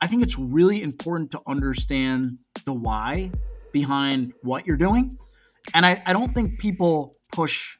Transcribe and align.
I 0.00 0.06
think 0.06 0.22
it's 0.22 0.38
really 0.38 0.82
important 0.82 1.30
to 1.32 1.40
understand 1.46 2.38
the 2.64 2.74
why 2.74 3.30
behind 3.72 4.32
what 4.42 4.66
you're 4.66 4.76
doing. 4.76 5.18
And 5.74 5.86
I, 5.86 6.02
I 6.06 6.12
don't 6.12 6.32
think 6.32 6.58
people 6.58 7.16
push 7.32 7.78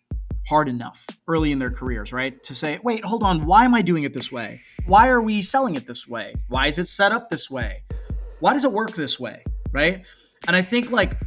hard 0.49 0.69
enough 0.69 1.07
early 1.29 1.53
in 1.53 1.59
their 1.59 1.71
careers, 1.71 2.13
right? 2.13 2.43
To 2.45 2.55
say, 2.55 2.79
wait, 2.83 3.05
hold 3.05 3.23
on, 3.23 3.47
why 3.47 3.65
am 3.65 3.75
I 3.75 3.83
doing 3.83 4.05
it 4.05 4.15
this 4.15 4.31
way? 4.31 4.61
Why 4.87 5.09
are 5.09 5.21
we 5.21 5.43
selling 5.43 5.75
it 5.75 5.87
this 5.87 6.07
way? 6.07 6.35
Why 6.49 6.69
is 6.69 6.79
it 6.79 6.89
set 6.89 7.13
up 7.13 7.31
this 7.31 7.51
way? 7.51 7.83
Why 8.41 8.53
does 8.53 8.65
it 8.65 8.73
work 8.73 8.93
this 8.93 9.19
way? 9.19 9.43
Right. 9.73 10.05
And 10.47 10.55
I 10.55 10.63
think, 10.63 10.91
like, 10.91 11.19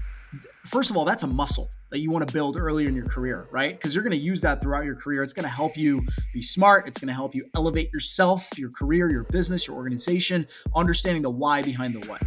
first 0.65 0.89
of 0.89 0.97
all, 0.97 1.05
that's 1.05 1.23
a 1.23 1.27
muscle 1.27 1.69
that 1.89 1.99
you 1.99 2.11
want 2.11 2.27
to 2.27 2.31
build 2.31 2.55
early 2.55 2.85
in 2.85 2.95
your 2.95 3.07
career, 3.07 3.47
right? 3.51 3.75
Because 3.75 3.95
you're 3.95 4.03
going 4.03 4.11
to 4.11 4.17
use 4.17 4.41
that 4.41 4.61
throughout 4.61 4.85
your 4.85 4.95
career. 4.95 5.23
It's 5.23 5.33
going 5.33 5.43
to 5.43 5.49
help 5.49 5.75
you 5.75 6.05
be 6.33 6.43
smart. 6.43 6.87
It's 6.87 6.99
going 6.99 7.07
to 7.07 7.13
help 7.13 7.33
you 7.33 7.45
elevate 7.55 7.91
yourself, 7.91 8.57
your 8.57 8.69
career, 8.69 9.09
your 9.09 9.23
business, 9.23 9.67
your 9.67 9.75
organization, 9.75 10.47
understanding 10.75 11.23
the 11.23 11.31
why 11.31 11.63
behind 11.63 11.95
the 11.95 12.07
what. 12.07 12.21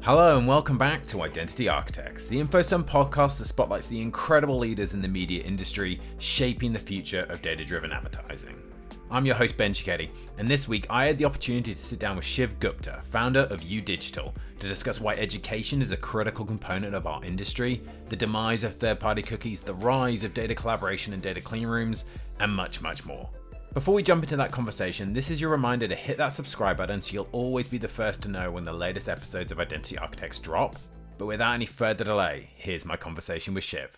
Hello 0.00 0.36
and 0.36 0.46
welcome 0.46 0.76
back 0.76 1.06
to 1.06 1.22
Identity 1.22 1.68
Architects, 1.68 2.26
the 2.26 2.42
InfoSum 2.42 2.84
podcast 2.84 3.38
that 3.38 3.46
spotlights 3.46 3.86
the 3.86 4.02
incredible 4.02 4.58
leaders 4.58 4.92
in 4.92 5.00
the 5.00 5.08
media 5.08 5.42
industry 5.42 5.98
shaping 6.18 6.74
the 6.74 6.78
future 6.78 7.24
of 7.30 7.40
data 7.40 7.64
driven 7.64 7.90
advertising. 7.90 8.73
I'm 9.14 9.24
your 9.24 9.36
host, 9.36 9.56
Ben 9.56 9.72
Cicchetti, 9.72 10.10
and 10.38 10.48
this 10.48 10.66
week 10.66 10.88
I 10.90 11.06
had 11.06 11.18
the 11.18 11.24
opportunity 11.24 11.72
to 11.72 11.80
sit 11.80 12.00
down 12.00 12.16
with 12.16 12.24
Shiv 12.24 12.58
Gupta, 12.58 13.00
founder 13.12 13.42
of 13.42 13.60
YouDigital, 13.60 14.34
to 14.58 14.66
discuss 14.66 15.00
why 15.00 15.12
education 15.12 15.80
is 15.80 15.92
a 15.92 15.96
critical 15.96 16.44
component 16.44 16.96
of 16.96 17.06
our 17.06 17.24
industry, 17.24 17.80
the 18.08 18.16
demise 18.16 18.64
of 18.64 18.74
third 18.74 18.98
party 18.98 19.22
cookies, 19.22 19.60
the 19.60 19.74
rise 19.74 20.24
of 20.24 20.34
data 20.34 20.52
collaboration 20.52 21.12
and 21.12 21.22
data 21.22 21.40
clean 21.40 21.68
rooms, 21.68 22.06
and 22.40 22.50
much, 22.50 22.82
much 22.82 23.04
more. 23.04 23.30
Before 23.72 23.94
we 23.94 24.02
jump 24.02 24.24
into 24.24 24.34
that 24.34 24.50
conversation, 24.50 25.12
this 25.12 25.30
is 25.30 25.40
your 25.40 25.50
reminder 25.50 25.86
to 25.86 25.94
hit 25.94 26.16
that 26.16 26.32
subscribe 26.32 26.76
button 26.76 27.00
so 27.00 27.12
you'll 27.12 27.28
always 27.30 27.68
be 27.68 27.78
the 27.78 27.86
first 27.86 28.20
to 28.22 28.28
know 28.28 28.50
when 28.50 28.64
the 28.64 28.72
latest 28.72 29.08
episodes 29.08 29.52
of 29.52 29.60
Identity 29.60 29.96
Architects 29.96 30.40
drop. 30.40 30.74
But 31.18 31.26
without 31.26 31.52
any 31.52 31.66
further 31.66 32.02
delay, 32.02 32.50
here's 32.56 32.84
my 32.84 32.96
conversation 32.96 33.54
with 33.54 33.62
Shiv. 33.62 33.96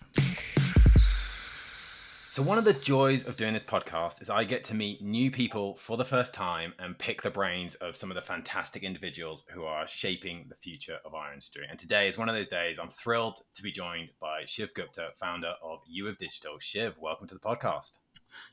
So, 2.37 2.43
one 2.43 2.59
of 2.59 2.67
the 2.67 2.75
joys 2.75 3.25
of 3.25 3.39
doing 3.39 3.55
this 3.55 3.65
podcast 3.65 4.21
is 4.21 4.29
I 4.29 4.45
get 4.45 4.63
to 4.65 4.75
meet 4.75 5.01
new 5.01 5.31
people 5.31 5.75
for 5.77 5.97
the 5.97 6.05
first 6.05 6.35
time 6.35 6.75
and 6.79 6.99
pick 6.99 7.23
the 7.23 7.31
brains 7.31 7.77
of 7.77 7.97
some 7.97 8.11
of 8.11 8.15
the 8.15 8.21
fantastic 8.21 8.83
individuals 8.83 9.45
who 9.53 9.65
are 9.65 9.89
shaping 9.89 10.45
the 10.51 10.55
future 10.55 10.99
of 11.07 11.15
our 11.15 11.33
industry. 11.33 11.63
And 11.67 11.79
today 11.79 12.09
is 12.09 12.19
one 12.19 12.29
of 12.29 12.35
those 12.35 12.49
days. 12.49 12.79
I'm 12.79 12.91
thrilled 12.91 13.41
to 13.55 13.63
be 13.63 13.73
joined 13.73 14.11
by 14.21 14.43
Shiv 14.45 14.75
Gupta, 14.75 15.13
founder 15.19 15.55
of 15.65 15.79
U 15.89 16.09
of 16.09 16.19
Digital. 16.19 16.59
Shiv, 16.59 16.97
welcome 17.01 17.27
to 17.29 17.35
the 17.35 17.41
podcast. 17.41 17.93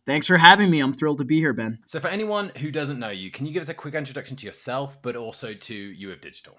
Thanks 0.05 0.27
for 0.27 0.37
having 0.37 0.69
me. 0.69 0.79
I'm 0.79 0.93
thrilled 0.93 1.17
to 1.17 1.25
be 1.25 1.39
here, 1.39 1.51
Ben. 1.51 1.79
So, 1.87 1.99
for 1.99 2.07
anyone 2.07 2.53
who 2.59 2.71
doesn't 2.71 2.99
know 2.99 3.09
you, 3.09 3.31
can 3.31 3.45
you 3.45 3.51
give 3.51 3.63
us 3.63 3.67
a 3.67 3.73
quick 3.73 3.95
introduction 3.95 4.37
to 4.37 4.45
yourself, 4.45 5.01
but 5.01 5.17
also 5.17 5.53
to 5.53 5.75
U 5.75 6.13
of 6.13 6.21
Digital? 6.21 6.57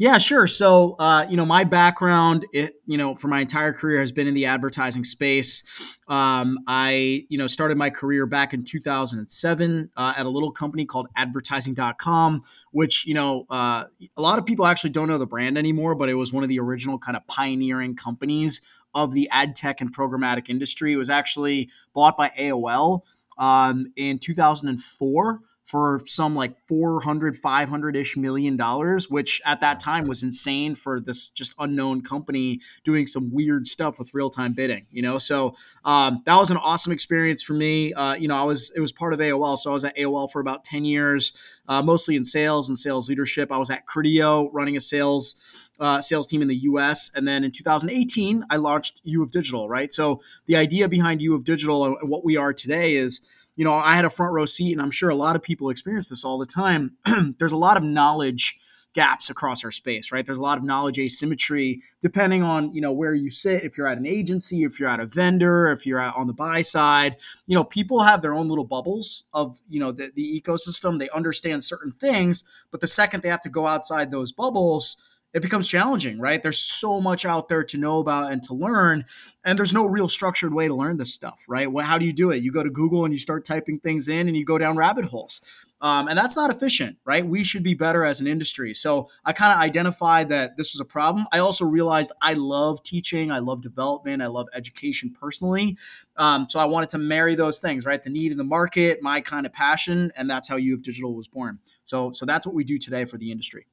Yeah, 0.00 0.16
sure. 0.16 0.46
So, 0.46 0.96
uh, 0.98 1.26
you 1.28 1.36
know, 1.36 1.44
my 1.44 1.64
background, 1.64 2.46
it, 2.54 2.72
you 2.86 2.96
know, 2.96 3.14
for 3.14 3.28
my 3.28 3.40
entire 3.40 3.74
career 3.74 4.00
has 4.00 4.12
been 4.12 4.26
in 4.26 4.32
the 4.32 4.46
advertising 4.46 5.04
space. 5.04 5.62
Um, 6.08 6.58
I, 6.66 7.26
you 7.28 7.36
know, 7.36 7.46
started 7.46 7.76
my 7.76 7.90
career 7.90 8.24
back 8.24 8.54
in 8.54 8.64
2007 8.64 9.90
uh, 9.94 10.14
at 10.16 10.24
a 10.24 10.28
little 10.30 10.52
company 10.52 10.86
called 10.86 11.08
advertising.com, 11.16 12.42
which, 12.72 13.06
you 13.06 13.12
know, 13.12 13.44
uh, 13.50 13.84
a 14.16 14.22
lot 14.22 14.38
of 14.38 14.46
people 14.46 14.64
actually 14.64 14.88
don't 14.88 15.06
know 15.06 15.18
the 15.18 15.26
brand 15.26 15.58
anymore, 15.58 15.94
but 15.94 16.08
it 16.08 16.14
was 16.14 16.32
one 16.32 16.42
of 16.42 16.48
the 16.48 16.58
original 16.58 16.98
kind 16.98 17.14
of 17.14 17.26
pioneering 17.26 17.94
companies 17.94 18.62
of 18.94 19.12
the 19.12 19.28
ad 19.30 19.54
tech 19.54 19.82
and 19.82 19.94
programmatic 19.94 20.48
industry. 20.48 20.94
It 20.94 20.96
was 20.96 21.10
actually 21.10 21.68
bought 21.92 22.16
by 22.16 22.32
AOL 22.38 23.02
um, 23.36 23.92
in 23.96 24.18
2004 24.18 25.40
for 25.70 26.02
some 26.04 26.34
like 26.34 26.56
400 26.66 27.34
500-ish 27.34 28.16
million 28.16 28.56
dollars 28.56 29.08
which 29.08 29.40
at 29.46 29.60
that 29.60 29.78
time 29.78 30.08
was 30.08 30.22
insane 30.22 30.74
for 30.74 31.00
this 31.00 31.28
just 31.28 31.54
unknown 31.58 32.02
company 32.02 32.60
doing 32.82 33.06
some 33.06 33.30
weird 33.32 33.68
stuff 33.68 33.98
with 33.98 34.12
real-time 34.12 34.52
bidding 34.52 34.86
you 34.90 35.00
know 35.00 35.16
so 35.16 35.54
um, 35.84 36.22
that 36.26 36.36
was 36.36 36.50
an 36.50 36.56
awesome 36.56 36.92
experience 36.92 37.42
for 37.42 37.52
me 37.52 37.92
uh, 37.94 38.14
you 38.14 38.26
know 38.26 38.36
i 38.36 38.42
was 38.42 38.72
it 38.74 38.80
was 38.80 38.92
part 38.92 39.12
of 39.12 39.20
aol 39.20 39.56
so 39.56 39.70
i 39.70 39.72
was 39.72 39.84
at 39.84 39.96
aol 39.96 40.30
for 40.30 40.40
about 40.40 40.64
10 40.64 40.84
years 40.84 41.32
uh, 41.68 41.80
mostly 41.80 42.16
in 42.16 42.24
sales 42.24 42.68
and 42.68 42.76
sales 42.76 43.08
leadership 43.08 43.52
i 43.52 43.56
was 43.56 43.70
at 43.70 43.86
criteo 43.86 44.48
running 44.52 44.76
a 44.76 44.80
sales 44.80 45.70
uh, 45.80 46.02
sales 46.02 46.26
team 46.26 46.42
in 46.42 46.48
the 46.48 46.56
US. 46.56 47.10
And 47.14 47.26
then 47.26 47.42
in 47.42 47.50
2018, 47.50 48.44
I 48.50 48.56
launched 48.56 49.00
U 49.04 49.22
of 49.22 49.30
Digital, 49.30 49.68
right? 49.68 49.90
So 49.90 50.20
the 50.46 50.54
idea 50.54 50.88
behind 50.88 51.22
U 51.22 51.34
of 51.34 51.44
Digital 51.44 51.86
and 51.86 52.08
what 52.08 52.22
we 52.22 52.36
are 52.36 52.52
today 52.52 52.94
is, 52.96 53.22
you 53.56 53.64
know, 53.64 53.74
I 53.74 53.94
had 53.94 54.04
a 54.04 54.10
front 54.10 54.32
row 54.32 54.46
seat, 54.46 54.72
and 54.72 54.82
I'm 54.82 54.90
sure 54.90 55.10
a 55.10 55.14
lot 55.14 55.36
of 55.36 55.42
people 55.42 55.70
experience 55.70 56.08
this 56.08 56.24
all 56.24 56.38
the 56.38 56.46
time. 56.46 56.96
There's 57.38 57.52
a 57.52 57.56
lot 57.56 57.76
of 57.76 57.82
knowledge 57.82 58.58
gaps 58.92 59.30
across 59.30 59.64
our 59.64 59.70
space, 59.70 60.10
right? 60.10 60.26
There's 60.26 60.38
a 60.38 60.42
lot 60.42 60.58
of 60.58 60.64
knowledge 60.64 60.98
asymmetry 60.98 61.82
depending 62.02 62.42
on, 62.42 62.74
you 62.74 62.80
know, 62.80 62.92
where 62.92 63.14
you 63.14 63.30
sit, 63.30 63.62
if 63.62 63.78
you're 63.78 63.86
at 63.86 63.98
an 63.98 64.06
agency, 64.06 64.64
if 64.64 64.80
you're 64.80 64.88
at 64.88 65.00
a 65.00 65.06
vendor, 65.06 65.70
if 65.70 65.86
you're 65.86 66.00
on 66.00 66.26
the 66.26 66.32
buy 66.32 66.62
side, 66.62 67.16
you 67.46 67.54
know, 67.54 67.62
people 67.62 68.02
have 68.02 68.22
their 68.22 68.34
own 68.34 68.48
little 68.48 68.64
bubbles 68.64 69.24
of, 69.32 69.60
you 69.68 69.78
know, 69.78 69.92
the, 69.92 70.10
the 70.14 70.40
ecosystem. 70.40 70.98
They 70.98 71.08
understand 71.10 71.62
certain 71.62 71.92
things, 71.92 72.42
but 72.70 72.80
the 72.80 72.88
second 72.88 73.22
they 73.22 73.28
have 73.28 73.42
to 73.42 73.48
go 73.48 73.66
outside 73.66 74.10
those 74.10 74.32
bubbles, 74.32 74.96
it 75.32 75.42
becomes 75.42 75.68
challenging, 75.68 76.18
right? 76.18 76.42
There's 76.42 76.58
so 76.58 77.00
much 77.00 77.24
out 77.24 77.48
there 77.48 77.62
to 77.64 77.78
know 77.78 77.98
about 78.00 78.32
and 78.32 78.42
to 78.44 78.54
learn, 78.54 79.04
and 79.44 79.58
there's 79.58 79.72
no 79.72 79.86
real 79.86 80.08
structured 80.08 80.52
way 80.52 80.66
to 80.66 80.74
learn 80.74 80.96
this 80.96 81.14
stuff, 81.14 81.44
right? 81.48 81.70
Well, 81.70 81.86
how 81.86 81.98
do 81.98 82.04
you 82.04 82.12
do 82.12 82.30
it? 82.30 82.42
You 82.42 82.52
go 82.52 82.62
to 82.62 82.70
Google 82.70 83.04
and 83.04 83.12
you 83.12 83.20
start 83.20 83.44
typing 83.44 83.78
things 83.78 84.08
in, 84.08 84.26
and 84.26 84.36
you 84.36 84.44
go 84.44 84.58
down 84.58 84.76
rabbit 84.76 85.06
holes, 85.06 85.40
um, 85.80 86.08
and 86.08 86.18
that's 86.18 86.36
not 86.36 86.50
efficient, 86.50 86.98
right? 87.04 87.24
We 87.24 87.44
should 87.44 87.62
be 87.62 87.74
better 87.74 88.04
as 88.04 88.20
an 88.20 88.26
industry. 88.26 88.74
So 88.74 89.08
I 89.24 89.32
kind 89.32 89.52
of 89.52 89.58
identified 89.60 90.28
that 90.30 90.56
this 90.56 90.74
was 90.74 90.80
a 90.80 90.84
problem. 90.84 91.26
I 91.32 91.38
also 91.38 91.64
realized 91.64 92.12
I 92.20 92.34
love 92.34 92.82
teaching, 92.82 93.30
I 93.30 93.38
love 93.38 93.62
development, 93.62 94.22
I 94.22 94.26
love 94.26 94.48
education 94.52 95.14
personally. 95.18 95.78
Um, 96.16 96.48
so 96.48 96.58
I 96.58 96.64
wanted 96.64 96.90
to 96.90 96.98
marry 96.98 97.34
those 97.34 97.60
things, 97.60 97.86
right? 97.86 98.02
The 98.02 98.10
need 98.10 98.32
in 98.32 98.38
the 98.38 98.44
market, 98.44 99.00
my 99.00 99.20
kind 99.20 99.46
of 99.46 99.52
passion, 99.52 100.12
and 100.16 100.28
that's 100.28 100.48
how 100.48 100.56
U 100.56 100.74
of 100.74 100.82
Digital 100.82 101.14
was 101.14 101.28
born. 101.28 101.60
So 101.84 102.10
so 102.10 102.26
that's 102.26 102.46
what 102.46 102.54
we 102.54 102.64
do 102.64 102.78
today 102.78 103.04
for 103.04 103.16
the 103.16 103.30
industry. 103.30 103.66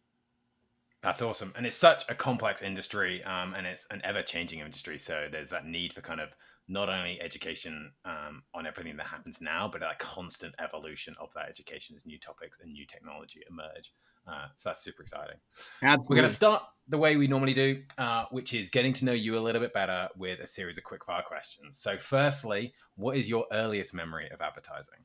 That's 1.04 1.22
awesome, 1.22 1.54
and 1.56 1.66
it's 1.66 1.78
such 1.78 2.04
a 2.10 2.16
complex 2.16 2.62
industry, 2.62 3.24
um, 3.24 3.54
and 3.54 3.68
it's 3.68 3.88
an 3.92 4.02
ever-changing 4.04 4.60
industry. 4.60 4.98
So 4.98 5.28
there's 5.32 5.52
that 5.52 5.66
need 5.66 5.94
for 5.94 6.02
kind 6.02 6.20
of 6.20 6.30
not 6.68 6.90
only 6.90 7.22
education 7.22 7.92
um, 8.04 8.44
on 8.54 8.68
everything 8.68 8.98
that 8.98 9.06
happens 9.08 9.40
now, 9.40 9.70
but 9.72 9.82
a 9.82 9.94
constant 10.00 10.54
evolution 10.60 11.16
of 11.22 11.30
that 11.34 11.48
education 11.48 11.96
as 11.96 12.06
new 12.06 12.20
topics 12.20 12.60
and 12.62 12.74
new 12.74 12.86
technology 12.86 13.42
emerge. 13.50 13.94
Uh, 14.28 14.48
so 14.56 14.70
that's 14.70 14.84
super 14.84 15.02
exciting. 15.02 15.38
Absolutely. 15.82 16.06
We're 16.10 16.22
going 16.22 16.30
to 16.30 16.36
start 16.36 16.64
the 16.90 16.98
way 16.98 17.16
we 17.16 17.28
normally 17.28 17.54
do, 17.54 17.84
uh, 17.98 18.26
which 18.32 18.54
is 18.54 18.70
getting 18.70 18.92
to 18.94 19.06
know 19.06 19.14
you 19.14 19.38
a 19.38 19.40
little 19.40 19.62
bit 19.62 19.74
better 19.74 20.10
with 20.18 20.40
a 20.40 20.48
series 20.48 20.78
of 20.78 20.84
quick-fire 20.84 21.24
questions. 21.26 21.78
So, 21.78 21.98
firstly, 21.98 22.74
what 22.96 23.16
is 23.16 23.30
your 23.30 23.46
earliest 23.52 23.94
memory 23.94 24.30
of 24.30 24.42
advertising? 24.42 25.00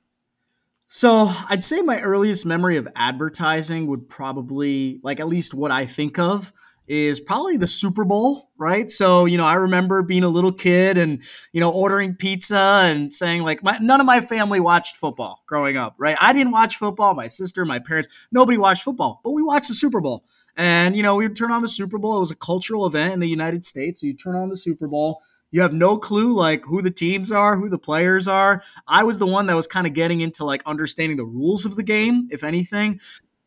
So 0.94 1.32
I'd 1.48 1.64
say 1.64 1.80
my 1.80 2.02
earliest 2.02 2.44
memory 2.44 2.76
of 2.76 2.86
advertising 2.94 3.86
would 3.86 4.10
probably, 4.10 5.00
like 5.02 5.20
at 5.20 5.26
least 5.26 5.54
what 5.54 5.70
I 5.70 5.86
think 5.86 6.18
of, 6.18 6.52
is 6.86 7.18
probably 7.18 7.56
the 7.56 7.66
Super 7.66 8.04
Bowl, 8.04 8.50
right? 8.58 8.90
So, 8.90 9.24
you 9.24 9.38
know, 9.38 9.46
I 9.46 9.54
remember 9.54 10.02
being 10.02 10.22
a 10.22 10.28
little 10.28 10.52
kid 10.52 10.98
and, 10.98 11.22
you 11.50 11.60
know, 11.60 11.72
ordering 11.72 12.14
pizza 12.14 12.82
and 12.84 13.10
saying, 13.10 13.42
like, 13.42 13.62
my, 13.62 13.78
none 13.80 14.00
of 14.00 14.06
my 14.06 14.20
family 14.20 14.60
watched 14.60 14.98
football 14.98 15.42
growing 15.46 15.78
up, 15.78 15.94
right? 15.96 16.18
I 16.20 16.34
didn't 16.34 16.52
watch 16.52 16.76
football. 16.76 17.14
My 17.14 17.26
sister, 17.26 17.64
my 17.64 17.78
parents, 17.78 18.28
nobody 18.30 18.58
watched 18.58 18.82
football, 18.82 19.22
but 19.24 19.30
we 19.30 19.42
watched 19.42 19.68
the 19.68 19.74
Super 19.74 20.02
Bowl. 20.02 20.26
And, 20.58 20.94
you 20.94 21.02
know, 21.02 21.16
we 21.16 21.26
would 21.26 21.38
turn 21.38 21.52
on 21.52 21.62
the 21.62 21.68
Super 21.68 21.96
Bowl. 21.96 22.18
It 22.18 22.20
was 22.20 22.30
a 22.30 22.36
cultural 22.36 22.84
event 22.84 23.14
in 23.14 23.20
the 23.20 23.28
United 23.30 23.64
States. 23.64 24.02
So 24.02 24.06
you 24.06 24.12
turn 24.12 24.36
on 24.36 24.50
the 24.50 24.56
Super 24.58 24.88
Bowl 24.88 25.22
you 25.52 25.60
have 25.60 25.72
no 25.72 25.96
clue 25.98 26.32
like 26.32 26.64
who 26.64 26.82
the 26.82 26.90
teams 26.90 27.30
are, 27.30 27.56
who 27.56 27.68
the 27.68 27.78
players 27.78 28.26
are. 28.26 28.64
I 28.88 29.04
was 29.04 29.20
the 29.20 29.26
one 29.26 29.46
that 29.46 29.54
was 29.54 29.68
kind 29.68 29.86
of 29.86 29.92
getting 29.92 30.20
into 30.20 30.44
like 30.44 30.62
understanding 30.66 31.18
the 31.18 31.24
rules 31.24 31.64
of 31.64 31.76
the 31.76 31.82
game, 31.84 32.26
if 32.30 32.42
anything. 32.42 32.98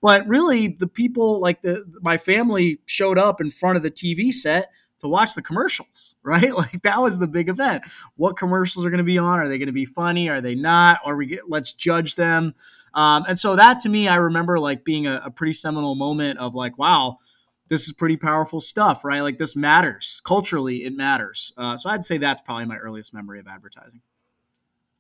But 0.01 0.25
really, 0.27 0.67
the 0.67 0.87
people 0.87 1.41
like 1.41 1.63
the 1.63 1.83
my 2.01 2.17
family 2.17 2.79
showed 2.85 3.17
up 3.17 3.41
in 3.41 3.49
front 3.49 3.75
of 3.75 3.83
the 3.83 3.91
TV 3.91 4.31
set 4.31 4.69
to 4.99 5.07
watch 5.07 5.33
the 5.33 5.41
commercials, 5.41 6.15
right? 6.23 6.55
Like 6.55 6.83
that 6.83 7.01
was 7.01 7.19
the 7.19 7.27
big 7.27 7.49
event. 7.49 7.83
What 8.15 8.37
commercials 8.37 8.85
are 8.85 8.89
going 8.91 8.99
to 8.99 9.03
be 9.03 9.17
on? 9.17 9.39
Are 9.39 9.49
they 9.49 9.57
going 9.57 9.67
to 9.67 9.73
be 9.73 9.85
funny? 9.85 10.29
Are 10.29 10.41
they 10.41 10.55
not? 10.55 10.99
Or 11.03 11.15
we 11.15 11.25
get, 11.25 11.49
let's 11.49 11.73
judge 11.73 12.15
them. 12.15 12.53
Um, 12.93 13.25
and 13.27 13.37
so 13.37 13.55
that 13.55 13.79
to 13.81 13.89
me, 13.89 14.07
I 14.07 14.15
remember 14.15 14.57
like 14.57 14.85
being 14.85 15.05
a, 15.05 15.21
a 15.25 15.31
pretty 15.31 15.53
seminal 15.53 15.95
moment 15.95 16.39
of 16.39 16.55
like, 16.55 16.77
wow, 16.77 17.17
this 17.67 17.87
is 17.87 17.93
pretty 17.93 18.17
powerful 18.17 18.61
stuff, 18.61 19.03
right? 19.03 19.21
Like 19.21 19.37
this 19.37 19.55
matters 19.55 20.21
culturally, 20.25 20.83
it 20.83 20.93
matters. 20.93 21.53
Uh, 21.57 21.77
so 21.77 21.89
I'd 21.89 22.05
say 22.05 22.17
that's 22.17 22.41
probably 22.41 22.65
my 22.65 22.77
earliest 22.77 23.13
memory 23.13 23.39
of 23.39 23.47
advertising. 23.47 24.01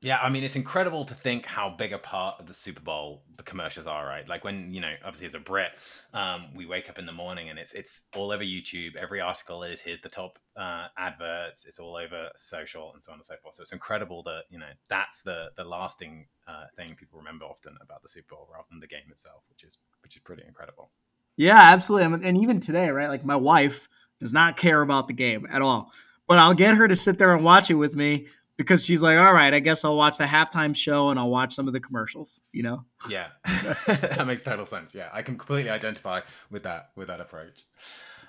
Yeah, 0.01 0.19
I 0.19 0.29
mean, 0.29 0.43
it's 0.43 0.55
incredible 0.55 1.03
to 1.05 1.15
think 1.15 1.47
how 1.47 1.67
big 1.67 1.91
a 1.91 1.97
part 1.97 2.39
of 2.39 2.45
the 2.45 2.53
Super 2.53 2.81
Bowl 2.81 3.23
the 3.37 3.43
commercials 3.43 3.87
are, 3.87 4.05
right? 4.05 4.27
Like 4.29 4.43
when 4.43 4.71
you 4.71 4.79
know, 4.79 4.93
obviously 5.03 5.25
as 5.25 5.33
a 5.33 5.39
Brit, 5.39 5.71
um, 6.13 6.53
we 6.53 6.67
wake 6.67 6.91
up 6.91 6.99
in 6.99 7.07
the 7.07 7.11
morning 7.11 7.49
and 7.49 7.57
it's 7.57 7.73
it's 7.73 8.03
all 8.15 8.31
over 8.31 8.43
YouTube. 8.43 8.95
Every 8.97 9.19
article 9.19 9.63
is 9.63 9.81
here's 9.81 10.01
the 10.01 10.09
top 10.09 10.37
uh, 10.55 10.89
adverts. 10.95 11.65
It's 11.65 11.79
all 11.79 11.95
over 11.95 12.29
social 12.35 12.93
and 12.93 13.01
so 13.01 13.13
on 13.13 13.17
and 13.17 13.25
so 13.25 13.35
forth. 13.41 13.55
So 13.55 13.63
it's 13.63 13.71
incredible 13.71 14.21
that 14.23 14.43
you 14.51 14.59
know 14.59 14.69
that's 14.89 15.23
the 15.23 15.49
the 15.55 15.63
lasting 15.63 16.27
uh, 16.47 16.65
thing 16.75 16.93
people 16.95 17.17
remember 17.17 17.45
often 17.45 17.75
about 17.81 18.03
the 18.03 18.09
Super 18.09 18.35
Bowl 18.35 18.47
rather 18.51 18.67
than 18.69 18.81
the 18.81 18.87
game 18.87 19.09
itself, 19.09 19.41
which 19.49 19.63
is 19.63 19.79
which 20.03 20.15
is 20.15 20.21
pretty 20.21 20.43
incredible. 20.47 20.91
Yeah, 21.37 21.59
absolutely. 21.59 22.27
And 22.27 22.37
even 22.37 22.59
today, 22.59 22.89
right? 22.89 23.09
Like 23.09 23.25
my 23.25 23.35
wife 23.35 23.87
does 24.19 24.33
not 24.33 24.57
care 24.57 24.81
about 24.81 25.07
the 25.07 25.13
game 25.13 25.45
at 25.49 25.61
all, 25.61 25.91
but 26.27 26.37
I'll 26.37 26.53
get 26.53 26.75
her 26.75 26.87
to 26.87 26.95
sit 26.95 27.17
there 27.17 27.33
and 27.33 27.43
watch 27.43 27.69
it 27.69 27.75
with 27.75 27.95
me 27.95 28.27
because 28.57 28.85
she's 28.85 29.03
like, 29.03 29.17
all 29.17 29.33
right, 29.33 29.53
I 29.53 29.59
guess 29.59 29.83
I'll 29.83 29.97
watch 29.97 30.17
the 30.17 30.25
halftime 30.25 30.75
show 30.75 31.09
and 31.09 31.19
I'll 31.19 31.29
watch 31.29 31.53
some 31.53 31.67
of 31.67 31.73
the 31.73 31.79
commercials, 31.79 32.41
you 32.51 32.63
know? 32.63 32.85
Yeah. 33.09 33.27
that 33.87 34.25
makes 34.25 34.41
total 34.41 34.65
sense. 34.65 34.95
Yeah. 34.95 35.09
I 35.11 35.21
can 35.21 35.37
completely 35.37 35.69
identify 35.69 36.21
with 36.49 36.63
that 36.63 36.91
with 36.95 37.07
that 37.07 37.19
approach. 37.19 37.65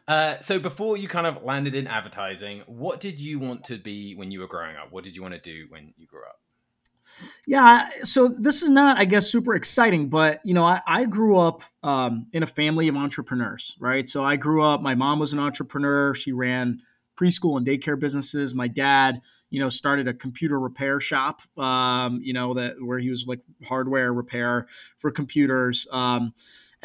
Uh, 0.08 0.38
so 0.40 0.58
before 0.58 0.96
you 0.96 1.08
kind 1.08 1.26
of 1.26 1.42
landed 1.42 1.74
in 1.74 1.86
advertising, 1.86 2.62
what 2.66 3.00
did 3.00 3.18
you 3.18 3.38
want 3.38 3.64
to 3.64 3.76
be 3.76 4.14
when 4.14 4.30
you 4.30 4.40
were 4.40 4.46
growing 4.46 4.76
up? 4.76 4.92
What 4.92 5.04
did 5.04 5.16
you 5.16 5.22
want 5.22 5.34
to 5.34 5.40
do 5.40 5.66
when 5.68 5.94
you 5.96 6.06
grew 6.06 6.22
up? 6.24 6.40
Yeah, 7.46 7.88
so 8.02 8.28
this 8.28 8.62
is 8.62 8.68
not, 8.68 8.98
I 8.98 9.04
guess, 9.04 9.30
super 9.30 9.54
exciting, 9.54 10.08
but 10.08 10.40
you 10.44 10.54
know, 10.54 10.64
I, 10.64 10.80
I 10.86 11.04
grew 11.06 11.38
up 11.38 11.62
um, 11.82 12.26
in 12.32 12.42
a 12.42 12.46
family 12.46 12.88
of 12.88 12.96
entrepreneurs, 12.96 13.76
right? 13.80 14.08
So 14.08 14.24
I 14.24 14.36
grew 14.36 14.62
up. 14.62 14.82
My 14.82 14.94
mom 14.94 15.18
was 15.18 15.32
an 15.32 15.38
entrepreneur; 15.38 16.14
she 16.14 16.32
ran 16.32 16.80
preschool 17.18 17.56
and 17.56 17.66
daycare 17.66 17.98
businesses. 17.98 18.54
My 18.54 18.68
dad, 18.68 19.20
you 19.50 19.60
know, 19.60 19.68
started 19.68 20.08
a 20.08 20.14
computer 20.14 20.58
repair 20.60 21.00
shop, 21.00 21.40
um, 21.58 22.20
you 22.22 22.32
know, 22.32 22.52
that 22.54 22.74
where 22.80 22.98
he 22.98 23.10
was 23.10 23.26
like 23.26 23.40
hardware 23.66 24.12
repair 24.12 24.66
for 24.98 25.10
computers. 25.10 25.86
Um, 25.92 26.34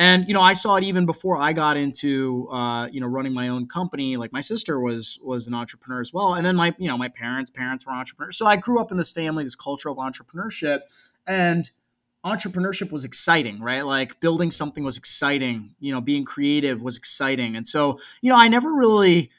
and 0.01 0.27
you 0.27 0.33
know, 0.33 0.41
I 0.41 0.53
saw 0.53 0.77
it 0.77 0.83
even 0.83 1.05
before 1.05 1.37
I 1.37 1.53
got 1.53 1.77
into 1.77 2.49
uh, 2.51 2.87
you 2.91 2.99
know 2.99 3.05
running 3.05 3.35
my 3.35 3.49
own 3.49 3.67
company. 3.67 4.17
Like 4.17 4.33
my 4.33 4.41
sister 4.41 4.79
was 4.79 5.19
was 5.21 5.45
an 5.45 5.53
entrepreneur 5.53 6.01
as 6.01 6.11
well, 6.11 6.33
and 6.33 6.43
then 6.43 6.55
my 6.55 6.73
you 6.79 6.87
know 6.87 6.97
my 6.97 7.07
parents 7.07 7.51
parents 7.51 7.85
were 7.85 7.93
entrepreneurs. 7.93 8.35
So 8.35 8.47
I 8.47 8.55
grew 8.55 8.81
up 8.81 8.91
in 8.91 8.97
this 8.97 9.11
family, 9.11 9.43
this 9.43 9.55
culture 9.55 9.89
of 9.89 9.97
entrepreneurship, 9.97 10.79
and 11.27 11.69
entrepreneurship 12.25 12.91
was 12.91 13.05
exciting, 13.05 13.61
right? 13.61 13.85
Like 13.85 14.19
building 14.19 14.49
something 14.49 14.83
was 14.83 14.97
exciting. 14.97 15.75
You 15.79 15.91
know, 15.91 16.01
being 16.01 16.25
creative 16.25 16.81
was 16.81 16.97
exciting, 16.97 17.55
and 17.55 17.67
so 17.67 17.99
you 18.23 18.31
know, 18.31 18.39
I 18.39 18.47
never 18.47 18.73
really 18.73 19.29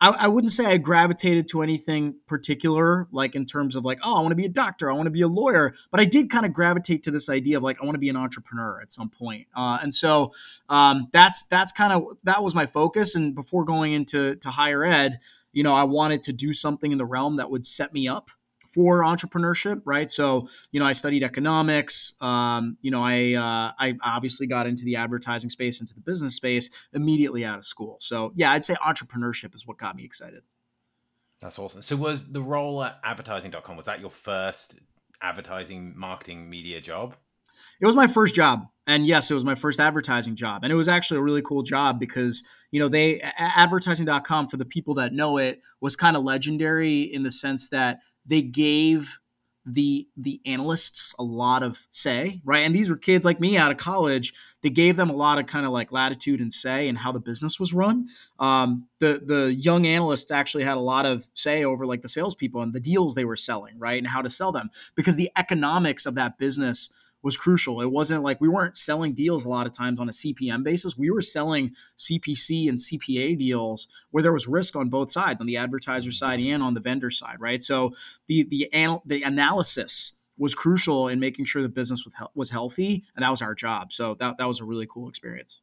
I, 0.00 0.10
I, 0.10 0.28
wouldn't 0.28 0.52
say 0.52 0.66
I 0.66 0.76
gravitated 0.76 1.48
to 1.48 1.62
anything 1.62 2.16
particular, 2.26 3.08
like 3.12 3.34
in 3.34 3.46
terms 3.46 3.76
of 3.76 3.84
like, 3.84 3.98
oh, 4.04 4.18
I 4.18 4.20
want 4.20 4.32
to 4.32 4.36
be 4.36 4.44
a 4.44 4.50
doctor, 4.50 4.90
I 4.90 4.94
want 4.94 5.06
to 5.06 5.10
be 5.10 5.22
a 5.22 5.28
lawyer, 5.28 5.74
but 5.90 6.00
I 6.00 6.04
did 6.04 6.30
kind 6.30 6.44
of 6.44 6.52
gravitate 6.52 7.02
to 7.04 7.10
this 7.10 7.28
idea 7.28 7.56
of 7.56 7.62
like, 7.62 7.78
I 7.80 7.84
want 7.84 7.94
to 7.94 8.00
be 8.00 8.08
an 8.08 8.16
entrepreneur 8.16 8.80
at 8.80 8.92
some 8.92 9.08
point. 9.08 9.46
Uh, 9.56 9.78
and 9.82 9.94
so 9.94 10.32
um, 10.68 11.08
that's 11.12 11.44
that's 11.44 11.72
kind 11.72 11.92
of 11.92 12.18
that 12.24 12.42
was 12.42 12.54
my 12.54 12.66
focus. 12.66 13.14
And 13.14 13.34
before 13.34 13.64
going 13.64 13.92
into 13.92 14.36
to 14.36 14.50
higher 14.50 14.84
ed, 14.84 15.20
you 15.52 15.62
know, 15.62 15.74
I 15.74 15.84
wanted 15.84 16.22
to 16.24 16.32
do 16.32 16.52
something 16.52 16.92
in 16.92 16.98
the 16.98 17.06
realm 17.06 17.36
that 17.36 17.50
would 17.50 17.66
set 17.66 17.94
me 17.94 18.06
up 18.06 18.30
for 18.76 19.00
entrepreneurship, 19.00 19.80
right? 19.86 20.10
So, 20.10 20.50
you 20.70 20.78
know, 20.78 20.84
I 20.84 20.92
studied 20.92 21.22
economics. 21.22 22.12
Um, 22.20 22.76
you 22.82 22.90
know, 22.90 23.02
I 23.02 23.32
uh, 23.32 23.72
I 23.78 23.96
obviously 24.04 24.46
got 24.46 24.66
into 24.66 24.84
the 24.84 24.96
advertising 24.96 25.48
space, 25.48 25.80
into 25.80 25.94
the 25.94 26.02
business 26.02 26.36
space 26.36 26.68
immediately 26.92 27.42
out 27.42 27.56
of 27.56 27.64
school. 27.64 27.96
So, 28.00 28.32
yeah, 28.36 28.52
I'd 28.52 28.66
say 28.66 28.74
entrepreneurship 28.74 29.54
is 29.54 29.66
what 29.66 29.78
got 29.78 29.96
me 29.96 30.04
excited. 30.04 30.42
That's 31.40 31.58
awesome. 31.58 31.80
So, 31.80 31.96
was 31.96 32.30
the 32.30 32.42
role 32.42 32.84
at 32.84 33.00
advertising.com 33.02 33.76
was 33.78 33.86
that 33.86 34.00
your 34.00 34.10
first 34.10 34.74
advertising, 35.22 35.94
marketing, 35.96 36.50
media 36.50 36.82
job? 36.82 37.16
It 37.80 37.86
was 37.86 37.96
my 37.96 38.06
first 38.06 38.34
job. 38.34 38.66
And 38.86 39.06
yes, 39.06 39.30
it 39.30 39.34
was 39.34 39.44
my 39.44 39.54
first 39.54 39.80
advertising 39.80 40.36
job. 40.36 40.62
And 40.62 40.72
it 40.72 40.76
was 40.76 40.88
actually 40.88 41.18
a 41.18 41.22
really 41.22 41.42
cool 41.42 41.62
job 41.62 41.98
because, 41.98 42.44
you 42.70 42.78
know, 42.78 42.88
they 42.88 43.20
advertising.com 43.38 44.48
for 44.48 44.56
the 44.56 44.64
people 44.64 44.94
that 44.94 45.12
know 45.12 45.38
it 45.38 45.60
was 45.80 45.96
kind 45.96 46.16
of 46.16 46.22
legendary 46.22 47.00
in 47.00 47.22
the 47.22 47.32
sense 47.32 47.68
that 47.70 47.98
they 48.26 48.42
gave 48.42 49.18
the 49.68 50.06
the 50.16 50.40
analysts 50.46 51.12
a 51.18 51.24
lot 51.24 51.62
of 51.64 51.86
say, 51.90 52.40
right? 52.44 52.60
And 52.64 52.74
these 52.74 52.88
were 52.88 52.96
kids 52.96 53.24
like 53.24 53.40
me 53.40 53.56
out 53.56 53.72
of 53.72 53.78
college. 53.78 54.32
They 54.62 54.70
gave 54.70 54.96
them 54.96 55.10
a 55.10 55.14
lot 55.14 55.38
of 55.38 55.46
kind 55.46 55.66
of 55.66 55.72
like 55.72 55.90
latitude 55.90 56.40
and 56.40 56.54
say 56.54 56.86
in 56.86 56.96
how 56.96 57.10
the 57.10 57.18
business 57.18 57.58
was 57.58 57.74
run. 57.74 58.06
Um, 58.38 58.86
the 59.00 59.20
the 59.24 59.52
young 59.52 59.84
analysts 59.84 60.30
actually 60.30 60.62
had 60.62 60.76
a 60.76 60.80
lot 60.80 61.04
of 61.04 61.28
say 61.34 61.64
over 61.64 61.84
like 61.84 62.02
the 62.02 62.08
salespeople 62.08 62.62
and 62.62 62.72
the 62.72 62.80
deals 62.80 63.14
they 63.14 63.24
were 63.24 63.36
selling, 63.36 63.76
right, 63.78 63.98
and 63.98 64.06
how 64.06 64.22
to 64.22 64.30
sell 64.30 64.52
them 64.52 64.70
because 64.94 65.16
the 65.16 65.30
economics 65.36 66.06
of 66.06 66.14
that 66.14 66.38
business 66.38 66.88
was 67.26 67.36
crucial. 67.36 67.80
It 67.80 67.90
wasn't 67.90 68.22
like 68.22 68.40
we 68.40 68.48
weren't 68.48 68.78
selling 68.78 69.12
deals 69.12 69.44
a 69.44 69.48
lot 69.48 69.66
of 69.66 69.72
times 69.72 69.98
on 69.98 70.08
a 70.08 70.12
CPM 70.12 70.62
basis. 70.62 70.96
We 70.96 71.10
were 71.10 71.20
selling 71.20 71.74
CPC 71.98 72.68
and 72.68 72.78
CPA 72.78 73.36
deals 73.36 73.88
where 74.12 74.22
there 74.22 74.32
was 74.32 74.46
risk 74.46 74.76
on 74.76 74.90
both 74.90 75.10
sides, 75.10 75.40
on 75.40 75.48
the 75.48 75.56
advertiser 75.56 76.12
side 76.12 76.38
and 76.38 76.62
on 76.62 76.74
the 76.74 76.80
vendor 76.80 77.10
side, 77.10 77.40
right? 77.40 77.64
So 77.64 77.96
the 78.28 78.44
the 78.44 78.68
anal- 78.72 79.02
the 79.04 79.24
analysis 79.24 80.18
was 80.38 80.54
crucial 80.54 81.08
in 81.08 81.18
making 81.18 81.46
sure 81.46 81.62
the 81.62 81.68
business 81.68 82.04
was, 82.04 82.14
was 82.36 82.50
healthy, 82.50 83.02
and 83.16 83.24
that 83.24 83.30
was 83.30 83.42
our 83.42 83.56
job. 83.56 83.92
So 83.92 84.14
that 84.14 84.38
that 84.38 84.46
was 84.46 84.60
a 84.60 84.64
really 84.64 84.86
cool 84.86 85.08
experience. 85.08 85.60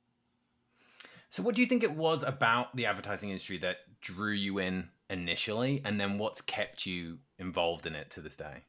So, 1.29 1.43
what 1.43 1.55
do 1.55 1.61
you 1.61 1.67
think 1.67 1.81
it 1.81 1.95
was 1.95 2.23
about 2.23 2.75
the 2.75 2.87
advertising 2.87 3.29
industry 3.29 3.57
that 3.59 3.77
drew 4.01 4.33
you 4.33 4.59
in 4.59 4.89
initially, 5.09 5.81
and 5.85 5.97
then 5.97 6.17
what's 6.17 6.41
kept 6.41 6.85
you 6.85 7.19
involved 7.39 7.85
in 7.85 7.95
it 7.95 8.09
to 8.11 8.21
this 8.21 8.35
day? 8.35 8.65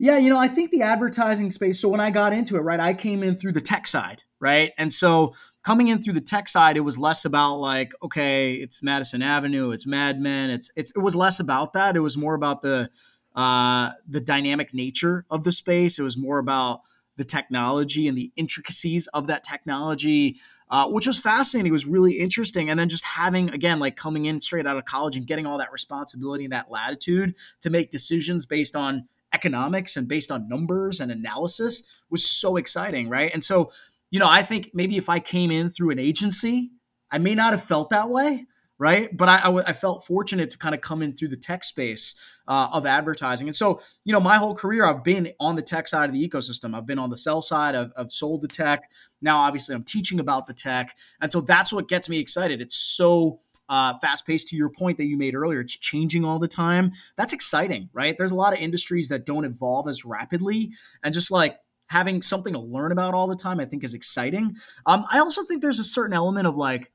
Yeah, 0.00 0.16
you 0.16 0.30
know, 0.30 0.38
I 0.38 0.46
think 0.46 0.70
the 0.70 0.82
advertising 0.82 1.50
space. 1.50 1.80
So 1.80 1.88
when 1.88 2.00
I 2.00 2.10
got 2.10 2.32
into 2.32 2.56
it, 2.56 2.60
right, 2.60 2.78
I 2.78 2.94
came 2.94 3.24
in 3.24 3.36
through 3.36 3.52
the 3.52 3.60
tech 3.60 3.88
side, 3.88 4.22
right? 4.38 4.70
And 4.78 4.92
so 4.92 5.34
coming 5.64 5.88
in 5.88 6.00
through 6.00 6.12
the 6.12 6.20
tech 6.20 6.48
side, 6.48 6.76
it 6.76 6.82
was 6.82 6.98
less 6.98 7.24
about 7.24 7.56
like, 7.56 7.92
okay, 8.02 8.54
it's 8.54 8.80
Madison 8.80 9.22
Avenue, 9.22 9.72
it's 9.72 9.86
Mad 9.86 10.20
Men, 10.20 10.50
it's 10.50 10.70
it's 10.76 10.92
it 10.94 11.00
was 11.00 11.16
less 11.16 11.40
about 11.40 11.72
that. 11.72 11.96
It 11.96 12.00
was 12.00 12.16
more 12.16 12.34
about 12.34 12.62
the 12.62 12.90
uh 13.34 13.90
the 14.08 14.20
dynamic 14.20 14.72
nature 14.72 15.24
of 15.30 15.42
the 15.42 15.52
space. 15.52 15.98
It 15.98 16.04
was 16.04 16.16
more 16.16 16.38
about 16.38 16.82
the 17.16 17.24
technology 17.24 18.06
and 18.06 18.16
the 18.16 18.30
intricacies 18.36 19.08
of 19.08 19.26
that 19.26 19.42
technology. 19.42 20.36
Uh, 20.70 20.86
which 20.86 21.06
was 21.06 21.18
fascinating. 21.18 21.70
It 21.70 21.72
was 21.72 21.86
really 21.86 22.18
interesting. 22.18 22.68
And 22.68 22.78
then 22.78 22.90
just 22.90 23.02
having, 23.02 23.48
again, 23.48 23.78
like 23.78 23.96
coming 23.96 24.26
in 24.26 24.38
straight 24.42 24.66
out 24.66 24.76
of 24.76 24.84
college 24.84 25.16
and 25.16 25.26
getting 25.26 25.46
all 25.46 25.56
that 25.56 25.72
responsibility 25.72 26.44
and 26.44 26.52
that 26.52 26.70
latitude 26.70 27.34
to 27.62 27.70
make 27.70 27.88
decisions 27.88 28.44
based 28.44 28.76
on 28.76 29.08
economics 29.32 29.96
and 29.96 30.08
based 30.08 30.30
on 30.30 30.48
numbers 30.48 31.00
and 31.00 31.10
analysis 31.12 31.82
was 32.10 32.24
so 32.24 32.56
exciting, 32.56 33.08
right? 33.08 33.30
And 33.32 33.44
so, 33.44 33.70
you 34.10 34.18
know, 34.18 34.28
I 34.28 34.42
think 34.42 34.70
maybe 34.72 34.96
if 34.96 35.08
I 35.08 35.20
came 35.20 35.50
in 35.50 35.68
through 35.68 35.90
an 35.90 35.98
agency, 35.98 36.70
I 37.10 37.18
may 37.18 37.34
not 37.34 37.50
have 37.52 37.62
felt 37.62 37.90
that 37.90 38.08
way, 38.08 38.46
right? 38.78 39.14
But 39.14 39.28
I, 39.28 39.62
I, 39.66 39.72
felt 39.72 40.04
fortunate 40.06 40.50
to 40.50 40.58
kind 40.58 40.74
of 40.74 40.80
come 40.80 41.02
in 41.02 41.12
through 41.12 41.28
the 41.28 41.36
tech 41.36 41.64
space 41.64 42.14
uh, 42.46 42.68
of 42.72 42.86
advertising. 42.86 43.48
And 43.48 43.56
so, 43.56 43.80
you 44.04 44.12
know, 44.12 44.20
my 44.20 44.36
whole 44.36 44.54
career, 44.54 44.84
I've 44.84 45.02
been 45.02 45.32
on 45.40 45.56
the 45.56 45.62
tech 45.62 45.88
side 45.88 46.08
of 46.08 46.14
the 46.14 46.28
ecosystem. 46.28 46.76
I've 46.76 46.86
been 46.86 46.98
on 46.98 47.10
the 47.10 47.16
sell 47.16 47.42
side. 47.42 47.74
I've, 47.74 47.92
I've 47.96 48.12
sold 48.12 48.42
the 48.42 48.48
tech. 48.48 48.90
Now, 49.20 49.38
obviously, 49.38 49.74
I'm 49.74 49.84
teaching 49.84 50.20
about 50.20 50.46
the 50.46 50.54
tech. 50.54 50.96
And 51.20 51.32
so 51.32 51.40
that's 51.40 51.72
what 51.72 51.88
gets 51.88 52.08
me 52.08 52.18
excited. 52.18 52.60
It's 52.60 52.76
so 52.76 53.40
uh, 53.68 53.94
fast 54.00 54.26
paced 54.26 54.48
to 54.48 54.56
your 54.56 54.70
point 54.70 54.98
that 54.98 55.06
you 55.06 55.16
made 55.16 55.34
earlier. 55.34 55.60
It's 55.60 55.76
changing 55.76 56.24
all 56.24 56.38
the 56.38 56.48
time. 56.48 56.92
That's 57.16 57.32
exciting, 57.32 57.90
right? 57.92 58.16
There's 58.16 58.32
a 58.32 58.36
lot 58.36 58.52
of 58.52 58.58
industries 58.58 59.08
that 59.08 59.26
don't 59.26 59.44
evolve 59.44 59.88
as 59.88 60.04
rapidly. 60.04 60.72
And 61.02 61.12
just 61.12 61.30
like 61.30 61.58
having 61.88 62.22
something 62.22 62.52
to 62.52 62.60
learn 62.60 62.92
about 62.92 63.14
all 63.14 63.26
the 63.26 63.36
time, 63.36 63.60
I 63.60 63.64
think 63.64 63.84
is 63.84 63.94
exciting. 63.94 64.56
Um, 64.86 65.04
I 65.10 65.18
also 65.18 65.44
think 65.44 65.62
there's 65.62 65.78
a 65.78 65.84
certain 65.84 66.14
element 66.14 66.46
of 66.46 66.56
like, 66.56 66.92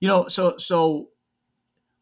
you 0.00 0.08
know, 0.08 0.28
so, 0.28 0.56
so 0.58 1.08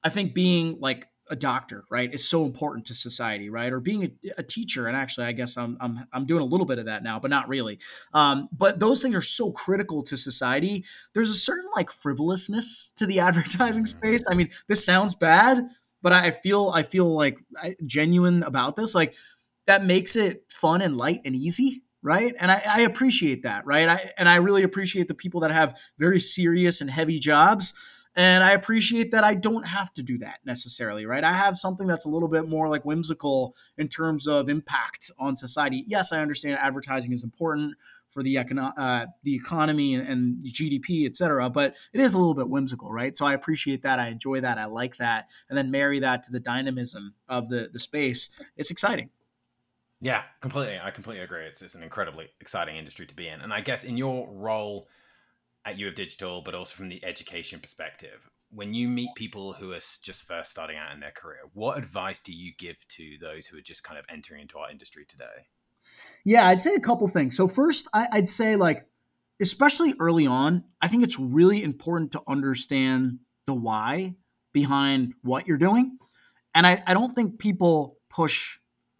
I 0.02 0.08
think 0.08 0.34
being 0.34 0.78
like 0.80 1.06
a 1.28 1.36
doctor, 1.36 1.84
right, 1.90 2.12
is 2.12 2.28
so 2.28 2.44
important 2.44 2.86
to 2.86 2.94
society, 2.94 3.50
right? 3.50 3.72
Or 3.72 3.80
being 3.80 4.04
a, 4.04 4.30
a, 4.38 4.42
teacher, 4.42 4.86
and 4.86 4.96
actually, 4.96 5.26
I 5.26 5.32
guess 5.32 5.56
I'm, 5.56 5.76
I'm 5.80 5.98
I'm 6.12 6.26
doing 6.26 6.42
a 6.42 6.46
little 6.46 6.66
bit 6.66 6.78
of 6.78 6.86
that 6.86 7.02
now, 7.02 7.18
but 7.18 7.30
not 7.30 7.48
really. 7.48 7.78
Um, 8.12 8.48
but 8.52 8.80
those 8.80 9.02
things 9.02 9.16
are 9.16 9.22
so 9.22 9.52
critical 9.52 10.02
to 10.04 10.16
society. 10.16 10.84
There's 11.14 11.30
a 11.30 11.34
certain 11.34 11.68
like 11.74 11.90
frivolousness 11.90 12.92
to 12.96 13.06
the 13.06 13.20
advertising 13.26 13.86
space. 13.86 14.24
I 14.30 14.34
mean, 14.34 14.50
this 14.68 14.84
sounds 14.84 15.14
bad, 15.14 15.64
but 16.02 16.12
I 16.12 16.30
feel 16.30 16.70
I 16.74 16.82
feel 16.82 17.14
like 17.14 17.38
genuine 17.84 18.42
about 18.42 18.76
this. 18.76 18.94
Like 18.94 19.14
that 19.66 19.84
makes 19.84 20.16
it 20.16 20.44
fun 20.48 20.80
and 20.80 20.96
light 20.96 21.20
and 21.24 21.34
easy, 21.34 21.82
right? 22.02 22.34
And 22.38 22.50
I, 22.50 22.62
I 22.68 22.80
appreciate 22.82 23.42
that, 23.42 23.66
right? 23.66 23.88
I, 23.88 24.12
and 24.16 24.28
I 24.28 24.36
really 24.36 24.62
appreciate 24.62 25.08
the 25.08 25.14
people 25.14 25.40
that 25.40 25.50
have 25.50 25.76
very 25.98 26.20
serious 26.20 26.80
and 26.80 26.88
heavy 26.88 27.18
jobs 27.18 27.72
and 28.16 28.42
I 28.42 28.52
appreciate 28.52 29.10
that 29.12 29.24
I 29.24 29.34
don't 29.34 29.66
have 29.66 29.92
to 29.94 30.02
do 30.02 30.16
that 30.18 30.40
necessarily, 30.44 31.04
right? 31.04 31.22
I 31.22 31.34
have 31.34 31.56
something 31.56 31.86
that's 31.86 32.06
a 32.06 32.08
little 32.08 32.28
bit 32.28 32.48
more 32.48 32.68
like 32.68 32.84
whimsical 32.84 33.54
in 33.76 33.88
terms 33.88 34.26
of 34.26 34.48
impact 34.48 35.10
on 35.18 35.36
society. 35.36 35.84
Yes, 35.86 36.12
I 36.12 36.22
understand 36.22 36.58
advertising 36.58 37.12
is 37.12 37.22
important 37.22 37.74
for 38.08 38.22
the 38.22 38.36
econo- 38.36 38.72
uh, 38.78 39.06
the 39.22 39.34
economy 39.34 39.94
and 39.94 40.42
GDP, 40.46 41.04
et 41.04 41.14
cetera, 41.14 41.50
but 41.50 41.74
it 41.92 42.00
is 42.00 42.14
a 42.14 42.18
little 42.18 42.34
bit 42.34 42.48
whimsical, 42.48 42.90
right? 42.90 43.14
So 43.14 43.26
I 43.26 43.34
appreciate 43.34 43.82
that. 43.82 43.98
I 43.98 44.08
enjoy 44.08 44.40
that. 44.40 44.56
I 44.56 44.64
like 44.64 44.96
that. 44.96 45.28
And 45.50 45.58
then 45.58 45.70
marry 45.70 46.00
that 46.00 46.22
to 46.22 46.32
the 46.32 46.40
dynamism 46.40 47.14
of 47.28 47.50
the, 47.50 47.68
the 47.70 47.78
space. 47.78 48.30
It's 48.56 48.70
exciting. 48.70 49.10
Yeah, 50.00 50.22
completely. 50.40 50.78
I 50.82 50.90
completely 50.90 51.22
agree. 51.22 51.44
It's, 51.44 51.60
it's 51.60 51.74
an 51.74 51.82
incredibly 51.82 52.28
exciting 52.40 52.76
industry 52.76 53.06
to 53.06 53.14
be 53.14 53.28
in. 53.28 53.40
And 53.40 53.52
I 53.52 53.60
guess 53.60 53.84
in 53.84 53.98
your 53.98 54.28
role 54.30 54.88
at 55.66 55.78
U 55.78 55.88
of 55.88 55.94
Digital, 55.96 56.40
but 56.40 56.54
also 56.54 56.74
from 56.74 56.88
the 56.88 57.04
education 57.04 57.58
perspective, 57.60 58.30
when 58.50 58.72
you 58.72 58.88
meet 58.88 59.10
people 59.16 59.54
who 59.54 59.72
are 59.72 59.80
just 60.02 60.22
first 60.22 60.52
starting 60.52 60.76
out 60.76 60.94
in 60.94 61.00
their 61.00 61.10
career, 61.10 61.40
what 61.52 61.76
advice 61.76 62.20
do 62.20 62.32
you 62.32 62.52
give 62.56 62.76
to 62.88 63.16
those 63.20 63.48
who 63.48 63.58
are 63.58 63.62
just 63.62 63.82
kind 63.82 63.98
of 63.98 64.04
entering 64.08 64.42
into 64.42 64.58
our 64.58 64.70
industry 64.70 65.04
today? 65.06 65.48
Yeah, 66.24 66.46
I'd 66.46 66.60
say 66.60 66.74
a 66.74 66.80
couple 66.80 67.08
things. 67.08 67.36
So 67.36 67.48
first, 67.48 67.88
I, 67.92 68.06
would 68.14 68.28
say 68.28 68.54
like, 68.54 68.86
especially 69.40 69.94
early 69.98 70.26
on, 70.26 70.64
I 70.80 70.88
think 70.88 71.02
it's 71.02 71.18
really 71.18 71.62
important 71.62 72.12
to 72.12 72.22
understand 72.28 73.18
the 73.46 73.54
why 73.54 74.14
behind 74.52 75.14
what 75.22 75.46
you're 75.46 75.58
doing. 75.58 75.98
And 76.54 76.66
I, 76.66 76.82
I 76.86 76.94
don't 76.94 77.14
think 77.14 77.38
people 77.38 77.98
push 78.08 78.58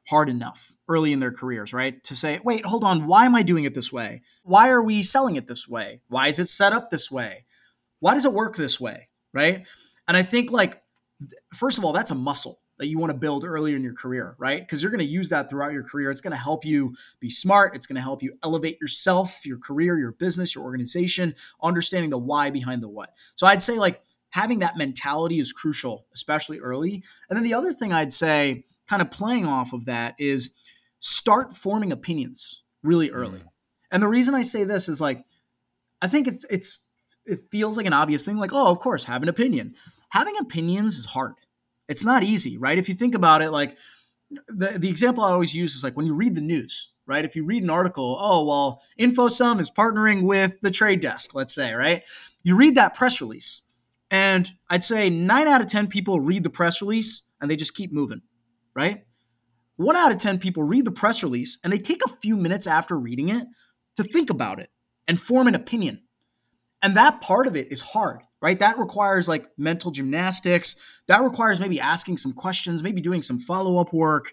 hard 0.09 0.29
enough 0.29 0.73
early 0.89 1.13
in 1.13 1.21
their 1.21 1.33
careers, 1.33 1.73
right? 1.73 2.03
To 2.05 2.15
say, 2.15 2.41
wait, 2.45 2.67
hold 2.67 2.85
on, 2.85 3.07
why 3.07 3.27
am 3.27 3.35
I 3.35 3.43
doing 3.43 3.65
it 3.65 3.75
this 3.75 3.93
way? 3.93 4.23
Why 4.47 4.69
are 4.69 4.83
we 4.83 5.03
selling 5.03 5.35
it 5.35 5.49
this 5.49 5.69
way? 5.69 6.03
Why 6.09 6.29
is 6.29 6.39
it 6.39 6.49
set 6.49 6.73
up 6.73 6.91
this 6.91 7.11
way? 7.11 7.45
Why 7.99 8.15
does 8.15 8.25
it 8.25 8.33
work 8.33 8.55
this 8.55 8.81
way? 8.81 9.09
Right. 9.33 9.67
And 10.07 10.17
I 10.17 10.23
think, 10.23 10.53
like, 10.53 10.83
first 11.53 11.79
of 11.79 11.85
all, 11.85 11.93
that's 11.93 12.13
a 12.13 12.15
muscle 12.15 12.61
that 12.79 12.87
you 12.87 12.99
want 12.99 13.11
to 13.11 13.19
build 13.19 13.45
earlier 13.45 13.75
in 13.75 13.83
your 13.83 13.95
career, 13.95 14.37
right? 14.39 14.61
Because 14.61 14.83
you're 14.83 14.93
going 14.93 15.05
to 15.05 15.05
use 15.05 15.31
that 15.31 15.51
throughout 15.51 15.73
your 15.73 15.83
career. 15.83 16.13
It's 16.13 16.21
going 16.21 16.31
to 16.31 16.37
help 16.37 16.65
you 16.65 16.95
be 17.19 17.29
smart. 17.29 17.75
It's 17.75 17.89
going 17.89 17.97
to 17.97 18.03
help 18.03 18.23
you 18.23 18.39
elevate 18.45 18.81
yourself, 18.81 19.45
your 19.45 19.59
career, 19.59 19.99
your 19.99 20.13
business, 20.13 20.55
your 20.55 20.63
organization, 20.63 21.35
understanding 21.61 22.11
the 22.11 22.19
why 22.19 22.51
behind 22.51 22.83
the 22.83 22.89
what. 22.89 23.15
So 23.35 23.49
I'd 23.49 23.63
say, 23.63 23.79
like, 23.79 24.01
having 24.31 24.61
that 24.61 24.77
mentality 24.77 25.41
is 25.41 25.53
crucial, 25.53 26.07
especially 26.15 26.61
early. 26.61 27.03
And 27.29 27.37
then 27.37 27.45
the 27.45 27.55
other 27.55 27.73
thing 27.73 27.93
I'd 27.93 28.13
say, 28.13 28.65
kind 28.87 29.03
of 29.03 29.11
playing 29.11 29.47
off 29.47 29.73
of 29.73 29.87
that, 29.87 30.15
is 30.19 30.55
start 31.01 31.53
forming 31.53 31.91
opinions 31.91 32.63
really 32.83 33.11
early. 33.11 33.41
Mm. 33.41 33.49
And 33.91 34.03
the 34.03 34.09
reason 34.09 34.35
I 34.35 34.43
say 34.43 34.65
this 34.65 34.89
is 34.89 35.01
like, 35.01 35.25
I 36.03 36.09
think 36.09 36.27
it's, 36.27 36.45
it's, 36.51 36.81
it 37.25 37.39
feels 37.51 37.77
like 37.77 37.87
an 37.87 37.93
obvious 37.93 38.25
thing, 38.25 38.37
like, 38.37 38.53
oh, 38.53 38.71
of 38.71 38.79
course, 38.81 39.05
have 39.05 39.23
an 39.23 39.29
opinion. 39.29 39.75
Having 40.11 40.37
opinions 40.39 40.97
is 40.97 41.07
hard 41.07 41.35
it's 41.89 42.05
not 42.05 42.23
easy, 42.23 42.57
right? 42.57 42.79
If 42.79 42.89
you 42.89 42.95
think 42.95 43.15
about 43.15 43.43
it, 43.43 43.51
like 43.51 43.77
the, 44.49 44.77
the 44.79 44.89
example 44.89 45.25
I 45.25 45.31
always 45.31 45.55
use 45.55 45.75
is 45.75 45.85
like 45.85 45.97
when 45.97 46.07
you 46.07 46.15
read 46.15 46.35
the 46.35 46.41
news, 46.41 46.91
right? 47.07 47.25
If 47.25 47.37
you 47.37 47.45
read 47.45 47.63
an 47.63 47.71
article, 47.71 48.17
oh, 48.19 48.45
well, 48.45 48.83
InfoSum 48.99 49.61
is 49.61 49.71
partnering 49.71 50.23
with 50.23 50.61
the 50.61 50.71
trade 50.71 51.01
desk, 51.01 51.35
let's 51.35 51.55
say, 51.55 51.73
right? 51.73 52.03
You 52.43 52.57
read 52.57 52.75
that 52.75 52.95
press 52.95 53.21
release, 53.21 53.63
and 54.11 54.53
I'd 54.69 54.85
say 54.85 55.11
nine 55.11 55.49
out 55.49 55.61
of 55.61 55.69
10 55.69 55.89
people 55.89 56.21
read 56.21 56.43
the 56.45 56.51
press 56.51 56.81
release 56.81 57.23
and 57.41 57.51
they 57.51 57.57
just 57.57 57.75
keep 57.75 57.93
moving, 57.93 58.23
right? 58.75 59.05
One 59.77 59.97
out 59.97 60.13
of 60.13 60.19
10 60.19 60.39
people 60.39 60.63
read 60.63 60.85
the 60.85 60.91
press 60.91 61.23
release 61.23 61.59
and 61.63 61.73
they 61.73 61.79
take 61.79 62.03
a 62.05 62.09
few 62.09 62.37
minutes 62.37 62.67
after 62.67 62.99
reading 62.99 63.29
it 63.29 63.47
to 63.97 64.03
think 64.03 64.31
about 64.31 64.61
it 64.61 64.71
and 65.09 65.21
form 65.21 65.47
an 65.47 65.55
opinion. 65.55 66.03
And 66.83 66.97
that 66.97 67.21
part 67.21 67.47
of 67.47 67.57
it 67.57 67.73
is 67.73 67.81
hard 67.81 68.23
right? 68.47 68.61
That 68.61 68.79
requires 68.79 69.29
like 69.29 69.47
mental 69.59 69.91
gymnastics. 69.91 70.77
That 71.09 71.21
requires 71.21 71.61
maybe 71.61 71.81
asking 71.81 72.19
some 72.19 72.33
questions, 72.33 72.83
maybe 72.83 73.01
doing 73.01 73.23
some 73.23 73.39
follow 73.39 73.81
up 73.81 73.93
work. 73.93 74.33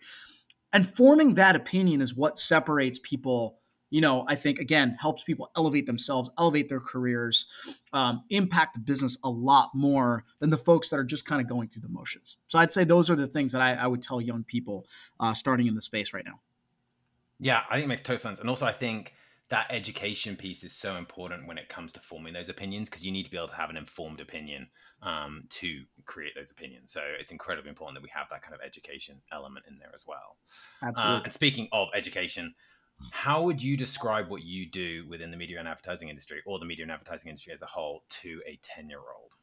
And 0.72 0.88
forming 0.88 1.36
that 1.36 1.56
opinion 1.56 2.02
is 2.02 2.16
what 2.16 2.38
separates 2.38 3.00
people. 3.00 3.60
You 3.90 4.02
know, 4.02 4.26
I 4.28 4.36
think 4.36 4.60
again 4.60 4.98
helps 5.00 5.24
people 5.24 5.52
elevate 5.56 5.86
themselves, 5.86 6.30
elevate 6.38 6.68
their 6.68 6.80
careers, 6.80 7.46
um, 7.92 8.24
impact 8.30 8.74
the 8.74 8.80
business 8.80 9.18
a 9.24 9.30
lot 9.30 9.70
more 9.76 10.26
than 10.40 10.50
the 10.50 10.58
folks 10.58 10.90
that 10.90 10.98
are 10.98 11.04
just 11.04 11.26
kind 11.26 11.40
of 11.40 11.48
going 11.48 11.70
through 11.70 11.84
the 11.84 11.90
motions. 11.90 12.38
So 12.48 12.58
I'd 12.58 12.72
say 12.72 12.84
those 12.84 13.12
are 13.12 13.16
the 13.16 13.28
things 13.28 13.52
that 13.52 13.62
I, 13.62 13.74
I 13.74 13.88
would 13.88 14.02
tell 14.02 14.20
young 14.20 14.44
people 14.44 14.88
uh, 15.20 15.36
starting 15.36 15.68
in 15.68 15.76
the 15.76 15.82
space 15.82 16.12
right 16.12 16.26
now. 16.26 16.40
Yeah, 17.40 17.62
I 17.70 17.76
think 17.76 17.86
it 17.86 17.88
makes 17.90 18.02
total 18.02 18.18
sense, 18.20 18.40
and 18.40 18.50
also 18.50 18.66
I 18.66 18.72
think 18.72 19.14
that 19.54 19.68
education 19.70 20.36
piece 20.36 20.64
is 20.64 20.74
so 20.74 20.96
important 20.96 21.48
when 21.48 21.60
it 21.60 21.70
comes 21.70 21.94
to 21.94 22.00
forming 22.00 22.34
those 22.34 22.50
opinions 22.50 22.90
because 22.90 23.06
you 23.06 23.12
need 23.12 23.24
to 23.24 23.30
be 23.30 23.38
able 23.38 23.48
to 23.48 23.54
have 23.54 23.70
an 23.70 23.78
informed 23.78 24.20
opinion 24.20 24.68
um, 25.04 25.44
to 25.52 25.84
create 26.06 26.34
those 26.36 26.50
opinions. 26.50 26.92
So 26.92 27.02
it's 27.20 27.30
incredibly 27.30 27.70
important 27.70 27.96
that 27.96 28.02
we 28.02 28.10
have 28.16 28.28
that 28.32 28.42
kind 28.42 28.56
of 28.56 28.62
education 28.66 29.22
element 29.32 29.66
in 29.70 29.78
there 29.78 29.92
as 29.94 30.06
well. 30.08 30.38
Uh, 30.82 31.22
and 31.24 31.32
speaking 31.32 31.68
of 31.72 31.90
education, 31.94 32.56
how 33.12 33.44
would 33.44 33.62
you 33.62 33.78
describe 33.78 34.28
what 34.28 34.42
you 34.42 34.68
do 34.68 35.08
within 35.08 35.30
the 35.30 35.38
media 35.38 35.60
and 35.60 35.68
advertising 35.68 36.10
industry 36.10 36.42
or 36.48 36.58
the 36.58 36.66
media 36.66 36.82
and 36.82 36.92
advertising 36.92 37.30
industry 37.30 37.54
as 37.54 37.62
a 37.62 37.68
whole 37.68 38.06
to 38.24 38.42
a 38.48 38.58
10 38.64 38.90
year 38.90 38.98
old? 38.98 39.34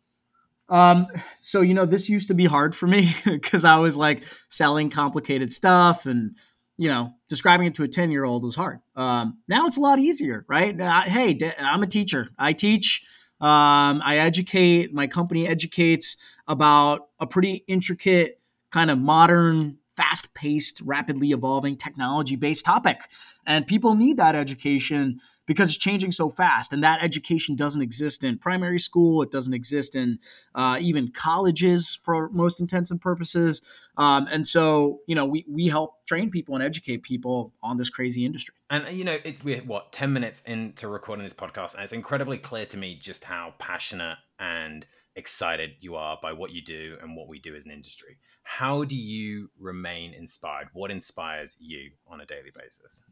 Um, 0.76 1.06
so 1.40 1.60
you 1.60 1.72
know, 1.72 1.86
this 1.86 2.08
used 2.08 2.26
to 2.28 2.34
be 2.34 2.46
hard 2.46 2.74
for 2.74 2.88
me 2.88 3.14
because 3.24 3.64
I 3.64 3.78
was 3.78 3.96
like 3.96 4.24
selling 4.48 4.90
complicated 4.90 5.52
stuff 5.52 6.04
and 6.04 6.36
you 6.80 6.88
know, 6.88 7.12
describing 7.28 7.66
it 7.66 7.74
to 7.74 7.82
a 7.82 7.88
10 7.88 8.10
year 8.10 8.24
old 8.24 8.42
was 8.42 8.56
hard. 8.56 8.80
Um, 8.96 9.40
now 9.46 9.66
it's 9.66 9.76
a 9.76 9.80
lot 9.80 9.98
easier, 9.98 10.46
right? 10.48 10.74
Hey, 10.80 11.38
I'm 11.58 11.82
a 11.82 11.86
teacher. 11.86 12.30
I 12.38 12.54
teach, 12.54 13.04
um, 13.38 14.00
I 14.02 14.16
educate, 14.16 14.90
my 14.90 15.06
company 15.06 15.46
educates 15.46 16.16
about 16.48 17.08
a 17.18 17.26
pretty 17.26 17.64
intricate, 17.66 18.40
kind 18.70 18.90
of 18.90 18.98
modern, 18.98 19.76
fast 19.94 20.32
paced, 20.32 20.80
rapidly 20.80 21.32
evolving 21.32 21.76
technology 21.76 22.34
based 22.34 22.64
topic. 22.64 23.02
And 23.46 23.66
people 23.66 23.94
need 23.94 24.16
that 24.16 24.34
education 24.34 25.20
because 25.50 25.68
it's 25.68 25.78
changing 25.78 26.12
so 26.12 26.30
fast. 26.30 26.72
And 26.72 26.84
that 26.84 27.02
education 27.02 27.56
doesn't 27.56 27.82
exist 27.82 28.22
in 28.22 28.38
primary 28.38 28.78
school. 28.78 29.20
It 29.20 29.32
doesn't 29.32 29.52
exist 29.52 29.96
in 29.96 30.20
uh, 30.54 30.78
even 30.80 31.10
colleges 31.10 31.92
for 31.92 32.30
most 32.30 32.60
intents 32.60 32.88
and 32.88 33.00
purposes. 33.00 33.60
Um, 33.96 34.28
and 34.30 34.46
so, 34.46 35.00
you 35.08 35.16
know, 35.16 35.26
we, 35.26 35.44
we 35.48 35.66
help 35.66 36.06
train 36.06 36.30
people 36.30 36.54
and 36.54 36.62
educate 36.62 37.02
people 37.02 37.52
on 37.64 37.78
this 37.78 37.90
crazy 37.90 38.24
industry. 38.24 38.54
And, 38.70 38.96
you 38.96 39.02
know, 39.02 39.18
it's 39.24 39.42
we're 39.42 39.60
what, 39.62 39.90
10 39.90 40.12
minutes 40.12 40.40
into 40.42 40.86
recording 40.86 41.24
this 41.24 41.34
podcast. 41.34 41.74
And 41.74 41.82
it's 41.82 41.92
incredibly 41.92 42.38
clear 42.38 42.66
to 42.66 42.76
me 42.76 42.94
just 42.94 43.24
how 43.24 43.54
passionate 43.58 44.18
and 44.38 44.86
excited 45.16 45.70
you 45.80 45.96
are 45.96 46.16
by 46.22 46.32
what 46.32 46.52
you 46.52 46.62
do 46.62 46.96
and 47.02 47.16
what 47.16 47.26
we 47.26 47.40
do 47.40 47.56
as 47.56 47.64
an 47.64 47.72
industry. 47.72 48.18
How 48.44 48.84
do 48.84 48.94
you 48.94 49.50
remain 49.58 50.14
inspired? 50.14 50.68
What 50.74 50.92
inspires 50.92 51.56
you 51.58 51.90
on 52.06 52.20
a 52.20 52.24
daily 52.24 52.52
basis? 52.56 53.02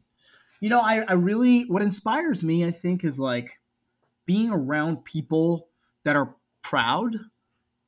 You 0.59 0.69
know, 0.69 0.81
I, 0.81 1.03
I 1.07 1.13
really, 1.13 1.63
what 1.63 1.81
inspires 1.81 2.43
me, 2.43 2.65
I 2.65 2.71
think, 2.71 3.03
is 3.03 3.19
like 3.19 3.59
being 4.25 4.51
around 4.51 5.05
people 5.05 5.69
that 6.03 6.15
are 6.15 6.35
proud 6.61 7.15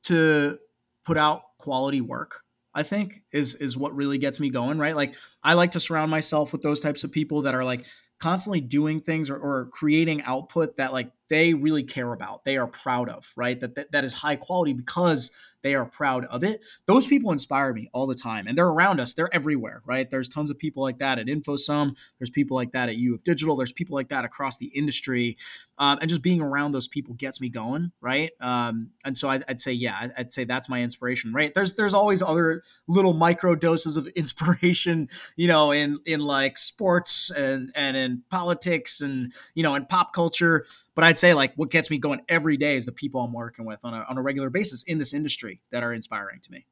to 0.04 0.58
put 1.04 1.16
out 1.16 1.42
quality 1.58 2.00
work. 2.00 2.42
I 2.74 2.82
think 2.82 3.22
is 3.32 3.54
is 3.54 3.76
what 3.76 3.94
really 3.94 4.16
gets 4.16 4.40
me 4.40 4.48
going, 4.48 4.78
right? 4.78 4.96
Like 4.96 5.14
I 5.44 5.52
like 5.54 5.72
to 5.72 5.80
surround 5.80 6.10
myself 6.10 6.52
with 6.52 6.62
those 6.62 6.80
types 6.80 7.04
of 7.04 7.12
people 7.12 7.42
that 7.42 7.54
are 7.54 7.64
like 7.64 7.84
constantly 8.18 8.60
doing 8.60 9.00
things 9.00 9.28
or, 9.28 9.36
or 9.36 9.68
creating 9.72 10.22
output 10.22 10.76
that 10.78 10.92
like 10.92 11.10
they 11.32 11.54
really 11.54 11.82
care 11.82 12.12
about, 12.12 12.44
they 12.44 12.58
are 12.58 12.66
proud 12.66 13.08
of, 13.08 13.32
right? 13.36 13.58
That, 13.58 13.74
that 13.74 13.90
that 13.92 14.04
is 14.04 14.12
high 14.12 14.36
quality 14.36 14.74
because 14.74 15.30
they 15.62 15.74
are 15.74 15.86
proud 15.86 16.24
of 16.26 16.44
it. 16.44 16.60
Those 16.86 17.06
people 17.06 17.32
inspire 17.32 17.72
me 17.72 17.88
all 17.92 18.06
the 18.06 18.14
time, 18.14 18.46
and 18.46 18.58
they're 18.58 18.68
around 18.68 19.00
us. 19.00 19.14
They're 19.14 19.32
everywhere, 19.34 19.82
right? 19.86 20.10
There's 20.10 20.28
tons 20.28 20.50
of 20.50 20.58
people 20.58 20.82
like 20.82 20.98
that 20.98 21.18
at 21.18 21.26
InfoSum. 21.26 21.96
There's 22.18 22.30
people 22.30 22.56
like 22.56 22.72
that 22.72 22.88
at 22.88 22.96
U 22.96 23.14
of 23.14 23.24
Digital. 23.24 23.56
There's 23.56 23.72
people 23.72 23.94
like 23.94 24.08
that 24.08 24.24
across 24.24 24.58
the 24.58 24.66
industry, 24.66 25.36
um, 25.78 25.98
and 26.00 26.08
just 26.08 26.22
being 26.22 26.40
around 26.40 26.72
those 26.72 26.88
people 26.88 27.14
gets 27.14 27.40
me 27.40 27.48
going, 27.48 27.92
right? 28.00 28.30
Um, 28.40 28.90
and 29.04 29.16
so 29.16 29.28
I'd, 29.28 29.44
I'd, 29.48 29.60
say, 29.60 29.72
yeah, 29.72 30.08
I'd 30.18 30.32
say 30.32 30.44
that's 30.44 30.68
my 30.68 30.82
inspiration, 30.82 31.32
right? 31.32 31.54
There's 31.54 31.74
there's 31.74 31.94
always 31.94 32.22
other 32.22 32.62
little 32.88 33.12
micro 33.12 33.54
doses 33.54 33.96
of 33.96 34.06
inspiration, 34.16 35.08
you 35.36 35.48
know, 35.48 35.70
in 35.70 35.98
in 36.04 36.20
like 36.20 36.58
sports 36.58 37.30
and 37.30 37.70
and 37.74 37.96
in 37.96 38.22
politics 38.30 39.00
and 39.00 39.32
you 39.54 39.62
know 39.62 39.74
in 39.74 39.86
pop 39.86 40.12
culture. 40.12 40.66
But 40.94 41.04
I'd 41.04 41.18
say 41.22 41.34
like 41.34 41.52
what 41.54 41.70
gets 41.70 41.88
me 41.88 41.98
going 41.98 42.20
every 42.28 42.56
day 42.56 42.76
is 42.76 42.84
the 42.84 42.92
people 42.92 43.20
I'm 43.22 43.32
working 43.32 43.64
with 43.64 43.84
on 43.84 43.94
a, 43.94 44.04
on 44.08 44.18
a 44.18 44.22
regular 44.22 44.50
basis 44.50 44.82
in 44.82 44.98
this 44.98 45.14
industry 45.14 45.62
that 45.70 45.82
are 45.82 45.92
inspiring 45.92 46.40
to 46.42 46.50
me. 46.50 46.66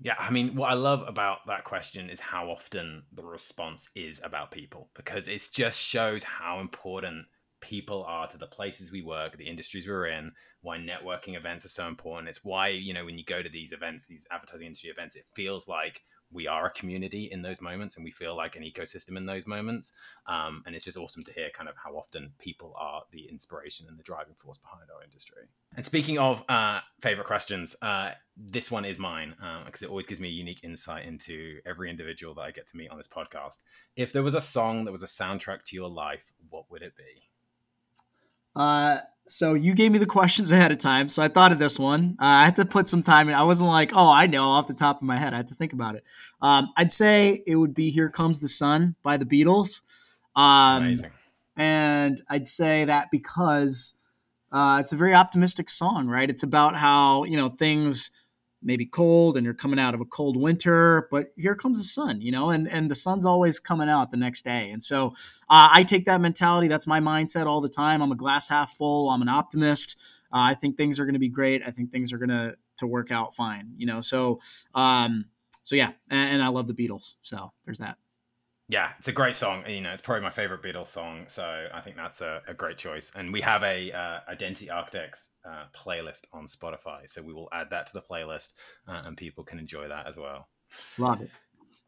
Yeah, 0.00 0.14
I 0.16 0.30
mean, 0.30 0.54
what 0.54 0.70
I 0.70 0.74
love 0.74 1.02
about 1.08 1.38
that 1.48 1.64
question 1.64 2.08
is 2.08 2.20
how 2.20 2.50
often 2.50 3.02
the 3.12 3.24
response 3.24 3.88
is 3.96 4.20
about 4.22 4.52
people 4.52 4.90
because 4.94 5.26
it 5.26 5.42
just 5.52 5.80
shows 5.80 6.22
how 6.22 6.60
important 6.60 7.26
people 7.60 8.04
are 8.04 8.28
to 8.28 8.38
the 8.38 8.46
places 8.46 8.92
we 8.92 9.02
work, 9.02 9.36
the 9.36 9.48
industries 9.48 9.88
we're 9.88 10.06
in, 10.06 10.30
why 10.62 10.78
networking 10.78 11.36
events 11.36 11.64
are 11.64 11.70
so 11.70 11.88
important. 11.88 12.28
It's 12.28 12.44
why, 12.44 12.68
you 12.68 12.94
know, 12.94 13.04
when 13.04 13.18
you 13.18 13.24
go 13.24 13.42
to 13.42 13.48
these 13.48 13.72
events, 13.72 14.06
these 14.06 14.24
advertising 14.30 14.66
industry 14.66 14.90
events, 14.90 15.16
it 15.16 15.24
feels 15.34 15.66
like 15.66 16.02
we 16.32 16.46
are 16.46 16.66
a 16.66 16.70
community 16.70 17.24
in 17.24 17.42
those 17.42 17.60
moments 17.60 17.96
and 17.96 18.04
we 18.04 18.10
feel 18.10 18.36
like 18.36 18.56
an 18.56 18.62
ecosystem 18.62 19.16
in 19.16 19.26
those 19.26 19.46
moments. 19.46 19.92
Um, 20.26 20.62
and 20.66 20.74
it's 20.74 20.84
just 20.84 20.96
awesome 20.96 21.22
to 21.24 21.32
hear 21.32 21.48
kind 21.50 21.68
of 21.68 21.76
how 21.76 21.92
often 21.96 22.32
people 22.38 22.74
are 22.76 23.02
the 23.10 23.28
inspiration 23.30 23.86
and 23.88 23.98
the 23.98 24.02
driving 24.02 24.34
force 24.34 24.58
behind 24.58 24.90
our 24.94 25.02
industry. 25.02 25.48
And 25.76 25.84
speaking 25.84 26.18
of 26.18 26.44
uh, 26.48 26.80
favorite 27.00 27.26
questions, 27.26 27.76
uh, 27.82 28.10
this 28.36 28.70
one 28.70 28.84
is 28.84 28.98
mine 28.98 29.34
because 29.64 29.82
um, 29.82 29.86
it 29.86 29.90
always 29.90 30.06
gives 30.06 30.20
me 30.20 30.28
a 30.28 30.32
unique 30.32 30.60
insight 30.62 31.06
into 31.06 31.60
every 31.66 31.90
individual 31.90 32.34
that 32.34 32.42
I 32.42 32.50
get 32.50 32.66
to 32.68 32.76
meet 32.76 32.90
on 32.90 32.98
this 32.98 33.08
podcast. 33.08 33.58
If 33.96 34.12
there 34.12 34.22
was 34.22 34.34
a 34.34 34.40
song 34.40 34.84
that 34.84 34.92
was 34.92 35.02
a 35.02 35.06
soundtrack 35.06 35.64
to 35.64 35.76
your 35.76 35.88
life, 35.88 36.32
what 36.50 36.70
would 36.70 36.82
it 36.82 36.96
be? 36.96 37.27
Uh, 38.58 38.98
so 39.26 39.54
you 39.54 39.74
gave 39.74 39.92
me 39.92 39.98
the 39.98 40.06
questions 40.18 40.50
ahead 40.50 40.72
of 40.72 40.78
time, 40.78 41.08
so 41.08 41.22
I 41.22 41.28
thought 41.28 41.52
of 41.52 41.58
this 41.58 41.78
one. 41.78 42.16
Uh, 42.20 42.24
I 42.24 42.44
had 42.44 42.56
to 42.56 42.64
put 42.64 42.88
some 42.88 43.02
time 43.02 43.28
in. 43.28 43.34
I 43.34 43.44
wasn't 43.44 43.68
like, 43.68 43.92
oh, 43.94 44.12
I 44.12 44.26
know 44.26 44.44
off 44.44 44.66
the 44.66 44.74
top 44.74 44.96
of 44.96 45.02
my 45.02 45.16
head. 45.16 45.32
I 45.32 45.36
had 45.36 45.46
to 45.48 45.54
think 45.54 45.72
about 45.72 45.94
it. 45.94 46.04
Um, 46.42 46.68
I'd 46.76 46.92
say 46.92 47.42
it 47.46 47.56
would 47.56 47.74
be 47.74 47.90
"Here 47.90 48.10
Comes 48.10 48.40
the 48.40 48.48
Sun" 48.48 48.96
by 49.02 49.16
the 49.16 49.24
Beatles. 49.24 49.82
Um, 50.34 50.84
Amazing. 50.84 51.10
And 51.56 52.22
I'd 52.28 52.46
say 52.46 52.84
that 52.84 53.08
because 53.10 53.94
uh, 54.52 54.78
it's 54.80 54.92
a 54.92 54.96
very 54.96 55.14
optimistic 55.14 55.68
song, 55.68 56.06
right? 56.06 56.30
It's 56.30 56.42
about 56.42 56.76
how 56.76 57.24
you 57.24 57.36
know 57.36 57.48
things 57.48 58.10
maybe 58.62 58.84
cold 58.84 59.36
and 59.36 59.44
you're 59.44 59.54
coming 59.54 59.78
out 59.78 59.94
of 59.94 60.00
a 60.00 60.04
cold 60.04 60.36
winter 60.36 61.06
but 61.10 61.28
here 61.36 61.54
comes 61.54 61.78
the 61.78 61.84
sun 61.84 62.20
you 62.20 62.32
know 62.32 62.50
and 62.50 62.68
and 62.68 62.90
the 62.90 62.94
sun's 62.94 63.24
always 63.24 63.60
coming 63.60 63.88
out 63.88 64.10
the 64.10 64.16
next 64.16 64.42
day. 64.42 64.70
And 64.70 64.82
so 64.82 65.08
uh, 65.48 65.68
i 65.72 65.84
take 65.84 66.04
that 66.06 66.20
mentality. 66.20 66.68
That's 66.68 66.86
my 66.86 67.00
mindset 67.00 67.46
all 67.46 67.60
the 67.60 67.68
time. 67.68 68.02
I'm 68.02 68.12
a 68.12 68.16
glass 68.16 68.48
half 68.48 68.72
full. 68.72 69.10
I'm 69.10 69.22
an 69.22 69.28
optimist. 69.28 69.96
Uh, 70.32 70.52
i 70.52 70.54
think 70.54 70.76
things 70.76 70.98
are 71.00 71.04
going 71.04 71.14
to 71.14 71.20
be 71.20 71.28
great. 71.28 71.62
I 71.66 71.70
think 71.70 71.92
things 71.92 72.12
are 72.12 72.18
going 72.18 72.30
to 72.30 72.56
to 72.78 72.86
work 72.86 73.10
out 73.10 73.34
fine 73.34 73.72
you 73.76 73.86
know? 73.86 74.00
So 74.00 74.40
um 74.74 75.26
so 75.62 75.74
yeah 75.74 75.92
and, 76.10 76.34
and 76.34 76.42
i 76.42 76.48
love 76.48 76.66
the 76.66 76.74
beatles. 76.74 77.14
So 77.22 77.52
there's 77.64 77.78
that 77.78 77.98
yeah, 78.68 78.92
it's 78.98 79.08
a 79.08 79.12
great 79.12 79.34
song. 79.34 79.64
You 79.66 79.80
know, 79.80 79.92
it's 79.92 80.02
probably 80.02 80.22
my 80.22 80.30
favorite 80.30 80.62
Beatles 80.62 80.88
song, 80.88 81.24
so 81.28 81.68
I 81.72 81.80
think 81.80 81.96
that's 81.96 82.20
a, 82.20 82.42
a 82.46 82.52
great 82.52 82.76
choice. 82.76 83.10
And 83.14 83.32
we 83.32 83.40
have 83.40 83.62
a 83.62 83.90
uh, 83.92 84.20
Identity 84.28 84.68
Architects 84.68 85.30
uh, 85.48 85.64
playlist 85.74 86.24
on 86.34 86.46
Spotify, 86.46 87.08
so 87.08 87.22
we 87.22 87.32
will 87.32 87.48
add 87.50 87.68
that 87.70 87.86
to 87.86 87.92
the 87.94 88.02
playlist, 88.02 88.52
uh, 88.86 89.02
and 89.06 89.16
people 89.16 89.42
can 89.42 89.58
enjoy 89.58 89.88
that 89.88 90.06
as 90.06 90.16
well. 90.16 90.48
Love 90.98 91.22
it. 91.22 91.30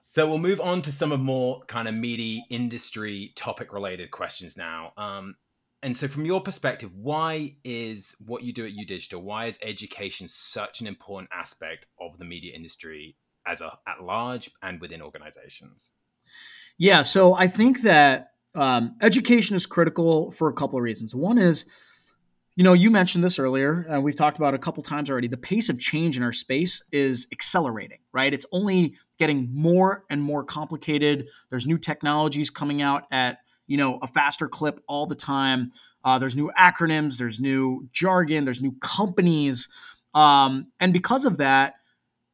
So 0.00 0.26
we'll 0.26 0.38
move 0.38 0.60
on 0.60 0.80
to 0.82 0.92
some 0.92 1.12
of 1.12 1.20
more 1.20 1.60
kind 1.66 1.86
of 1.86 1.94
meaty 1.94 2.44
industry 2.48 3.32
topic 3.36 3.74
related 3.74 4.10
questions 4.10 4.56
now. 4.56 4.94
Um, 4.96 5.36
and 5.82 5.96
so, 5.96 6.08
from 6.08 6.24
your 6.24 6.40
perspective, 6.40 6.90
why 6.94 7.56
is 7.62 8.16
what 8.24 8.42
you 8.42 8.54
do 8.54 8.64
at 8.64 8.72
UDigital? 8.72 9.20
Why 9.20 9.46
is 9.46 9.58
education 9.62 10.28
such 10.28 10.80
an 10.80 10.86
important 10.86 11.30
aspect 11.32 11.86
of 12.00 12.18
the 12.18 12.24
media 12.24 12.54
industry 12.54 13.16
as 13.46 13.60
a 13.60 13.78
at 13.86 14.02
large 14.02 14.50
and 14.62 14.80
within 14.80 15.02
organizations? 15.02 15.92
Yeah, 16.80 17.02
so 17.02 17.34
I 17.34 17.46
think 17.46 17.82
that 17.82 18.30
um, 18.54 18.96
education 19.02 19.54
is 19.54 19.66
critical 19.66 20.30
for 20.30 20.48
a 20.48 20.54
couple 20.54 20.78
of 20.78 20.82
reasons. 20.82 21.14
One 21.14 21.36
is, 21.36 21.66
you 22.56 22.64
know, 22.64 22.72
you 22.72 22.90
mentioned 22.90 23.22
this 23.22 23.38
earlier, 23.38 23.84
and 23.86 24.02
we've 24.02 24.16
talked 24.16 24.38
about 24.38 24.54
a 24.54 24.58
couple 24.58 24.82
times 24.82 25.10
already. 25.10 25.28
The 25.28 25.36
pace 25.36 25.68
of 25.68 25.78
change 25.78 26.16
in 26.16 26.22
our 26.22 26.32
space 26.32 26.82
is 26.90 27.26
accelerating, 27.32 27.98
right? 28.14 28.32
It's 28.32 28.46
only 28.50 28.94
getting 29.18 29.50
more 29.52 30.04
and 30.08 30.22
more 30.22 30.42
complicated. 30.42 31.28
There's 31.50 31.66
new 31.66 31.76
technologies 31.76 32.48
coming 32.48 32.80
out 32.80 33.04
at 33.12 33.40
you 33.66 33.76
know 33.76 33.98
a 34.00 34.06
faster 34.06 34.48
clip 34.48 34.80
all 34.88 35.04
the 35.04 35.14
time. 35.14 35.72
Uh, 36.02 36.18
there's 36.18 36.34
new 36.34 36.50
acronyms, 36.58 37.18
there's 37.18 37.40
new 37.40 37.90
jargon, 37.92 38.46
there's 38.46 38.62
new 38.62 38.74
companies, 38.80 39.68
um, 40.14 40.68
and 40.80 40.94
because 40.94 41.26
of 41.26 41.36
that, 41.36 41.74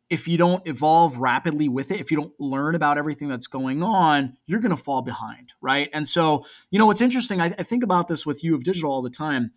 if 0.09 0.29
you 0.29 0.39
don't 0.39 0.67
evolve 0.67 1.19
rapidly 1.19 1.69
with 1.69 1.91
it, 1.91 2.01
if 2.01 2.11
you 2.11 2.17
don't 2.17 2.33
learn 2.39 2.75
about 2.75 2.97
everything 2.97 3.29
that's 3.29 3.49
going 3.49 3.83
on, 3.83 4.37
you're 4.47 4.61
going 4.61 4.75
to 4.75 4.83
fall 4.83 5.03
behind, 5.03 5.55
right? 5.61 5.89
And 5.93 6.07
so, 6.07 6.45
you 6.71 6.79
know, 6.79 6.87
what's 6.87 7.01
interesting, 7.01 7.41
I, 7.41 7.47
I, 7.47 7.63
think 7.65 7.83
about 7.83 8.07
this 8.07 8.25
with 8.25 8.45
U 8.45 8.55
of 8.55 8.63
Digital 8.63 8.91
all 8.91 9.03
the 9.03 9.11
time. 9.11 9.51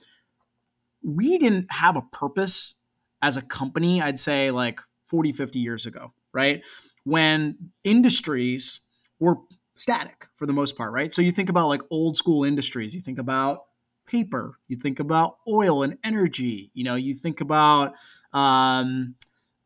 We 1.03 1.37
didn't 1.37 1.71
have 1.73 1.95
a 1.95 2.01
purpose 2.01 2.75
as 3.21 3.37
a 3.37 3.41
company, 3.41 4.01
I'd 4.01 4.19
say 4.19 4.49
like 4.49 4.79
40, 5.05 5.31
50 5.33 5.59
years 5.59 5.85
ago, 5.85 6.13
right? 6.33 6.63
When 7.03 7.71
industries 7.83 8.81
were 9.19 9.37
static 9.75 10.27
for 10.35 10.45
the 10.45 10.53
most 10.53 10.75
part, 10.75 10.91
right? 10.91 11.13
So 11.13 11.21
you 11.21 11.31
think 11.31 11.49
about 11.49 11.67
like 11.67 11.81
old 11.91 12.17
school 12.17 12.43
industries, 12.43 12.95
you 12.95 13.01
think 13.01 13.19
about 13.19 13.65
paper, 14.07 14.57
you 14.67 14.77
think 14.77 14.99
about 14.99 15.37
oil 15.47 15.83
and 15.83 15.97
energy, 16.03 16.71
you 16.73 16.83
know, 16.83 16.95
you 16.95 17.13
think 17.13 17.39
about, 17.39 17.93
um, 18.33 19.15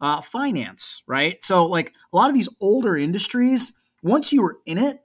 uh, 0.04 0.20
finance, 0.20 1.02
right? 1.08 1.42
So, 1.42 1.66
like 1.66 1.94
a 2.12 2.18
lot 2.18 2.28
of 2.28 2.36
these 2.36 2.50
older 2.60 2.98
industries, 2.98 3.72
once 4.04 4.34
you 4.34 4.44
were 4.44 4.58
in 4.66 4.78
it 4.78 5.00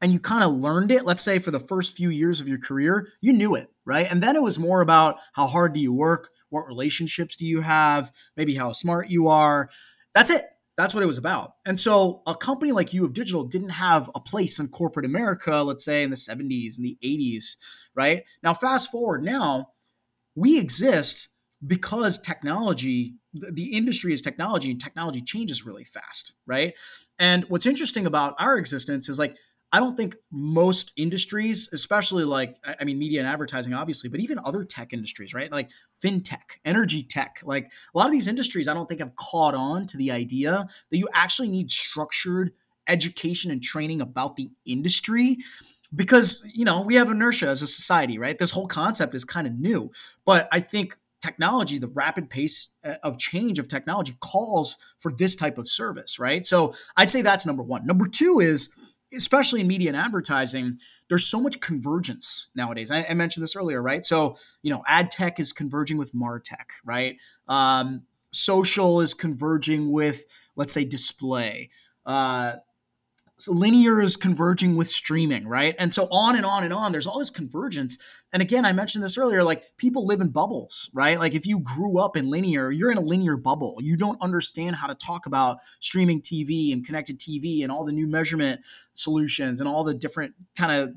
and 0.00 0.12
you 0.12 0.20
kind 0.20 0.44
of 0.44 0.54
learned 0.54 0.92
it, 0.92 1.04
let's 1.04 1.24
say 1.24 1.40
for 1.40 1.50
the 1.50 1.58
first 1.58 1.96
few 1.96 2.08
years 2.08 2.40
of 2.40 2.46
your 2.46 2.60
career, 2.60 3.08
you 3.20 3.32
knew 3.32 3.56
it, 3.56 3.68
right? 3.84 4.06
And 4.08 4.22
then 4.22 4.36
it 4.36 4.42
was 4.44 4.60
more 4.60 4.80
about 4.80 5.16
how 5.32 5.48
hard 5.48 5.74
do 5.74 5.80
you 5.80 5.92
work? 5.92 6.30
What 6.50 6.68
relationships 6.68 7.34
do 7.34 7.44
you 7.44 7.62
have? 7.62 8.12
Maybe 8.36 8.54
how 8.54 8.70
smart 8.70 9.10
you 9.10 9.26
are. 9.26 9.70
That's 10.14 10.30
it. 10.30 10.44
That's 10.76 10.94
what 10.94 11.02
it 11.02 11.08
was 11.08 11.18
about. 11.18 11.54
And 11.66 11.76
so 11.76 12.22
a 12.28 12.36
company 12.36 12.70
like 12.70 12.92
U 12.92 13.04
of 13.04 13.12
Digital 13.12 13.42
didn't 13.42 13.70
have 13.70 14.08
a 14.14 14.20
place 14.20 14.60
in 14.60 14.68
corporate 14.68 15.06
America, 15.06 15.62
let's 15.62 15.84
say 15.84 16.04
in 16.04 16.10
the 16.10 16.16
70s 16.16 16.76
and 16.76 16.84
the 16.84 16.96
80s, 17.02 17.56
right? 17.96 18.22
Now, 18.40 18.54
fast 18.54 18.92
forward 18.92 19.24
now, 19.24 19.70
we 20.36 20.60
exist 20.60 21.28
because 21.66 22.18
technology 22.18 23.14
the 23.52 23.76
industry 23.76 24.12
is 24.12 24.22
technology 24.22 24.70
and 24.70 24.80
technology 24.80 25.20
changes 25.20 25.64
really 25.64 25.84
fast 25.84 26.32
right? 26.46 26.74
And 27.18 27.44
what's 27.48 27.66
interesting 27.66 28.06
about 28.06 28.34
our 28.38 28.56
existence 28.56 29.08
is 29.08 29.18
like 29.18 29.36
i 29.72 29.80
don't 29.80 29.96
think 29.96 30.14
most 30.30 30.92
industries 30.96 31.68
especially 31.72 32.24
like 32.24 32.56
i 32.80 32.84
mean 32.84 32.98
media 32.98 33.18
and 33.20 33.28
advertising 33.28 33.74
obviously 33.74 34.08
but 34.08 34.20
even 34.20 34.38
other 34.44 34.64
tech 34.64 34.92
industries 34.92 35.34
right? 35.34 35.50
Like 35.50 35.70
fintech 36.02 36.58
energy 36.64 37.02
tech 37.02 37.40
like 37.44 37.72
a 37.94 37.98
lot 37.98 38.06
of 38.06 38.12
these 38.12 38.28
industries 38.28 38.68
i 38.68 38.74
don't 38.74 38.88
think 38.88 39.00
have 39.00 39.16
caught 39.16 39.54
on 39.54 39.86
to 39.88 39.96
the 39.96 40.10
idea 40.10 40.66
that 40.90 40.96
you 40.96 41.08
actually 41.12 41.48
need 41.48 41.70
structured 41.70 42.52
education 42.86 43.50
and 43.50 43.62
training 43.62 44.00
about 44.00 44.36
the 44.36 44.50
industry 44.64 45.38
because 45.94 46.44
you 46.54 46.64
know 46.64 46.82
we 46.82 46.94
have 46.94 47.10
inertia 47.10 47.48
as 47.48 47.62
a 47.62 47.66
society 47.66 48.18
right? 48.18 48.38
This 48.38 48.52
whole 48.52 48.68
concept 48.68 49.14
is 49.14 49.24
kind 49.24 49.46
of 49.46 49.54
new 49.54 49.90
but 50.24 50.48
i 50.52 50.60
think 50.60 50.94
technology, 51.22 51.78
the 51.78 51.86
rapid 51.88 52.30
pace 52.30 52.74
uh, 52.84 52.94
of 53.02 53.18
change 53.18 53.58
of 53.58 53.68
technology 53.68 54.16
calls 54.20 54.76
for 54.98 55.12
this 55.12 55.36
type 55.36 55.58
of 55.58 55.68
service, 55.68 56.18
right? 56.18 56.44
So 56.44 56.74
I'd 56.96 57.10
say 57.10 57.22
that's 57.22 57.46
number 57.46 57.62
one. 57.62 57.86
Number 57.86 58.06
two 58.06 58.40
is, 58.40 58.70
especially 59.14 59.60
in 59.60 59.66
media 59.66 59.88
and 59.88 59.96
advertising, 59.96 60.78
there's 61.08 61.26
so 61.26 61.40
much 61.40 61.60
convergence 61.60 62.48
nowadays. 62.54 62.90
I, 62.90 63.04
I 63.08 63.14
mentioned 63.14 63.42
this 63.44 63.56
earlier, 63.56 63.82
right? 63.82 64.04
So, 64.04 64.36
you 64.62 64.70
know, 64.70 64.82
ad 64.86 65.10
tech 65.10 65.38
is 65.38 65.52
converging 65.52 65.96
with 65.96 66.14
martech, 66.14 66.66
right? 66.84 67.16
Um, 67.48 68.02
social 68.32 69.00
is 69.00 69.14
converging 69.14 69.90
with, 69.90 70.24
let's 70.56 70.72
say, 70.72 70.84
display. 70.84 71.70
Uh, 72.04 72.54
so 73.38 73.52
linear 73.52 74.00
is 74.00 74.16
converging 74.16 74.76
with 74.76 74.88
streaming, 74.88 75.46
right? 75.46 75.74
And 75.78 75.92
so 75.92 76.08
on 76.10 76.36
and 76.36 76.46
on 76.46 76.64
and 76.64 76.72
on. 76.72 76.92
There's 76.92 77.06
all 77.06 77.18
this 77.18 77.30
convergence. 77.30 78.24
And 78.32 78.40
again, 78.40 78.64
I 78.64 78.72
mentioned 78.72 79.04
this 79.04 79.18
earlier 79.18 79.44
like 79.44 79.76
people 79.76 80.06
live 80.06 80.22
in 80.22 80.30
bubbles, 80.30 80.90
right? 80.94 81.18
Like 81.18 81.34
if 81.34 81.46
you 81.46 81.60
grew 81.60 81.98
up 82.00 82.16
in 82.16 82.30
linear, 82.30 82.70
you're 82.70 82.90
in 82.90 82.96
a 82.96 83.02
linear 83.02 83.36
bubble. 83.36 83.76
You 83.80 83.96
don't 83.96 84.20
understand 84.22 84.76
how 84.76 84.86
to 84.86 84.94
talk 84.94 85.26
about 85.26 85.58
streaming 85.80 86.22
TV 86.22 86.72
and 86.72 86.84
connected 86.84 87.20
TV 87.20 87.62
and 87.62 87.70
all 87.70 87.84
the 87.84 87.92
new 87.92 88.06
measurement 88.06 88.62
solutions 88.94 89.60
and 89.60 89.68
all 89.68 89.84
the 89.84 89.94
different 89.94 90.34
kind 90.56 90.72
of 90.72 90.94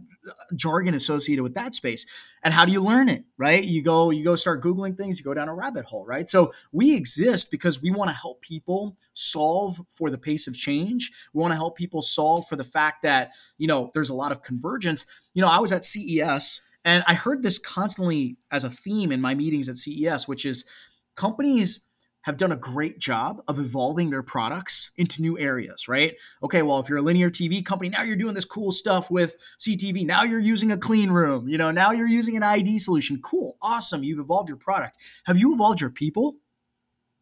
jargon 0.55 0.93
associated 0.93 1.43
with 1.43 1.53
that 1.55 1.73
space. 1.73 2.05
And 2.43 2.53
how 2.53 2.65
do 2.65 2.71
you 2.71 2.82
learn 2.82 3.10
it 3.10 3.23
right? 3.38 3.63
You 3.63 3.82
go 3.82 4.10
you 4.10 4.23
go 4.23 4.36
start 4.36 4.62
googling 4.62 4.97
things 4.97 5.17
you 5.17 5.25
go 5.25 5.34
down 5.34 5.49
a 5.49 5.55
rabbit 5.55 5.86
hole 5.86 6.05
right? 6.05 6.27
So 6.27 6.51
we 6.71 6.95
exist 6.95 7.51
because 7.51 7.82
we 7.82 7.91
want 7.91 8.10
to 8.10 8.15
help 8.15 8.41
people 8.41 8.97
solve 9.13 9.79
for 9.88 10.10
the 10.10 10.17
pace 10.17 10.47
of 10.47 10.55
change. 10.55 11.12
We 11.34 11.41
want 11.41 11.51
to 11.51 11.58
help 11.58 11.77
people 11.77 12.01
solve 12.01 12.47
for 12.47 12.55
the 12.55 12.63
fact 12.63 13.03
that 13.03 13.32
you 13.58 13.67
know 13.67 13.91
there's 13.93 14.10
a 14.10 14.15
lot 14.15 14.32
of 14.32 14.43
convergence. 14.43 15.05
You 15.34 15.41
know 15.41 15.49
i 15.49 15.60
was 15.60 15.71
at 15.71 15.86
ces 15.86 16.62
and 16.84 17.03
i 17.08 17.13
heard 17.13 17.43
this 17.43 17.60
constantly 17.60 18.38
as 18.51 18.63
a 18.63 18.69
theme 18.69 19.12
in 19.12 19.21
my 19.21 19.36
meetings 19.36 19.69
at 19.69 19.77
ces 19.77 20.27
which 20.27 20.45
is 20.45 20.65
companies 21.15 21.86
have 22.23 22.38
done 22.38 22.51
a 22.51 22.58
great 22.58 22.99
job 22.99 23.41
of 23.47 23.60
evolving 23.60 24.10
their 24.10 24.23
products 24.23 24.91
into 24.97 25.21
new 25.21 25.38
areas, 25.39 25.88
right? 25.88 26.15
Okay, 26.43 26.62
well, 26.62 26.79
if 26.79 26.89
you're 26.89 26.97
a 26.97 27.03
linear 27.03 27.29
TV 27.29 27.63
company, 27.63 27.89
now 27.89 28.03
you're 28.03 28.17
doing 28.17 28.36
this 28.36 28.45
cool 28.45 28.71
stuff 28.71 29.10
with 29.10 29.38
CTV. 29.60 30.05
Now 30.05 30.23
you're 30.23 30.39
using 30.39 30.71
a 30.71 30.77
clean 30.77 31.12
room. 31.12 31.47
You 31.47 31.58
know, 31.58 31.71
now 31.71 31.91
you're 31.91 32.08
using 32.08 32.36
an 32.36 32.43
ID 32.43 32.79
solution. 32.79 33.21
Cool, 33.21 33.58
awesome. 33.62 34.03
You've 34.03 34.19
evolved 34.19 34.49
your 34.49 34.58
product. 34.58 34.97
Have 35.25 35.38
you 35.38 35.53
evolved 35.53 35.82
your 35.82 35.89
people? 35.89 36.38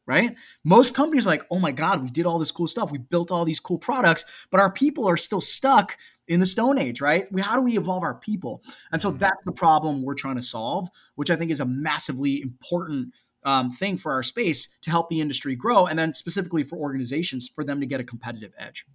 Right? 0.05 0.35
Most 0.63 0.95
companies 0.95 1.27
like, 1.27 1.43
oh 1.51 1.59
my 1.59 1.73
God, 1.73 2.01
we 2.01 2.09
did 2.09 2.25
all 2.25 2.39
this 2.39 2.51
cool 2.51 2.67
stuff. 2.67 2.93
We 2.93 2.97
built 2.97 3.29
all 3.29 3.43
these 3.43 3.59
cool 3.59 3.77
products, 3.77 4.47
but 4.49 4.61
our 4.61 4.71
people 4.71 5.05
are 5.05 5.17
still 5.17 5.41
stuck 5.41 5.97
in 6.29 6.39
the 6.39 6.45
Stone 6.45 6.77
Age, 6.77 7.01
right? 7.01 7.31
We, 7.31 7.41
how 7.41 7.55
do 7.55 7.61
we 7.61 7.77
evolve 7.77 8.03
our 8.03 8.15
people? 8.15 8.63
And 8.91 9.01
so 9.01 9.09
mm-hmm. 9.09 9.17
that's 9.17 9.43
the 9.43 9.51
problem 9.51 10.03
we're 10.03 10.13
trying 10.13 10.37
to 10.37 10.41
solve, 10.41 10.87
which 11.15 11.29
I 11.29 11.35
think 11.35 11.51
is 11.51 11.59
a 11.59 11.65
massively 11.65 12.41
important 12.41 13.13
um, 13.43 13.69
thing 13.69 13.97
for 13.97 14.11
our 14.11 14.23
space 14.23 14.77
to 14.81 14.89
help 14.89 15.09
the 15.09 15.21
industry 15.21 15.55
grow, 15.55 15.85
and 15.85 15.97
then 15.97 16.13
specifically 16.13 16.63
for 16.63 16.77
organizations 16.77 17.47
for 17.47 17.63
them 17.63 17.79
to 17.79 17.85
get 17.85 17.99
a 17.99 18.03
competitive 18.03 18.53
edge. 18.57 18.85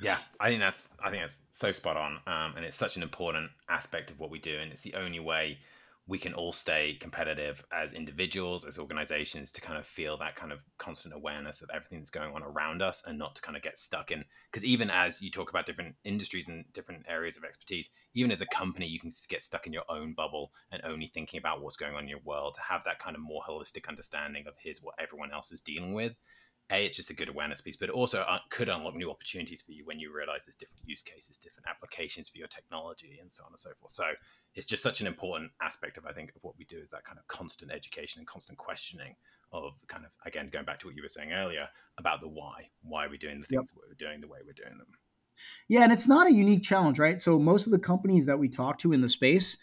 Yeah, 0.00 0.18
I 0.38 0.48
think 0.50 0.60
that's 0.60 0.90
I 1.02 1.10
think 1.10 1.22
that's 1.22 1.40
so 1.50 1.72
spot 1.72 1.96
on, 1.96 2.20
um, 2.26 2.54
and 2.56 2.64
it's 2.64 2.76
such 2.76 2.96
an 2.96 3.02
important 3.02 3.50
aspect 3.68 4.10
of 4.10 4.20
what 4.20 4.30
we 4.30 4.38
do, 4.38 4.58
and 4.58 4.70
it's 4.70 4.82
the 4.82 4.94
only 4.94 5.20
way 5.20 5.58
we 6.08 6.18
can 6.18 6.34
all 6.34 6.52
stay 6.52 6.96
competitive 7.00 7.64
as 7.72 7.92
individuals, 7.92 8.64
as 8.64 8.78
organizations, 8.78 9.50
to 9.52 9.60
kind 9.60 9.76
of 9.76 9.86
feel 9.86 10.16
that 10.16 10.36
kind 10.36 10.52
of 10.52 10.60
constant 10.78 11.14
awareness 11.14 11.62
of 11.62 11.70
everything 11.74 11.98
that's 11.98 12.10
going 12.10 12.32
on 12.32 12.44
around 12.44 12.80
us 12.80 13.02
and 13.06 13.18
not 13.18 13.34
to 13.34 13.42
kind 13.42 13.56
of 13.56 13.62
get 13.62 13.76
stuck 13.76 14.12
in. 14.12 14.24
Because 14.50 14.64
even 14.64 14.88
as 14.88 15.20
you 15.20 15.30
talk 15.30 15.50
about 15.50 15.66
different 15.66 15.96
industries 16.04 16.48
and 16.48 16.64
different 16.72 17.06
areas 17.08 17.36
of 17.36 17.44
expertise, 17.44 17.90
even 18.14 18.30
as 18.30 18.40
a 18.40 18.46
company, 18.46 18.86
you 18.86 19.00
can 19.00 19.10
get 19.28 19.42
stuck 19.42 19.66
in 19.66 19.72
your 19.72 19.84
own 19.88 20.12
bubble 20.12 20.52
and 20.70 20.80
only 20.84 21.06
thinking 21.06 21.38
about 21.38 21.60
what's 21.60 21.76
going 21.76 21.94
on 21.94 22.04
in 22.04 22.08
your 22.08 22.20
world 22.24 22.54
to 22.54 22.60
have 22.60 22.84
that 22.84 23.00
kind 23.00 23.16
of 23.16 23.22
more 23.22 23.42
holistic 23.48 23.88
understanding 23.88 24.44
of 24.46 24.54
here's 24.58 24.82
what 24.82 24.94
everyone 25.00 25.32
else 25.32 25.50
is 25.50 25.60
dealing 25.60 25.92
with 25.92 26.14
a 26.70 26.84
it's 26.84 26.96
just 26.96 27.10
a 27.10 27.14
good 27.14 27.28
awareness 27.28 27.60
piece 27.60 27.76
but 27.76 27.90
also 27.90 28.22
uh, 28.22 28.38
could 28.50 28.68
unlock 28.68 28.94
new 28.94 29.10
opportunities 29.10 29.62
for 29.62 29.72
you 29.72 29.84
when 29.84 30.00
you 30.00 30.12
realize 30.14 30.44
there's 30.44 30.56
different 30.56 30.82
use 30.84 31.02
cases 31.02 31.38
different 31.38 31.66
applications 31.68 32.28
for 32.28 32.38
your 32.38 32.48
technology 32.48 33.18
and 33.20 33.30
so 33.30 33.44
on 33.44 33.50
and 33.52 33.58
so 33.58 33.70
forth 33.78 33.92
so 33.92 34.04
it's 34.56 34.66
just 34.66 34.82
such 34.82 35.00
an 35.00 35.06
important 35.06 35.50
aspect 35.62 35.96
of 35.96 36.06
i 36.06 36.12
think 36.12 36.30
of 36.34 36.42
what 36.42 36.56
we 36.58 36.64
do 36.64 36.78
is 36.78 36.90
that 36.90 37.04
kind 37.04 37.18
of 37.18 37.26
constant 37.28 37.70
education 37.70 38.20
and 38.20 38.26
constant 38.26 38.58
questioning 38.58 39.14
of 39.52 39.74
kind 39.86 40.04
of 40.04 40.10
again 40.26 40.48
going 40.52 40.64
back 40.64 40.78
to 40.78 40.86
what 40.86 40.96
you 40.96 41.02
were 41.02 41.08
saying 41.08 41.32
earlier 41.32 41.68
about 41.98 42.20
the 42.20 42.28
why 42.28 42.68
why 42.82 43.06
are 43.06 43.10
we 43.10 43.18
doing 43.18 43.40
the 43.40 43.46
things 43.46 43.70
yep. 43.72 43.82
we're 43.88 43.94
doing 43.94 44.20
the 44.20 44.28
way 44.28 44.38
we're 44.44 44.52
doing 44.52 44.76
them 44.78 44.88
yeah 45.68 45.82
and 45.82 45.92
it's 45.92 46.08
not 46.08 46.26
a 46.26 46.32
unique 46.32 46.62
challenge 46.62 46.98
right 46.98 47.20
so 47.20 47.38
most 47.38 47.66
of 47.66 47.72
the 47.72 47.78
companies 47.78 48.26
that 48.26 48.38
we 48.38 48.48
talk 48.48 48.78
to 48.78 48.92
in 48.92 49.00
the 49.00 49.08
space 49.08 49.56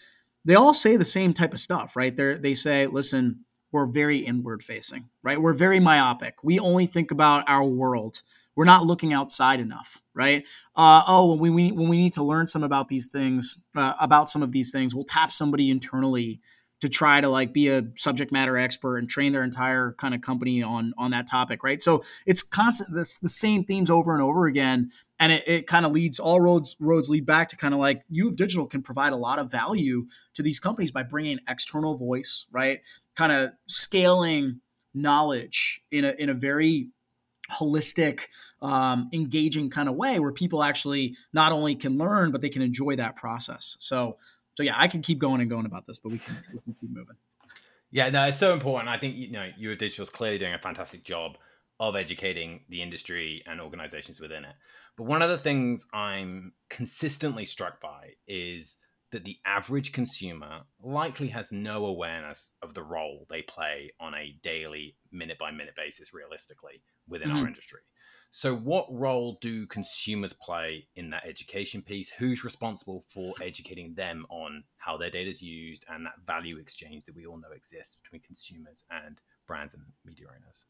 they 0.45 0.55
all 0.55 0.73
say 0.73 0.95
the 0.95 1.05
same 1.05 1.33
type 1.33 1.53
of 1.53 1.59
stuff 1.59 1.95
right 1.95 2.15
they 2.15 2.35
they 2.35 2.53
say 2.53 2.87
listen 2.87 3.43
we're 3.73 3.87
very 3.87 4.19
inward 4.19 4.63
facing, 4.63 5.09
right? 5.23 5.41
We're 5.41 5.53
very 5.53 5.79
myopic. 5.81 6.35
We 6.43 6.59
only 6.59 6.85
think 6.85 7.11
about 7.11 7.43
our 7.49 7.65
world. 7.65 8.21
We're 8.55 8.65
not 8.65 8.85
looking 8.85 9.13
outside 9.13 9.59
enough, 9.59 10.01
right? 10.13 10.43
Uh, 10.75 11.03
oh, 11.07 11.35
when 11.35 11.53
we 11.53 11.71
when 11.71 11.89
we 11.89 11.97
need 11.97 12.13
to 12.13 12.23
learn 12.23 12.47
some 12.47 12.63
about 12.63 12.87
these 12.87 13.09
things, 13.09 13.57
uh, 13.75 13.93
about 13.99 14.29
some 14.29 14.43
of 14.43 14.51
these 14.51 14.71
things, 14.71 14.93
we'll 14.93 15.05
tap 15.05 15.31
somebody 15.31 15.69
internally 15.69 16.39
to 16.81 16.89
try 16.89 17.21
to 17.21 17.29
like 17.29 17.53
be 17.53 17.69
a 17.69 17.83
subject 17.95 18.31
matter 18.31 18.57
expert 18.57 18.97
and 18.97 19.09
train 19.09 19.31
their 19.31 19.43
entire 19.43 19.93
kind 19.93 20.13
of 20.13 20.21
company 20.21 20.61
on 20.61 20.93
on 20.97 21.11
that 21.11 21.29
topic, 21.29 21.63
right? 21.63 21.81
So 21.81 22.03
it's 22.25 22.43
constant. 22.43 22.93
This 22.93 23.17
the 23.17 23.29
same 23.29 23.63
themes 23.63 23.89
over 23.89 24.13
and 24.13 24.21
over 24.21 24.45
again, 24.45 24.91
and 25.19 25.31
it, 25.31 25.43
it 25.47 25.67
kind 25.67 25.85
of 25.85 25.91
leads 25.93 26.19
all 26.19 26.41
roads 26.41 26.75
roads 26.79 27.09
lead 27.09 27.25
back 27.25 27.49
to 27.49 27.57
kind 27.57 27.73
of 27.73 27.79
like 27.79 28.03
U 28.09 28.27
of 28.27 28.37
Digital 28.37 28.67
can 28.67 28.83
provide 28.83 29.13
a 29.13 29.17
lot 29.17 29.39
of 29.39 29.51
value 29.51 30.07
to 30.35 30.43
these 30.43 30.59
companies 30.59 30.91
by 30.91 31.03
bringing 31.03 31.39
external 31.47 31.97
voice, 31.97 32.45
right? 32.51 32.79
kind 33.15 33.31
of 33.31 33.51
scaling 33.67 34.61
knowledge 34.93 35.81
in 35.91 36.05
a 36.05 36.13
in 36.19 36.29
a 36.29 36.33
very 36.33 36.89
holistic, 37.53 38.27
um, 38.61 39.09
engaging 39.13 39.69
kind 39.69 39.89
of 39.89 39.95
way 39.95 40.19
where 40.19 40.31
people 40.31 40.63
actually 40.63 41.15
not 41.33 41.51
only 41.51 41.75
can 41.75 41.97
learn 41.97 42.31
but 42.31 42.41
they 42.41 42.49
can 42.49 42.61
enjoy 42.61 42.95
that 42.95 43.15
process. 43.15 43.77
So, 43.79 44.17
so 44.55 44.63
yeah, 44.63 44.75
I 44.77 44.87
can 44.87 45.01
keep 45.01 45.19
going 45.19 45.41
and 45.41 45.49
going 45.49 45.65
about 45.65 45.87
this, 45.87 45.97
but 45.97 46.11
we 46.11 46.19
can, 46.19 46.37
we 46.53 46.59
can 46.59 46.75
keep 46.79 46.89
moving. 46.91 47.15
Yeah, 47.91 48.09
no, 48.09 48.25
it's 48.25 48.39
so 48.39 48.53
important. 48.53 48.89
I 48.89 48.97
think 48.97 49.15
you 49.15 49.31
know, 49.31 49.49
U 49.57 49.71
of 49.71 49.77
Digital 49.77 50.03
is 50.03 50.09
clearly 50.09 50.39
doing 50.39 50.53
a 50.53 50.59
fantastic 50.59 51.03
job 51.03 51.37
of 51.79 51.95
educating 51.95 52.61
the 52.69 52.81
industry 52.81 53.43
and 53.45 53.61
organizations 53.61 54.19
within 54.19 54.45
it. 54.45 54.55
But 54.97 55.05
one 55.05 55.21
of 55.21 55.29
the 55.29 55.37
things 55.37 55.85
I'm 55.93 56.53
consistently 56.69 57.45
struck 57.45 57.81
by 57.81 58.11
is 58.27 58.77
that 59.11 59.23
the 59.23 59.37
average 59.45 59.91
consumer 59.91 60.61
likely 60.81 61.27
has 61.27 61.51
no 61.51 61.85
awareness 61.85 62.51
of 62.61 62.73
the 62.73 62.83
role 62.83 63.25
they 63.29 63.43
play 63.43 63.91
on 63.99 64.13
a 64.15 64.35
daily, 64.41 64.95
minute 65.11 65.37
by 65.37 65.51
minute 65.51 65.75
basis, 65.75 66.13
realistically, 66.13 66.81
within 67.07 67.29
mm-hmm. 67.29 67.37
our 67.37 67.47
industry. 67.47 67.79
So, 68.35 68.55
what 68.55 68.87
role 68.89 69.37
do 69.41 69.67
consumers 69.67 70.33
play 70.33 70.87
in 70.95 71.11
that 71.11 71.23
education 71.23 71.83
piece? 71.83 72.09
Who's 72.09 72.43
responsible 72.43 73.05
for 73.07 73.35
educating 73.39 73.93
them 73.93 74.25
on 74.29 74.63
how 74.77 74.97
their 74.97 75.11
data 75.11 75.29
is 75.29 75.43
used 75.43 75.85
and 75.87 76.03
that 76.07 76.13
value 76.25 76.57
exchange 76.57 77.05
that 77.05 77.15
we 77.15 77.27
all 77.27 77.37
know 77.37 77.51
exists 77.55 77.95
between 78.01 78.21
consumers 78.21 78.85
and 78.89 79.21
brands 79.45 79.75
and 79.75 79.83
media 80.03 80.25
owners? 80.29 80.63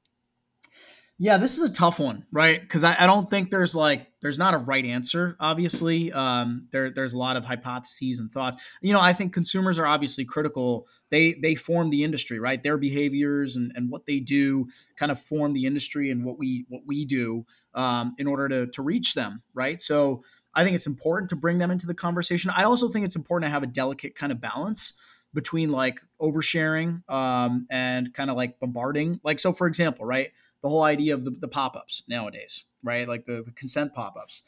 Yeah, 1.19 1.38
this 1.38 1.60
is 1.60 1.69
a 1.69 1.73
tough 1.73 1.99
one, 1.99 2.26
right? 2.32 2.60
Because 2.60 2.84
I, 2.84 2.95
I, 2.99 3.06
don't 3.06 3.30
think 3.30 3.52
there's 3.52 3.76
like 3.76 4.08
there's 4.23 4.39
not 4.39 4.56
a 4.56 4.58
right 4.58 4.84
answer. 4.84 5.38
Obviously, 5.39 6.12
um, 6.12 6.67
there 6.71 6.89
there's 6.89 7.13
a 7.13 7.17
lot 7.17 7.38
of 7.38 7.45
hypotheses 7.45 8.17
and 8.17 8.32
thoughts. 8.32 8.58
You 8.82 8.93
know, 8.93 8.99
I 8.99 9.13
think 9.13 9.32
consumers 9.32 9.78
are 9.78 9.86
obviously 9.86 10.26
critical. 10.26 10.88
They 11.12 11.34
they 11.34 11.54
form 11.54 11.91
the 11.91 12.04
industry, 12.04 12.39
right? 12.39 12.62
Their 12.62 12.80
behaviors 12.80 13.56
and, 13.56 13.71
and 13.76 13.91
what 13.91 14.08
they 14.08 14.19
do 14.19 14.67
kind 14.97 15.12
of 15.12 15.19
form 15.19 15.54
the 15.54 15.67
industry 15.67 16.10
and 16.10 16.26
what 16.26 16.39
we 16.39 16.65
what 16.67 16.82
we 16.88 17.06
do 17.06 17.45
um, 17.76 18.15
in 18.17 18.26
order 18.26 18.49
to 18.49 18.67
to 18.71 18.82
reach 18.82 19.13
them, 19.13 19.43
right? 19.54 19.80
So 19.80 20.23
I 20.56 20.63
think 20.63 20.76
it's 20.76 20.88
important 20.88 21.30
to 21.30 21.36
bring 21.36 21.60
them 21.60 21.69
into 21.69 21.86
the 21.86 21.93
conversation. 21.93 22.52
I 22.56 22.63
also 22.63 22.89
think 22.89 23.06
it's 23.06 23.15
important 23.15 23.47
to 23.49 23.54
have 23.54 23.63
a 23.63 23.67
delicate 23.67 24.15
kind 24.15 24.32
of 24.32 24.41
balance 24.41 24.95
between 25.32 25.71
like 25.71 26.02
oversharing 26.19 27.08
um, 27.10 27.67
and 27.69 28.13
kind 28.15 28.32
of 28.32 28.36
like 28.36 28.60
bombarding. 28.60 29.19
Like 29.23 29.39
so, 29.39 29.54
for 29.54 29.67
example, 29.67 30.06
right 30.06 30.32
the 30.63 30.69
whole 30.69 30.84
idea 30.84 31.13
of 31.13 31.26
the, 31.26 31.32
the 31.32 31.47
pop-ups 31.47 32.04
nowadays, 32.08 32.63
right? 32.82 33.08
Like 33.08 33.26
the, 33.26 33.43
the 33.43 33.52
consent 33.52 33.93
pop-ups. 33.93 34.41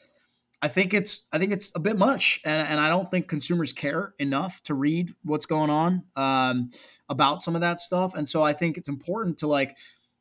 I 0.62 0.68
think 0.68 0.94
it's 0.94 1.26
I 1.32 1.38
think 1.38 1.52
it's 1.52 1.70
a 1.74 1.78
bit 1.78 1.98
much, 1.98 2.40
and, 2.44 2.66
and 2.66 2.80
I 2.80 2.88
don't 2.88 3.10
think 3.10 3.28
consumers 3.28 3.72
care 3.74 4.14
enough 4.18 4.62
to 4.62 4.74
read 4.74 5.12
what's 5.22 5.44
going 5.44 5.70
on 5.70 6.04
um, 6.16 6.70
about 7.10 7.42
some 7.42 7.54
of 7.54 7.60
that 7.60 7.78
stuff. 7.78 8.14
And 8.14 8.26
so 8.26 8.42
I 8.42 8.54
think 8.54 8.78
it's 8.78 8.88
important 8.88 9.38
to 9.38 9.46
like, 9.46 9.76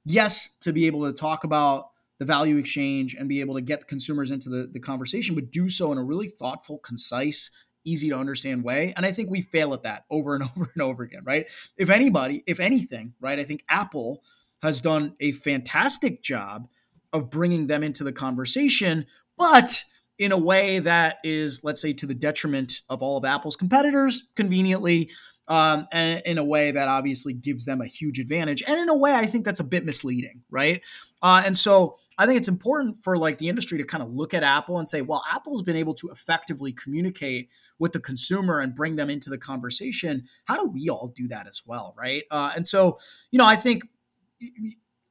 yes, 0.05 0.57
to 0.59 0.73
be 0.73 0.87
able 0.87 1.05
to 1.05 1.13
talk 1.13 1.45
about 1.45 1.89
the 2.19 2.25
value 2.25 2.57
exchange 2.57 3.15
and 3.15 3.27
be 3.27 3.39
able 3.39 3.55
to 3.55 3.61
get 3.61 3.87
consumers 3.87 4.31
into 4.31 4.49
the, 4.49 4.67
the 4.71 4.79
conversation, 4.79 5.35
but 5.35 5.51
do 5.51 5.69
so 5.69 5.91
in 5.91 5.97
a 5.97 6.03
really 6.03 6.27
thoughtful, 6.27 6.77
concise, 6.79 7.49
easy 7.83 8.09
to 8.09 8.17
understand 8.17 8.63
way. 8.63 8.93
And 8.95 9.05
I 9.05 9.11
think 9.11 9.29
we 9.29 9.41
fail 9.41 9.73
at 9.73 9.83
that 9.83 10.03
over 10.09 10.35
and 10.35 10.43
over 10.55 10.71
and 10.73 10.81
over 10.81 11.03
again, 11.03 11.23
right? 11.23 11.45
If 11.77 11.89
anybody, 11.89 12.43
if 12.45 12.59
anything, 12.59 13.13
right, 13.19 13.39
I 13.39 13.43
think 13.43 13.63
Apple 13.69 14.21
has 14.61 14.81
done 14.81 15.15
a 15.19 15.31
fantastic 15.31 16.21
job 16.21 16.67
of 17.13 17.29
bringing 17.29 17.67
them 17.67 17.83
into 17.83 18.03
the 18.03 18.11
conversation, 18.11 19.05
but 19.37 19.83
in 20.17 20.31
a 20.31 20.37
way 20.37 20.79
that 20.79 21.17
is, 21.23 21.61
let's 21.63 21.81
say, 21.81 21.93
to 21.93 22.05
the 22.05 22.13
detriment 22.13 22.81
of 22.89 23.01
all 23.01 23.17
of 23.17 23.25
Apple's 23.25 23.55
competitors, 23.55 24.23
conveniently, 24.35 25.09
um, 25.47 25.87
and 25.91 26.21
in 26.25 26.37
a 26.37 26.43
way 26.43 26.71
that 26.71 26.87
obviously 26.87 27.33
gives 27.33 27.65
them 27.65 27.81
a 27.81 27.85
huge 27.85 28.19
advantage. 28.19 28.63
And 28.67 28.79
in 28.79 28.89
a 28.89 28.97
way, 28.97 29.13
I 29.13 29.25
think 29.25 29.45
that's 29.45 29.59
a 29.59 29.63
bit 29.65 29.85
misleading, 29.85 30.41
right? 30.49 30.81
Uh, 31.21 31.43
and 31.45 31.57
so 31.57 31.97
I 32.17 32.25
think 32.25 32.37
it's 32.37 32.47
important 32.47 32.97
for 32.97 33.17
like 33.17 33.37
the 33.37 33.49
industry 33.49 33.77
to 33.77 33.83
kind 33.83 34.01
of 34.01 34.11
look 34.11 34.33
at 34.33 34.41
Apple 34.41 34.79
and 34.79 34.87
say, 34.87 35.01
well, 35.01 35.23
Apple's 35.31 35.63
been 35.63 35.75
able 35.75 35.93
to 35.95 36.09
effectively 36.09 36.71
communicate 36.71 37.49
with 37.77 37.91
the 37.91 37.99
consumer 37.99 38.59
and 38.59 38.73
bring 38.73 38.95
them 38.95 39.09
into 39.09 39.29
the 39.29 39.37
conversation. 39.37 40.23
How 40.45 40.55
do 40.55 40.69
we 40.69 40.89
all 40.89 41.11
do 41.15 41.27
that 41.27 41.47
as 41.47 41.61
well, 41.65 41.93
right? 41.97 42.23
Uh, 42.31 42.51
and 42.55 42.65
so, 42.65 42.97
you 43.31 43.37
know, 43.37 43.45
I 43.45 43.55
think 43.55 43.83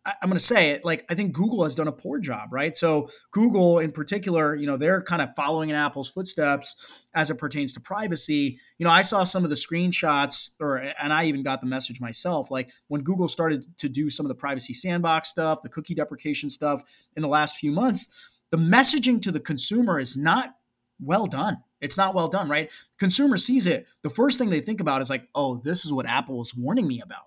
I'm 0.07 0.29
going 0.29 0.35
to 0.35 0.41
say 0.41 0.71
it 0.71 0.85
like 0.85 1.07
I 1.09 1.15
think 1.15 1.33
Google 1.33 1.65
has 1.65 1.75
done 1.75 1.89
a 1.89 1.93
poor 1.93 2.19
job, 2.19 2.53
right? 2.53 2.77
So 2.77 3.09
Google 3.31 3.79
in 3.79 3.91
particular, 3.91 4.55
you 4.55 4.67
know, 4.67 4.77
they're 4.77 5.03
kind 5.03 5.23
of 5.23 5.35
following 5.35 5.71
in 5.71 5.77
Apple's 5.77 6.11
footsteps 6.11 6.77
as 7.15 7.31
it 7.31 7.39
pertains 7.39 7.73
to 7.73 7.81
privacy. 7.81 8.59
You 8.77 8.85
know, 8.85 8.93
I 8.93 9.01
saw 9.01 9.25
some 9.25 9.45
of 9.45 9.51
the 9.51 9.57
screenshots 9.57 10.51
or 10.61 10.77
and 10.77 11.13
I 11.13 11.25
even 11.25 11.43
got 11.43 11.63
the 11.63 11.67
message 11.67 12.03
myself 12.03 12.51
like 12.51 12.71
when 12.89 13.01
Google 13.03 13.29
started 13.29 13.65
to 13.79 13.89
do 13.89 14.11
some 14.11 14.27
of 14.27 14.29
the 14.29 14.35
privacy 14.35 14.75
sandbox 14.75 15.31
stuff, 15.31 15.63
the 15.63 15.71
cookie 15.71 15.95
deprecation 15.95 16.51
stuff 16.51 16.83
in 17.17 17.23
the 17.23 17.29
last 17.29 17.57
few 17.57 17.73
months, 17.73 18.31
the 18.51 18.59
messaging 18.59 19.23
to 19.23 19.33
the 19.33 19.41
consumer 19.41 19.99
is 19.99 20.19
not 20.19 20.57
well 21.01 21.27
done. 21.27 21.63
It's 21.81 21.97
not 21.97 22.15
well 22.15 22.29
done, 22.29 22.51
right? 22.51 22.71
Consumer 22.99 23.39
sees 23.39 23.67
it. 23.67 23.87
The 24.03 24.11
first 24.11 24.39
thing 24.39 24.51
they 24.51 24.61
think 24.61 24.81
about 24.81 25.01
is 25.01 25.11
like, 25.11 25.29
"Oh, 25.35 25.57
this 25.57 25.85
is 25.87 25.93
what 25.93 26.07
Apple 26.07 26.39
was 26.39 26.55
warning 26.55 26.87
me 26.87 27.01
about." 27.01 27.25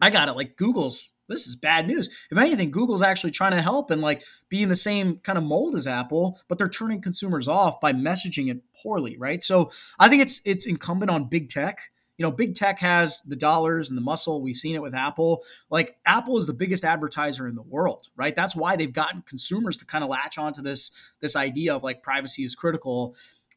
I 0.00 0.10
got 0.10 0.28
it. 0.28 0.36
Like 0.36 0.56
Google's 0.56 1.08
this 1.28 1.46
is 1.46 1.56
bad 1.56 1.86
news. 1.86 2.26
If 2.30 2.38
anything, 2.38 2.70
Google's 2.70 3.02
actually 3.02 3.32
trying 3.32 3.52
to 3.52 3.62
help 3.62 3.90
and 3.90 4.00
like 4.00 4.22
be 4.48 4.62
in 4.62 4.68
the 4.68 4.76
same 4.76 5.18
kind 5.18 5.38
of 5.38 5.44
mold 5.44 5.74
as 5.76 5.86
Apple, 5.86 6.38
but 6.48 6.58
they're 6.58 6.68
turning 6.68 7.00
consumers 7.00 7.48
off 7.48 7.80
by 7.80 7.92
messaging 7.92 8.50
it 8.50 8.62
poorly, 8.80 9.16
right? 9.18 9.42
So 9.42 9.70
I 9.98 10.08
think 10.08 10.22
it's 10.22 10.40
it's 10.44 10.66
incumbent 10.66 11.10
on 11.10 11.28
big 11.28 11.48
tech. 11.48 11.80
You 12.18 12.22
know, 12.22 12.30
big 12.30 12.54
tech 12.54 12.78
has 12.78 13.20
the 13.22 13.36
dollars 13.36 13.90
and 13.90 13.98
the 13.98 14.02
muscle. 14.02 14.40
We've 14.40 14.56
seen 14.56 14.74
it 14.74 14.80
with 14.80 14.94
Apple. 14.94 15.42
Like 15.68 15.96
Apple 16.06 16.38
is 16.38 16.46
the 16.46 16.54
biggest 16.54 16.82
advertiser 16.82 17.46
in 17.46 17.56
the 17.56 17.62
world, 17.62 18.06
right? 18.16 18.34
That's 18.34 18.56
why 18.56 18.76
they've 18.76 18.92
gotten 18.92 19.20
consumers 19.22 19.76
to 19.78 19.84
kind 19.84 20.02
of 20.02 20.08
latch 20.08 20.38
onto 20.38 20.62
this 20.62 20.92
this 21.20 21.36
idea 21.36 21.74
of 21.74 21.82
like 21.82 22.02
privacy 22.02 22.44
is 22.44 22.54
critical. 22.54 23.14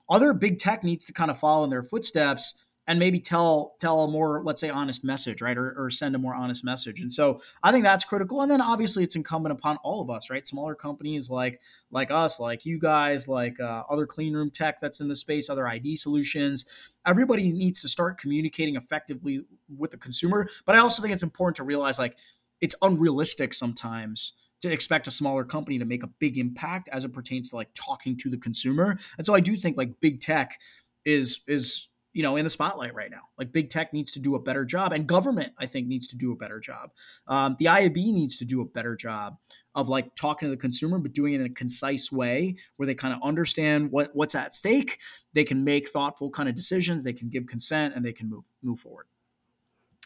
Other 0.10 0.34
big 0.34 0.58
tech 0.58 0.84
needs 0.84 1.06
to 1.06 1.14
kind 1.14 1.30
of 1.30 1.38
follow 1.38 1.64
in 1.64 1.70
their 1.70 1.84
footsteps 1.84 2.69
and 2.90 2.98
maybe 2.98 3.20
tell 3.20 3.76
tell 3.80 4.02
a 4.02 4.08
more 4.10 4.42
let's 4.44 4.60
say 4.60 4.70
honest 4.70 5.06
message 5.06 5.44
right? 5.44 5.58
Or, 5.58 5.74
or 5.78 5.92
send 5.92 6.16
a 6.16 6.18
more 6.18 6.34
honest 6.34 6.66
message. 6.66 7.00
And 7.00 7.14
so 7.14 7.40
i 7.64 7.72
think 7.72 7.84
that's 7.84 8.04
critical. 8.04 8.42
And 8.42 8.50
then 8.50 8.62
obviously 8.62 9.04
it's 9.04 9.16
incumbent 9.16 9.54
upon 9.54 9.78
all 9.78 10.02
of 10.02 10.10
us 10.10 10.30
right? 10.30 10.46
Smaller 10.46 10.74
companies 10.74 11.30
like 11.30 11.62
like 11.92 12.10
us 12.10 12.40
like 12.40 12.66
you 12.66 12.80
guys 12.80 13.28
like 13.28 13.60
uh, 13.60 13.84
other 13.90 14.08
clean 14.08 14.34
room 14.34 14.50
tech 14.50 14.82
that's 14.82 15.00
in 15.00 15.08
the 15.08 15.16
space 15.16 15.50
other 15.50 15.68
id 15.68 15.96
solutions. 15.98 16.66
Everybody 17.06 17.54
needs 17.54 17.80
to 17.84 17.88
start 17.88 18.18
communicating 18.18 18.76
effectively 18.76 19.46
with 19.78 19.92
the 19.92 19.98
consumer. 19.98 20.50
But 20.66 20.76
i 20.76 20.80
also 20.80 21.04
think 21.04 21.14
it's 21.14 21.24
important 21.24 21.58
to 21.58 21.64
realize 21.64 22.00
like 22.00 22.18
it's 22.60 22.76
unrealistic 22.82 23.54
sometimes 23.54 24.34
to 24.62 24.74
expect 24.74 25.08
a 25.08 25.12
smaller 25.12 25.46
company 25.46 25.78
to 25.78 25.86
make 25.86 26.04
a 26.04 26.08
big 26.08 26.38
impact 26.40 26.90
as 26.92 27.06
it 27.06 27.14
pertains 27.14 27.52
to 27.52 27.56
like 27.56 27.70
talking 27.76 28.18
to 28.18 28.30
the 28.32 28.38
consumer. 28.38 28.98
And 29.16 29.28
so 29.28 29.36
i 29.36 29.40
do 29.40 29.56
think 29.56 29.78
like 29.78 30.02
big 30.02 30.22
tech 30.22 30.60
is 31.06 31.42
is 31.48 31.88
you 32.20 32.24
know 32.24 32.36
in 32.36 32.44
the 32.44 32.50
spotlight 32.50 32.94
right 32.94 33.10
now. 33.10 33.22
Like 33.38 33.54
big 33.54 33.70
tech 33.70 33.94
needs 33.94 34.12
to 34.12 34.20
do 34.20 34.36
a 34.36 34.42
better 34.42 34.66
job, 34.66 34.92
and 34.92 35.08
government 35.08 35.54
I 35.58 35.68
think 35.68 35.88
needs 35.88 36.06
to 36.10 36.18
do 36.18 36.34
a 36.34 36.36
better 36.36 36.60
job. 36.60 36.92
Um, 37.30 37.56
the 37.60 37.68
IAB 37.68 37.96
needs 37.96 38.38
to 38.40 38.46
do 38.46 38.60
a 38.60 38.66
better 38.66 38.98
job 38.98 39.38
of 39.74 39.88
like 39.88 40.16
talking 40.16 40.46
to 40.46 40.50
the 40.50 40.58
consumer, 40.58 41.00
but 41.00 41.14
doing 41.14 41.32
it 41.32 41.40
in 41.40 41.46
a 41.46 41.50
concise 41.50 42.12
way 42.12 42.58
where 42.76 42.86
they 42.86 42.94
kind 42.94 43.14
of 43.14 43.22
understand 43.24 43.94
what 43.94 44.10
what's 44.14 44.36
at 44.36 44.54
stake. 44.54 44.98
They 45.32 45.46
can 45.46 45.64
make 45.64 45.88
thoughtful 45.88 46.30
kind 46.30 46.50
of 46.50 46.56
decisions. 46.56 47.06
They 47.06 47.14
can 47.14 47.30
give 47.30 47.46
consent, 47.46 47.96
and 47.96 48.04
they 48.04 48.12
can 48.12 48.30
move 48.30 48.44
move 48.62 48.82
forward. 48.82 49.06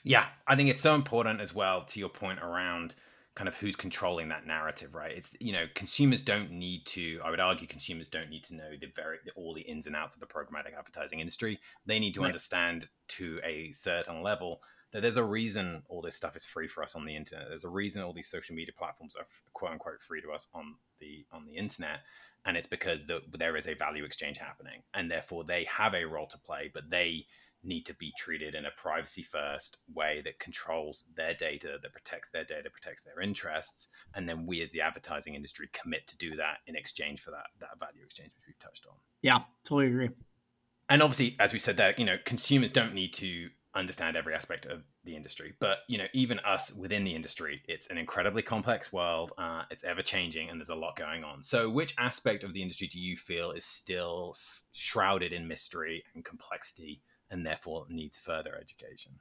Yeah, 0.03 0.27
I 0.45 0.55
think 0.55 0.69
it's 0.69 0.83
so 0.83 0.93
important 0.93 1.41
as 1.41 1.55
well 1.55 1.83
to 1.85 1.99
your 1.99 2.09
point 2.09 2.43
around 2.43 2.93
kind 3.35 3.47
of 3.47 3.55
who's 3.55 3.75
controlling 3.75 4.29
that 4.29 4.45
narrative, 4.45 4.93
right? 4.93 5.11
It's 5.11 5.35
you 5.39 5.53
know 5.53 5.65
consumers 5.73 6.21
don't 6.21 6.51
need 6.51 6.85
to. 6.87 7.19
I 7.23 7.29
would 7.29 7.39
argue 7.39 7.67
consumers 7.67 8.09
don't 8.09 8.29
need 8.29 8.43
to 8.45 8.55
know 8.55 8.71
the 8.79 8.87
very 8.95 9.17
all 9.35 9.53
the 9.53 9.61
ins 9.61 9.87
and 9.87 9.95
outs 9.95 10.15
of 10.15 10.21
the 10.21 10.27
programmatic 10.27 10.77
advertising 10.77 11.19
industry. 11.19 11.59
They 11.85 11.99
need 11.99 12.13
to 12.15 12.21
right. 12.21 12.27
understand 12.27 12.89
to 13.09 13.39
a 13.43 13.71
certain 13.71 14.21
level 14.21 14.61
that 14.91 15.01
there's 15.01 15.17
a 15.17 15.23
reason 15.23 15.81
all 15.89 16.01
this 16.01 16.15
stuff 16.15 16.35
is 16.35 16.45
free 16.45 16.67
for 16.67 16.83
us 16.83 16.95
on 16.95 17.05
the 17.05 17.15
internet. 17.15 17.47
There's 17.49 17.63
a 17.63 17.69
reason 17.69 18.03
all 18.03 18.13
these 18.13 18.29
social 18.29 18.55
media 18.55 18.73
platforms 18.77 19.15
are 19.15 19.25
quote 19.53 19.71
unquote 19.71 20.01
free 20.01 20.21
to 20.21 20.31
us 20.31 20.47
on 20.53 20.75
the 20.99 21.25
on 21.31 21.45
the 21.45 21.55
internet, 21.55 22.01
and 22.45 22.55
it's 22.55 22.67
because 22.67 23.07
the, 23.07 23.21
there 23.31 23.57
is 23.57 23.67
a 23.67 23.73
value 23.73 24.03
exchange 24.03 24.37
happening, 24.37 24.83
and 24.93 25.09
therefore 25.09 25.43
they 25.43 25.63
have 25.63 25.95
a 25.95 26.05
role 26.05 26.27
to 26.27 26.37
play, 26.37 26.69
but 26.71 26.91
they 26.91 27.25
need 27.63 27.85
to 27.85 27.93
be 27.93 28.13
treated 28.17 28.55
in 28.55 28.65
a 28.65 28.71
privacy 28.71 29.23
first 29.23 29.77
way 29.93 30.21
that 30.23 30.39
controls 30.39 31.05
their 31.15 31.33
data, 31.33 31.77
that 31.81 31.93
protects 31.93 32.29
their 32.29 32.43
data, 32.43 32.69
protects 32.69 33.03
their 33.03 33.21
interests. 33.21 33.87
And 34.13 34.27
then 34.27 34.45
we 34.45 34.61
as 34.61 34.71
the 34.71 34.81
advertising 34.81 35.35
industry 35.35 35.69
commit 35.71 36.07
to 36.07 36.17
do 36.17 36.35
that 36.35 36.57
in 36.67 36.75
exchange 36.75 37.21
for 37.21 37.31
that, 37.31 37.47
that 37.59 37.79
value 37.79 38.03
exchange, 38.03 38.31
which 38.35 38.47
we've 38.47 38.59
touched 38.59 38.85
on. 38.87 38.95
Yeah, 39.21 39.39
totally 39.63 39.87
agree. 39.87 40.09
And 40.89 41.01
obviously, 41.01 41.35
as 41.39 41.53
we 41.53 41.59
said 41.59 41.77
there, 41.77 41.93
you 41.97 42.05
know, 42.05 42.17
consumers 42.25 42.71
don't 42.71 42.93
need 42.93 43.13
to 43.15 43.49
understand 43.75 44.15
every 44.15 44.35
aspect 44.35 44.65
of 44.67 44.83
the 45.03 45.15
industry 45.15 45.53
but 45.59 45.79
you 45.87 45.97
know 45.97 46.05
even 46.13 46.39
us 46.39 46.71
within 46.73 47.03
the 47.03 47.15
industry 47.15 47.61
it's 47.67 47.87
an 47.87 47.97
incredibly 47.97 48.41
complex 48.41 48.93
world 48.93 49.31
uh, 49.37 49.63
it's 49.71 49.83
ever 49.83 50.01
changing 50.01 50.49
and 50.49 50.59
there's 50.59 50.69
a 50.69 50.75
lot 50.75 50.95
going 50.95 51.23
on 51.23 51.41
so 51.41 51.69
which 51.69 51.95
aspect 51.97 52.43
of 52.43 52.53
the 52.53 52.61
industry 52.61 52.87
do 52.87 52.99
you 52.99 53.17
feel 53.17 53.51
is 53.51 53.65
still 53.65 54.33
shrouded 54.73 55.33
in 55.33 55.47
mystery 55.47 56.03
and 56.13 56.23
complexity 56.23 57.01
and 57.33 57.45
therefore 57.45 57.85
needs 57.89 58.17
further 58.17 58.55
education? 58.55 59.13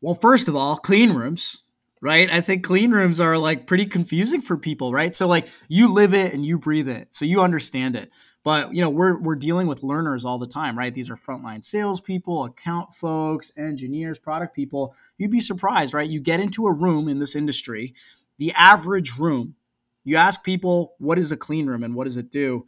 Well, 0.00 0.14
first 0.14 0.48
of 0.48 0.54
all, 0.54 0.76
clean 0.76 1.12
rooms, 1.12 1.62
right? 2.00 2.30
I 2.30 2.40
think 2.40 2.64
clean 2.64 2.92
rooms 2.92 3.20
are 3.20 3.36
like 3.36 3.66
pretty 3.66 3.86
confusing 3.86 4.40
for 4.40 4.56
people, 4.56 4.92
right? 4.92 5.14
So 5.14 5.26
like 5.26 5.48
you 5.68 5.92
live 5.92 6.14
it 6.14 6.32
and 6.32 6.46
you 6.46 6.58
breathe 6.58 6.88
it, 6.88 7.12
so 7.12 7.24
you 7.24 7.42
understand 7.42 7.96
it. 7.96 8.10
But 8.44 8.74
you 8.74 8.80
know, 8.80 8.90
we're 8.90 9.18
we're 9.18 9.34
dealing 9.34 9.66
with 9.66 9.82
learners 9.82 10.24
all 10.24 10.38
the 10.38 10.46
time, 10.46 10.78
right? 10.78 10.94
These 10.94 11.10
are 11.10 11.16
frontline 11.16 11.64
salespeople, 11.64 12.44
account 12.44 12.94
folks, 12.94 13.50
engineers, 13.58 14.18
product 14.18 14.54
people. 14.54 14.94
You'd 15.18 15.30
be 15.30 15.40
surprised, 15.40 15.94
right? 15.94 16.08
You 16.08 16.20
get 16.20 16.40
into 16.40 16.66
a 16.66 16.72
room 16.72 17.08
in 17.08 17.18
this 17.18 17.34
industry, 17.34 17.94
the 18.38 18.52
average 18.52 19.18
room, 19.18 19.56
you 20.04 20.16
ask 20.16 20.44
people 20.44 20.94
what 20.98 21.18
is 21.18 21.32
a 21.32 21.36
clean 21.36 21.66
room 21.66 21.82
and 21.82 21.94
what 21.94 22.04
does 22.04 22.16
it 22.16 22.30
do? 22.30 22.66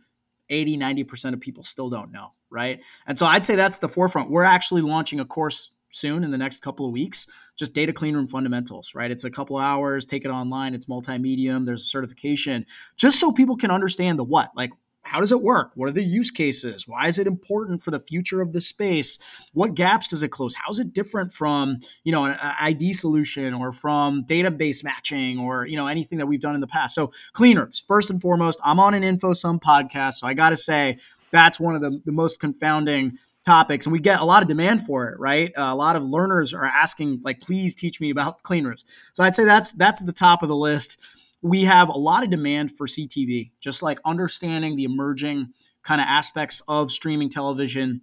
80, 0.49 0.79
90% 0.79 1.35
of 1.35 1.41
people 1.41 1.65
still 1.65 1.91
don't 1.91 2.13
know 2.13 2.33
right? 2.51 2.83
And 3.07 3.19
so 3.19 3.27
I'd 3.27 3.45
say 3.45 3.57
that's 3.57 3.79
the 3.79 3.89
forefront. 3.89 4.31
We're 4.31 4.45
actually 4.45 4.83
launching 4.83 5.21
a 5.21 5.25
course 5.25 5.73
soon 5.91 6.25
in 6.25 6.31
the 6.31 6.39
next 6.39 6.61
couple 6.61 6.85
of 6.85 6.93
weeks 6.93 7.27
just 7.57 7.73
data 7.73 7.91
cleanroom 7.91 8.29
fundamentals 8.29 8.95
right 8.95 9.11
it's 9.11 9.25
a 9.25 9.31
couple 9.31 9.57
hours 9.57 10.05
take 10.05 10.27
it 10.27 10.29
online 10.29 10.75
it's 10.75 10.85
multimedia 10.85 11.65
there's 11.65 11.81
a 11.81 11.87
certification 11.87 12.67
just 12.97 13.19
so 13.19 13.33
people 13.33 13.57
can 13.57 13.71
understand 13.71 14.19
the 14.19 14.25
what 14.25 14.51
like 14.55 14.73
how 15.07 15.21
does 15.21 15.33
it 15.33 15.41
work? 15.41 15.73
What 15.75 15.89
are 15.89 15.93
the 15.93 16.03
use 16.03 16.31
cases? 16.31 16.87
Why 16.87 17.07
is 17.07 17.19
it 17.19 17.27
important 17.27 17.83
for 17.83 17.91
the 17.91 18.01
future 18.01 18.41
of 18.41 18.53
the 18.53 18.61
space? 18.61 19.19
What 19.53 19.75
gaps 19.75 20.09
does 20.09 20.23
it 20.23 20.29
close? 20.29 20.55
How 20.55 20.71
is 20.71 20.79
it 20.79 20.93
different 20.93 21.33
from, 21.33 21.79
you 22.05 22.13
know, 22.13 22.27
an 22.27 22.37
ID 22.41 22.93
solution 22.93 23.55
or 23.55 23.73
from 23.73 24.25
database 24.25 24.83
matching 24.83 25.39
or, 25.39 25.67
you 25.67 25.77
know, 25.77 25.87
anything 25.87 26.19
that 26.19 26.27
we've 26.27 26.41
done 26.41 26.55
in 26.55 26.61
the 26.61 26.67
past? 26.67 26.95
So 26.95 27.13
clean 27.33 27.59
rooms, 27.59 27.83
first 27.87 28.11
and 28.11 28.21
foremost, 28.21 28.61
I'm 28.65 28.81
on 28.81 28.95
an 28.95 29.03
InfoSum 29.03 29.61
podcast. 29.61 30.15
So 30.15 30.27
I 30.27 30.35
got 30.35 30.51
to 30.51 30.57
say 30.57 30.99
that's 31.31 31.61
one 31.61 31.75
of 31.75 31.81
the, 31.81 32.01
the 32.05 32.13
most 32.13 32.41
confounding 32.41 33.19
topics 33.45 33.87
and 33.87 33.93
we 33.93 34.01
get 34.01 34.21
a 34.21 34.25
lot 34.25 34.43
of 34.43 34.49
demand 34.49 34.85
for 34.85 35.09
it 35.09 35.19
right? 35.21 35.53
Uh, 35.57 35.63
a 35.73 35.75
lot 35.75 35.97
of 35.97 36.03
learners 36.03 36.53
are 36.53 36.65
asking 36.65 37.21
like 37.25 37.41
please 37.41 37.75
teach 37.75 38.01
me 38.01 38.11
about 38.11 38.43
clean 38.43 38.65
rooms. 38.65 38.85
So 39.13 39.23
i'd 39.25 39.35
say 39.35 39.45
that's 39.45 39.73
that's 39.73 40.01
at 40.01 40.07
the 40.07 40.13
top 40.13 40.43
of 40.43 40.49
the 40.49 40.57
list. 40.57 40.99
We 41.43 41.65
have 41.65 41.89
a 41.89 41.99
lot 41.99 42.25
of 42.25 42.31
demand 42.31 42.73
for 42.73 42.87
CTV, 42.87 43.53
just 43.61 43.83
like 43.83 44.01
understanding 44.05 44.75
the 44.75 44.85
emerging 44.85 45.53
kind 45.85 46.01
of 46.01 46.07
aspects 46.09 46.61
of 46.67 46.91
streaming 46.91 47.31
television 47.31 48.01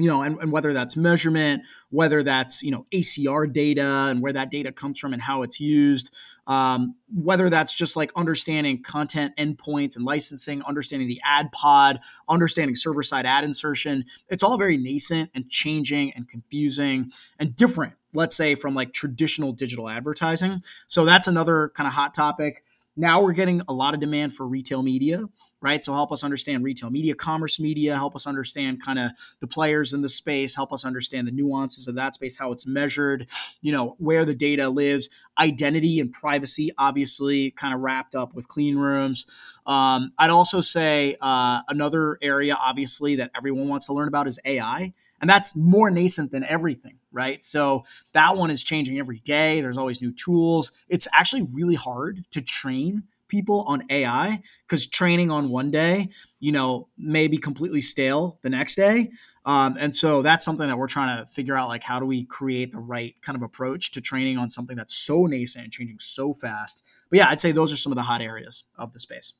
you 0.00 0.08
know, 0.08 0.22
and, 0.22 0.38
and, 0.38 0.50
whether 0.52 0.72
that's 0.72 0.96
measurement, 0.96 1.62
whether 1.90 2.22
that's, 2.22 2.62
you 2.62 2.70
know, 2.70 2.86
ACR 2.92 3.52
data 3.52 4.08
and 4.10 4.22
where 4.22 4.32
that 4.32 4.50
data 4.50 4.72
comes 4.72 4.98
from 4.98 5.12
and 5.12 5.22
how 5.22 5.42
it's 5.42 5.60
used, 5.60 6.14
um, 6.46 6.94
whether 7.12 7.50
that's 7.50 7.74
just 7.74 7.96
like 7.96 8.10
understanding 8.16 8.82
content 8.82 9.34
endpoints 9.36 9.96
and 9.96 10.04
licensing, 10.04 10.62
understanding 10.62 11.08
the 11.08 11.20
ad 11.24 11.52
pod, 11.52 12.00
understanding 12.28 12.76
server 12.76 13.02
side 13.02 13.26
ad 13.26 13.44
insertion. 13.44 14.04
It's 14.28 14.42
all 14.42 14.56
very 14.56 14.76
nascent 14.76 15.30
and 15.34 15.48
changing 15.48 16.12
and 16.12 16.28
confusing 16.28 17.12
and 17.38 17.54
different, 17.54 17.94
let's 18.14 18.36
say, 18.36 18.54
from 18.54 18.74
like 18.74 18.92
traditional 18.92 19.52
digital 19.52 19.88
advertising. 19.88 20.62
So 20.86 21.04
that's 21.04 21.26
another 21.26 21.72
kind 21.74 21.86
of 21.86 21.94
hot 21.94 22.14
topic. 22.14 22.64
Now 22.96 23.22
we're 23.22 23.32
getting 23.32 23.62
a 23.68 23.72
lot 23.72 23.94
of 23.94 24.00
demand 24.00 24.34
for 24.34 24.46
retail 24.46 24.82
media, 24.82 25.24
right? 25.62 25.84
So 25.84 25.92
help 25.92 26.10
us 26.12 26.24
understand 26.24 26.64
retail 26.64 26.90
media, 26.90 27.14
commerce 27.14 27.60
media, 27.60 27.96
help 27.96 28.16
us 28.16 28.26
understand 28.26 28.82
kind 28.82 28.98
of 28.98 29.10
the 29.40 29.46
players 29.46 29.92
in 29.92 30.02
the 30.02 30.08
space, 30.08 30.54
help 30.54 30.72
us 30.72 30.84
understand 30.84 31.28
the 31.28 31.32
nuances 31.32 31.86
of 31.86 31.94
that 31.96 32.14
space, 32.14 32.36
how 32.36 32.52
it's 32.52 32.66
measured, 32.66 33.28
you 33.60 33.72
know, 33.72 33.96
where 33.98 34.24
the 34.24 34.34
data 34.34 34.68
lives, 34.68 35.10
identity 35.38 36.00
and 36.00 36.12
privacy, 36.12 36.70
obviously 36.78 37.50
kind 37.50 37.74
of 37.74 37.80
wrapped 37.80 38.14
up 38.14 38.34
with 38.34 38.48
clean 38.48 38.76
rooms. 38.76 39.26
Um, 39.66 40.12
I'd 40.18 40.30
also 40.30 40.60
say 40.60 41.16
uh, 41.20 41.60
another 41.68 42.18
area, 42.22 42.56
obviously, 42.58 43.16
that 43.16 43.30
everyone 43.36 43.68
wants 43.68 43.86
to 43.86 43.92
learn 43.92 44.08
about 44.08 44.26
is 44.26 44.38
AI. 44.44 44.94
And 45.20 45.28
that's 45.28 45.54
more 45.54 45.90
nascent 45.90 46.32
than 46.32 46.44
everything, 46.44 46.94
right? 47.12 47.44
So 47.44 47.84
that 48.12 48.36
one 48.36 48.50
is 48.50 48.64
changing 48.64 48.98
every 48.98 49.18
day. 49.18 49.60
There's 49.60 49.76
always 49.76 50.00
new 50.00 50.12
tools. 50.12 50.72
It's 50.88 51.06
actually 51.12 51.46
really 51.52 51.74
hard 51.74 52.24
to 52.30 52.40
train 52.40 53.02
people 53.30 53.62
on 53.62 53.82
AI 53.88 54.42
because 54.68 54.86
training 54.86 55.30
on 55.30 55.48
one 55.48 55.70
day, 55.70 56.10
you 56.38 56.52
know, 56.52 56.88
may 56.98 57.28
be 57.28 57.38
completely 57.38 57.80
stale 57.80 58.38
the 58.42 58.50
next 58.50 58.74
day. 58.74 59.10
Um, 59.46 59.76
and 59.80 59.94
so 59.94 60.20
that's 60.20 60.44
something 60.44 60.66
that 60.66 60.76
we're 60.76 60.86
trying 60.86 61.18
to 61.18 61.26
figure 61.30 61.56
out 61.56 61.68
like, 61.68 61.82
how 61.82 61.98
do 61.98 62.04
we 62.04 62.24
create 62.24 62.72
the 62.72 62.78
right 62.78 63.16
kind 63.22 63.36
of 63.36 63.42
approach 63.42 63.92
to 63.92 64.00
training 64.00 64.36
on 64.36 64.50
something 64.50 64.76
that's 64.76 64.94
so 64.94 65.24
nascent 65.24 65.64
and 65.64 65.72
changing 65.72 65.98
so 65.98 66.34
fast? 66.34 66.84
But 67.08 67.20
yeah, 67.20 67.28
I'd 67.28 67.40
say 67.40 67.52
those 67.52 67.72
are 67.72 67.78
some 67.78 67.92
of 67.92 67.96
the 67.96 68.02
hot 68.02 68.20
areas 68.20 68.64
of 68.76 68.92
the 68.92 69.00
space. 69.00 69.32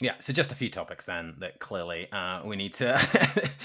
Yeah, 0.00 0.14
so 0.18 0.32
just 0.32 0.50
a 0.50 0.56
few 0.56 0.70
topics 0.70 1.04
then 1.04 1.36
that 1.38 1.60
clearly 1.60 2.10
uh, 2.10 2.42
we 2.44 2.56
need 2.56 2.74
to 2.74 3.00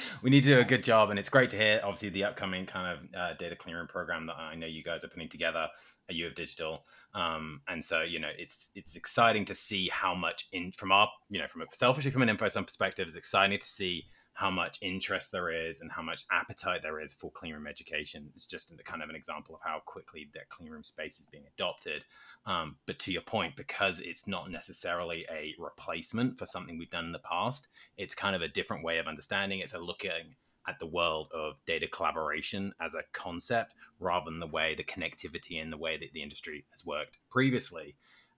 we 0.22 0.30
need 0.30 0.44
to 0.44 0.50
do 0.50 0.60
a 0.60 0.64
good 0.64 0.84
job, 0.84 1.10
and 1.10 1.18
it's 1.18 1.30
great 1.30 1.50
to 1.50 1.58
hear. 1.58 1.82
Obviously, 1.84 2.10
the 2.10 2.26
upcoming 2.26 2.68
kind 2.68 3.00
of 3.00 3.20
uh, 3.20 3.34
data 3.34 3.56
cleanroom 3.56 3.90
program 3.90 4.28
that 4.28 4.36
I 4.38 4.54
know 4.54 4.68
you 4.68 4.84
guys 4.84 5.04
are 5.04 5.08
putting 5.08 5.28
together 5.28 5.68
at 6.08 6.16
U 6.16 6.28
of 6.28 6.36
Digital, 6.36 6.86
um, 7.16 7.62
and 7.68 7.84
so 7.84 8.04
you 8.04 8.20
know 8.20 8.30
it's 8.38 8.70
it's 8.76 8.96
exciting 8.96 9.44
to 9.46 9.56
see 9.56 9.90
how 9.92 10.14
much 10.14 10.48
in 10.52 10.72
from 10.72 10.92
our 10.92 11.10
you 11.32 11.40
know 11.40 11.48
from 11.48 11.64
a 11.64 11.66
selfishly 11.74 12.12
from 12.12 12.22
an 12.22 12.30
InfoSum 12.30 12.66
perspective, 12.66 13.08
it's 13.08 13.18
exciting 13.18 13.58
to 13.58 13.66
see 13.66 14.06
how 14.40 14.50
much 14.50 14.78
interest 14.82 15.34
there 15.34 15.50
is 15.50 15.82
and 15.82 15.92
how 15.92 16.02
much 16.02 16.24
appetite 16.32 16.82
there 16.82 17.02
is 17.02 17.14
for 17.14 17.30
cleanroom 17.32 17.68
education. 17.68 18.30
It's 18.36 18.46
just 18.46 18.72
kind 18.86 19.04
of 19.04 19.10
an 19.10 19.16
example 19.16 19.56
of 19.56 19.62
how 19.66 19.82
quickly 19.86 20.30
that 20.34 20.48
cleanroom 20.50 20.86
space 20.86 21.20
is 21.20 21.26
being 21.26 21.44
adopted. 21.54 22.06
Um, 22.46 22.78
but 22.88 23.00
to 23.00 23.12
your 23.12 23.22
point, 23.22 23.56
because 23.56 24.00
it's 24.00 24.28
not 24.28 24.50
necessarily 24.50 25.26
a 25.32 25.54
replacement 25.60 26.40
for 26.40 26.46
something 26.46 26.78
we've 26.78 26.90
done 26.90 27.06
in 27.06 27.12
the 27.12 27.20
past, 27.20 27.68
it's 27.98 28.16
kind 28.16 28.36
of 28.36 28.42
a 28.42 28.48
different 28.48 28.84
way 28.84 28.98
of 28.98 29.08
understanding. 29.08 29.60
It's 29.60 29.74
a 29.74 29.80
looking 29.80 30.36
at 30.68 30.80
the 30.80 30.88
world 30.88 31.30
of 31.34 31.64
data 31.66 31.88
collaboration 31.88 32.74
as 32.82 32.94
a 32.94 33.04
concept 33.12 33.74
rather 34.00 34.30
than 34.30 34.40
the 34.40 34.48
way 34.48 34.76
the 34.76 34.84
connectivity 34.84 35.62
and 35.62 35.72
the 35.72 35.78
way 35.78 35.98
that 35.98 36.14
the 36.14 36.24
industry 36.24 36.66
has 36.72 36.86
worked 36.86 37.18
previously. 37.30 37.96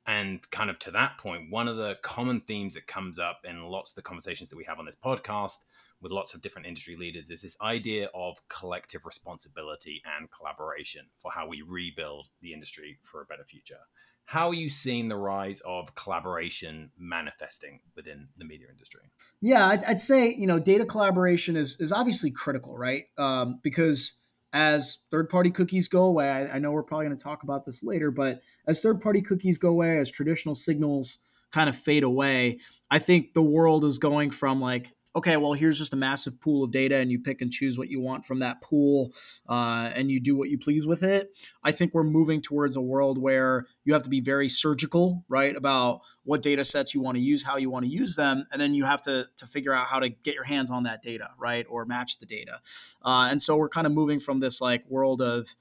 And 0.07 0.49
kind 0.49 0.69
of 0.69 0.79
to 0.79 0.91
that 0.91 1.17
point, 1.17 1.51
one 1.51 1.67
of 1.67 1.77
the 1.77 1.97
common 2.01 2.41
themes 2.41 2.73
that 2.73 2.87
comes 2.87 3.19
up 3.19 3.41
in 3.43 3.63
lots 3.63 3.91
of 3.91 3.95
the 3.95 4.01
conversations 4.01 4.49
that 4.49 4.57
we 4.57 4.65
have 4.65 4.79
on 4.79 4.85
this 4.85 4.95
podcast 5.03 5.65
with 6.01 6.11
lots 6.11 6.33
of 6.33 6.41
different 6.41 6.67
industry 6.67 6.95
leaders 6.95 7.29
is 7.29 7.41
this 7.41 7.55
idea 7.61 8.09
of 8.13 8.37
collective 8.49 9.05
responsibility 9.05 10.01
and 10.17 10.29
collaboration 10.31 11.05
for 11.17 11.31
how 11.31 11.47
we 11.47 11.61
rebuild 11.61 12.27
the 12.41 12.53
industry 12.53 12.97
for 13.03 13.21
a 13.21 13.25
better 13.25 13.43
future. 13.43 13.79
How 14.25 14.47
are 14.47 14.53
you 14.53 14.69
seeing 14.69 15.09
the 15.09 15.17
rise 15.17 15.61
of 15.61 15.93
collaboration 15.95 16.91
manifesting 16.97 17.81
within 17.95 18.29
the 18.37 18.45
media 18.45 18.67
industry? 18.69 19.01
Yeah, 19.41 19.67
I'd, 19.67 19.83
I'd 19.83 19.99
say 19.99 20.33
you 20.33 20.47
know 20.47 20.57
data 20.57 20.85
collaboration 20.85 21.57
is 21.57 21.77
is 21.79 21.91
obviously 21.91 22.31
critical, 22.31 22.77
right? 22.77 23.05
Um, 23.17 23.59
because 23.61 24.21
as 24.53 24.99
third 25.11 25.29
party 25.29 25.49
cookies 25.49 25.87
go 25.87 26.03
away, 26.03 26.29
I, 26.29 26.55
I 26.55 26.59
know 26.59 26.71
we're 26.71 26.83
probably 26.83 27.07
going 27.07 27.17
to 27.17 27.23
talk 27.23 27.43
about 27.43 27.65
this 27.65 27.83
later, 27.83 28.11
but 28.11 28.41
as 28.67 28.81
third 28.81 29.01
party 29.01 29.21
cookies 29.21 29.57
go 29.57 29.69
away, 29.69 29.97
as 29.97 30.09
traditional 30.09 30.55
signals 30.55 31.17
kind 31.51 31.69
of 31.69 31.75
fade 31.75 32.03
away, 32.03 32.59
I 32.89 32.99
think 32.99 33.33
the 33.33 33.41
world 33.41 33.83
is 33.83 33.97
going 33.97 34.31
from 34.31 34.61
like 34.61 34.93
okay, 35.15 35.35
well, 35.37 35.53
here's 35.53 35.77
just 35.77 35.93
a 35.93 35.97
massive 35.97 36.39
pool 36.39 36.63
of 36.63 36.71
data, 36.71 36.95
and 36.95 37.11
you 37.11 37.19
pick 37.19 37.41
and 37.41 37.51
choose 37.51 37.77
what 37.77 37.89
you 37.89 37.99
want 37.99 38.25
from 38.25 38.39
that 38.39 38.61
pool, 38.61 39.13
uh, 39.47 39.91
and 39.95 40.09
you 40.09 40.19
do 40.19 40.35
what 40.35 40.49
you 40.49 40.57
please 40.57 40.87
with 40.87 41.03
it. 41.03 41.37
I 41.63 41.71
think 41.71 41.93
we're 41.93 42.03
moving 42.03 42.41
towards 42.41 42.75
a 42.75 42.81
world 42.81 43.17
where 43.17 43.67
you 43.83 43.93
have 43.93 44.03
to 44.03 44.09
be 44.09 44.21
very 44.21 44.47
surgical, 44.47 45.25
right, 45.27 45.55
about 45.55 46.01
what 46.23 46.41
data 46.41 46.63
sets 46.63 46.93
you 46.93 47.01
want 47.01 47.17
to 47.17 47.21
use, 47.21 47.43
how 47.43 47.57
you 47.57 47.69
want 47.69 47.85
to 47.85 47.91
use 47.91 48.15
them, 48.15 48.47
and 48.51 48.61
then 48.61 48.73
you 48.73 48.85
have 48.85 49.01
to 49.03 49.27
to 49.37 49.45
figure 49.45 49.73
out 49.73 49.87
how 49.87 49.99
to 49.99 50.09
get 50.09 50.35
your 50.35 50.45
hands 50.45 50.71
on 50.71 50.83
that 50.83 51.01
data, 51.01 51.31
right, 51.37 51.65
or 51.69 51.85
match 51.85 52.19
the 52.19 52.25
data. 52.25 52.59
Uh, 53.03 53.27
and 53.29 53.41
so 53.41 53.57
we're 53.57 53.69
kind 53.69 53.87
of 53.87 53.93
moving 53.93 54.19
from 54.19 54.39
this 54.39 54.61
like 54.61 54.83
world 54.89 55.21
of, 55.21 55.55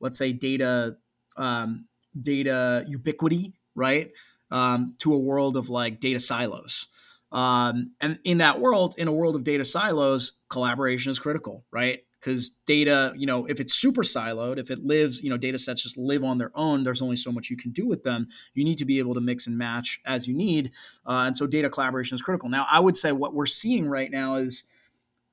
let's 0.00 0.18
say, 0.18 0.32
data 0.32 0.96
um, 1.36 1.86
data 2.20 2.84
ubiquity, 2.86 3.54
right, 3.74 4.12
um, 4.50 4.94
to 5.00 5.12
a 5.12 5.18
world 5.18 5.56
of 5.56 5.68
like 5.68 6.00
data 6.00 6.20
silos. 6.20 6.86
Um, 7.34 7.90
and 8.00 8.20
in 8.24 8.38
that 8.38 8.60
world, 8.60 8.94
in 8.96 9.08
a 9.08 9.12
world 9.12 9.34
of 9.34 9.42
data 9.42 9.64
silos, 9.64 10.32
collaboration 10.48 11.10
is 11.10 11.18
critical, 11.18 11.64
right? 11.72 11.98
Because 12.20 12.50
data, 12.64 13.12
you 13.16 13.26
know, 13.26 13.44
if 13.46 13.60
it's 13.60 13.74
super 13.74 14.02
siloed, 14.02 14.56
if 14.56 14.70
it 14.70 14.78
lives, 14.78 15.22
you 15.22 15.28
know, 15.28 15.36
data 15.36 15.58
sets 15.58 15.82
just 15.82 15.98
live 15.98 16.24
on 16.24 16.38
their 16.38 16.52
own, 16.54 16.84
there's 16.84 17.02
only 17.02 17.16
so 17.16 17.32
much 17.32 17.50
you 17.50 17.56
can 17.56 17.72
do 17.72 17.86
with 17.86 18.04
them. 18.04 18.28
You 18.54 18.64
need 18.64 18.78
to 18.78 18.84
be 18.84 19.00
able 19.00 19.14
to 19.14 19.20
mix 19.20 19.46
and 19.46 19.58
match 19.58 20.00
as 20.06 20.26
you 20.26 20.34
need. 20.34 20.70
Uh, 21.04 21.24
and 21.26 21.36
so 21.36 21.46
data 21.46 21.68
collaboration 21.68 22.14
is 22.14 22.22
critical. 22.22 22.48
Now, 22.48 22.66
I 22.70 22.80
would 22.80 22.96
say 22.96 23.12
what 23.12 23.34
we're 23.34 23.46
seeing 23.46 23.88
right 23.88 24.10
now 24.10 24.36
is 24.36 24.64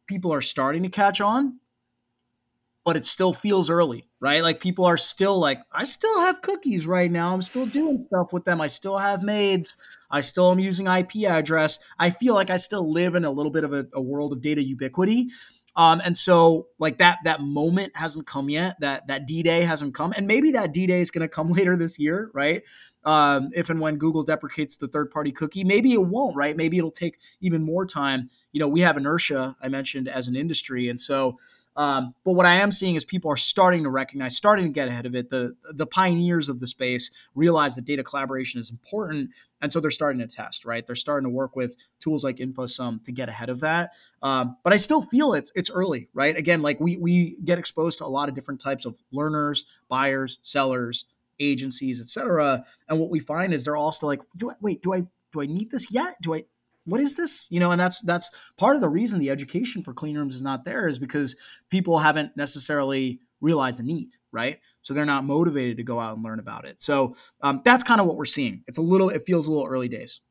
people 0.07 0.33
are 0.33 0.41
starting 0.41 0.83
to 0.83 0.89
catch 0.89 1.21
on, 1.21 1.59
but 2.83 2.97
it 2.97 3.05
still 3.05 3.31
feels 3.31 3.69
early, 3.69 4.09
right? 4.19 4.41
Like 4.41 4.59
people 4.59 4.85
are 4.85 4.97
still 4.97 5.39
like, 5.39 5.61
I 5.71 5.85
still 5.85 6.19
have 6.21 6.41
cookies 6.41 6.87
right 6.87 7.11
now. 7.11 7.33
I'm 7.33 7.43
still 7.43 7.67
doing 7.67 8.03
stuff 8.03 8.33
with 8.33 8.43
them. 8.43 8.59
I 8.59 8.67
still 8.67 8.97
have 8.97 9.21
MAIDs. 9.21 9.77
I 10.11 10.21
still 10.21 10.51
am 10.51 10.59
using 10.59 10.87
IP 10.87 11.23
address. 11.27 11.79
I 11.97 12.09
feel 12.09 12.33
like 12.33 12.49
I 12.49 12.57
still 12.57 12.91
live 12.91 13.15
in 13.15 13.25
a 13.25 13.31
little 13.31 13.51
bit 13.51 13.63
of 13.63 13.73
a, 13.73 13.87
a 13.93 14.01
world 14.01 14.33
of 14.33 14.41
data 14.41 14.63
ubiquity. 14.63 15.29
Um, 15.75 16.01
and 16.03 16.17
so 16.17 16.67
like 16.79 16.97
that 16.97 17.19
that 17.23 17.39
moment 17.39 17.95
hasn't 17.95 18.27
come 18.27 18.49
yet. 18.49 18.75
That 18.81 19.07
that 19.07 19.25
D 19.25 19.41
Day 19.41 19.61
hasn't 19.61 19.95
come, 19.95 20.13
and 20.17 20.27
maybe 20.27 20.51
that 20.51 20.73
D 20.73 20.85
Day 20.85 20.99
is 20.99 21.11
going 21.11 21.21
to 21.21 21.29
come 21.29 21.49
later 21.53 21.77
this 21.77 21.97
year, 21.97 22.29
right? 22.33 22.61
um, 23.03 23.49
if 23.53 23.69
and 23.69 23.79
when 23.79 23.97
Google 23.97 24.23
deprecates 24.23 24.77
the 24.77 24.87
third 24.87 25.11
party 25.11 25.31
cookie. 25.31 25.63
Maybe 25.63 25.93
it 25.93 26.03
won't, 26.03 26.35
right? 26.35 26.55
Maybe 26.55 26.77
it'll 26.77 26.91
take 26.91 27.17
even 27.39 27.63
more 27.63 27.85
time. 27.85 28.29
You 28.51 28.59
know, 28.59 28.67
we 28.67 28.81
have 28.81 28.97
inertia, 28.97 29.55
I 29.61 29.69
mentioned, 29.69 30.07
as 30.07 30.27
an 30.27 30.35
industry. 30.35 30.87
And 30.87 31.01
so, 31.01 31.37
um, 31.75 32.13
but 32.23 32.33
what 32.33 32.45
I 32.45 32.55
am 32.55 32.71
seeing 32.71 32.95
is 32.95 33.05
people 33.05 33.31
are 33.31 33.37
starting 33.37 33.83
to 33.83 33.89
recognize, 33.89 34.35
starting 34.35 34.65
to 34.65 34.71
get 34.71 34.87
ahead 34.87 35.05
of 35.05 35.15
it. 35.15 35.29
The, 35.29 35.55
the 35.71 35.87
pioneers 35.87 36.49
of 36.49 36.59
the 36.59 36.67
space 36.67 37.09
realize 37.33 37.75
that 37.75 37.85
data 37.85 38.03
collaboration 38.03 38.59
is 38.59 38.69
important. 38.69 39.31
And 39.61 39.71
so 39.71 39.79
they're 39.79 39.91
starting 39.91 40.19
to 40.19 40.27
test, 40.27 40.65
right? 40.65 40.85
They're 40.85 40.95
starting 40.95 41.25
to 41.25 41.33
work 41.33 41.55
with 41.55 41.75
tools 41.99 42.23
like 42.23 42.37
InfoSum 42.37 43.03
to 43.03 43.11
get 43.11 43.29
ahead 43.29 43.49
of 43.49 43.59
that. 43.61 43.91
Um, 44.21 44.57
but 44.63 44.73
I 44.73 44.77
still 44.77 45.01
feel 45.01 45.33
it's 45.33 45.51
it's 45.55 45.69
early, 45.69 46.09
right? 46.13 46.35
Again, 46.35 46.61
like 46.61 46.79
we 46.79 46.97
we 46.97 47.37
get 47.43 47.59
exposed 47.59 47.99
to 47.99 48.05
a 48.05 48.07
lot 48.07 48.29
of 48.29 48.35
different 48.35 48.61
types 48.61 48.85
of 48.85 49.01
learners, 49.11 49.65
buyers, 49.87 50.39
sellers, 50.41 51.05
agencies, 51.39 52.01
etc. 52.01 52.63
And 52.87 52.99
what 52.99 53.09
we 53.09 53.19
find 53.19 53.53
is 53.53 53.65
they're 53.65 53.77
all 53.77 53.91
still 53.91 54.09
like, 54.09 54.21
do 54.35 54.49
I 54.49 54.55
wait? 54.61 54.81
Do 54.81 54.93
I 54.93 55.03
do 55.31 55.41
I 55.41 55.45
need 55.45 55.71
this 55.71 55.91
yet? 55.91 56.15
Do 56.21 56.33
I 56.33 56.45
what 56.85 56.99
is 57.01 57.15
this? 57.15 57.47
You 57.51 57.59
know, 57.59 57.71
and 57.71 57.79
that's 57.79 58.01
that's 58.01 58.29
part 58.57 58.75
of 58.75 58.81
the 58.81 58.89
reason 58.89 59.19
the 59.19 59.29
education 59.29 59.83
for 59.83 59.93
clean 59.93 60.17
rooms 60.17 60.35
is 60.35 60.41
not 60.41 60.65
there 60.65 60.87
is 60.87 60.99
because 60.99 61.35
people 61.69 61.99
haven't 61.99 62.35
necessarily 62.35 63.19
realized 63.39 63.79
the 63.79 63.83
need, 63.83 64.15
right? 64.31 64.59
So 64.81 64.93
they're 64.93 65.05
not 65.05 65.23
motivated 65.23 65.77
to 65.77 65.83
go 65.83 65.99
out 65.99 66.15
and 66.15 66.23
learn 66.23 66.39
about 66.39 66.65
it. 66.65 66.79
So 66.81 67.15
um, 67.41 67.61
that's 67.63 67.83
kind 67.83 68.01
of 68.01 68.07
what 68.07 68.15
we're 68.15 68.25
seeing. 68.25 68.63
It's 68.67 68.77
a 68.77 68.81
little, 68.81 69.09
it 69.09 69.23
feels 69.25 69.47
a 69.47 69.51
little 69.51 69.67
early 69.67 69.87
days. 69.87 70.21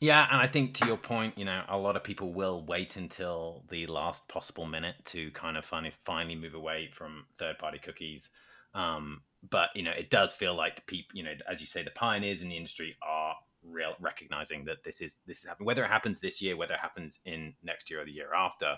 Yeah, 0.00 0.26
and 0.30 0.40
I 0.40 0.46
think 0.46 0.74
to 0.74 0.86
your 0.86 0.96
point, 0.96 1.38
you 1.38 1.44
know, 1.44 1.62
a 1.68 1.78
lot 1.78 1.96
of 1.96 2.04
people 2.04 2.32
will 2.32 2.64
wait 2.66 2.96
until 2.96 3.64
the 3.70 3.86
last 3.86 4.28
possible 4.28 4.66
minute 4.66 4.96
to 5.06 5.30
kind 5.30 5.56
of 5.56 5.64
finally 5.64 5.92
finally 6.04 6.34
move 6.34 6.54
away 6.54 6.90
from 6.92 7.24
third 7.38 7.58
party 7.58 7.78
cookies. 7.78 8.30
Um, 8.74 9.22
but 9.48 9.70
you 9.74 9.82
know, 9.82 9.92
it 9.92 10.10
does 10.10 10.34
feel 10.34 10.54
like 10.54 10.76
the 10.76 10.82
people, 10.82 11.16
you 11.16 11.22
know, 11.22 11.32
as 11.48 11.60
you 11.60 11.66
say, 11.66 11.82
the 11.82 11.90
pioneers 11.90 12.42
in 12.42 12.48
the 12.48 12.56
industry 12.56 12.96
are 13.02 13.36
real 13.62 13.94
recognizing 14.00 14.64
that 14.66 14.84
this 14.84 15.00
is 15.00 15.20
this 15.26 15.38
is 15.38 15.44
happening. 15.48 15.66
Whether 15.66 15.84
it 15.84 15.90
happens 15.90 16.20
this 16.20 16.42
year, 16.42 16.56
whether 16.56 16.74
it 16.74 16.80
happens 16.80 17.20
in 17.24 17.54
next 17.62 17.88
year 17.88 18.02
or 18.02 18.04
the 18.04 18.12
year 18.12 18.34
after, 18.34 18.76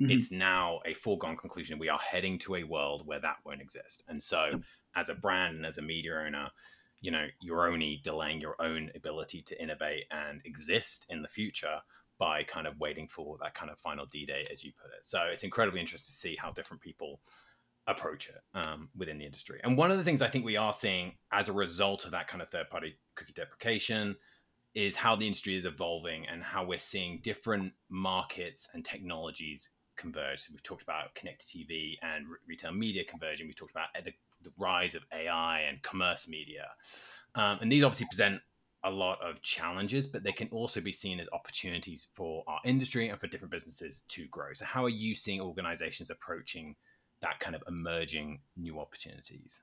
mm-hmm. 0.00 0.10
it's 0.10 0.30
now 0.30 0.80
a 0.86 0.94
foregone 0.94 1.36
conclusion. 1.36 1.78
We 1.78 1.88
are 1.88 1.98
heading 1.98 2.38
to 2.40 2.56
a 2.56 2.64
world 2.64 3.06
where 3.06 3.20
that 3.20 3.36
won't 3.44 3.60
exist. 3.60 4.04
And 4.08 4.22
so, 4.22 4.48
yep. 4.50 4.60
as 4.96 5.08
a 5.08 5.14
brand 5.14 5.56
and 5.56 5.66
as 5.66 5.78
a 5.78 5.82
media 5.82 6.22
owner, 6.26 6.50
you 7.00 7.10
know, 7.10 7.26
you're 7.40 7.68
only 7.68 8.00
delaying 8.02 8.40
your 8.40 8.56
own 8.60 8.90
ability 8.94 9.42
to 9.42 9.62
innovate 9.62 10.04
and 10.10 10.40
exist 10.44 11.06
in 11.10 11.22
the 11.22 11.28
future 11.28 11.80
by 12.18 12.42
kind 12.44 12.66
of 12.66 12.78
waiting 12.78 13.08
for 13.08 13.36
that 13.42 13.54
kind 13.54 13.70
of 13.70 13.78
final 13.78 14.06
D 14.06 14.24
day, 14.24 14.46
as 14.52 14.64
you 14.64 14.72
put 14.72 14.90
it. 14.96 15.04
So 15.04 15.20
it's 15.32 15.42
incredibly 15.42 15.80
interesting 15.80 16.06
to 16.06 16.12
see 16.12 16.36
how 16.38 16.52
different 16.52 16.82
people 16.82 17.20
approach 17.86 18.28
it 18.28 18.40
um, 18.54 18.88
within 18.96 19.18
the 19.18 19.26
industry. 19.26 19.60
And 19.62 19.76
one 19.76 19.90
of 19.90 19.98
the 19.98 20.04
things 20.04 20.22
I 20.22 20.28
think 20.28 20.44
we 20.44 20.56
are 20.56 20.72
seeing 20.72 21.16
as 21.30 21.48
a 21.48 21.52
result 21.52 22.04
of 22.04 22.12
that 22.12 22.28
kind 22.28 22.40
of 22.40 22.48
third 22.48 22.70
party 22.70 22.96
cookie 23.14 23.34
deprecation 23.34 24.16
is 24.74 24.96
how 24.96 25.14
the 25.14 25.26
industry 25.26 25.56
is 25.56 25.66
evolving 25.66 26.26
and 26.26 26.42
how 26.42 26.64
we're 26.64 26.78
seeing 26.78 27.20
different 27.22 27.72
markets 27.88 28.68
and 28.72 28.84
technologies 28.84 29.70
converge. 29.96 30.40
So 30.40 30.52
we've 30.52 30.62
talked 30.62 30.82
about 30.82 31.14
connected 31.14 31.46
TV 31.46 31.96
and 32.02 32.28
re- 32.28 32.36
retail 32.46 32.72
media 32.72 33.04
converging. 33.04 33.46
We've 33.46 33.56
talked 33.56 33.72
about 33.72 33.88
the, 33.94 34.12
the, 34.42 34.52
rise 34.58 34.94
of 34.94 35.02
AI 35.12 35.60
and 35.62 35.82
commerce 35.82 36.28
media. 36.28 36.66
Um, 37.34 37.58
and 37.60 37.70
these 37.70 37.82
obviously 37.82 38.06
present 38.06 38.40
a 38.84 38.90
lot 38.90 39.18
of 39.22 39.40
challenges, 39.42 40.06
but 40.06 40.22
they 40.22 40.32
can 40.32 40.48
also 40.48 40.80
be 40.80 40.92
seen 40.92 41.18
as 41.18 41.28
opportunities 41.32 42.08
for 42.12 42.44
our 42.46 42.60
industry 42.64 43.08
and 43.08 43.18
for 43.18 43.26
different 43.26 43.50
businesses 43.50 44.04
to 44.08 44.26
grow. 44.26 44.52
So, 44.52 44.66
how 44.66 44.84
are 44.84 44.90
you 44.90 45.14
seeing 45.14 45.40
organizations 45.40 46.10
approaching 46.10 46.76
that 47.20 47.40
kind 47.40 47.56
of 47.56 47.62
emerging 47.66 48.40
new 48.56 48.78
opportunities? 48.78 49.60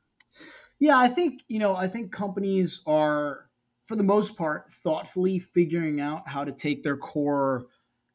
Yeah, 0.80 0.98
I 0.98 1.08
think, 1.08 1.44
you 1.48 1.60
know, 1.60 1.76
I 1.76 1.88
think 1.88 2.12
companies 2.12 2.82
are, 2.88 3.50
for 3.86 3.96
the 3.96 4.04
most 4.04 4.38
part, 4.38 4.72
thoughtfully 4.74 5.38
figuring 5.38 6.00
out 6.02 6.28
how 6.28 6.44
to 6.44 6.52
take 6.52 6.82
their 6.82 6.98
core 6.98 7.68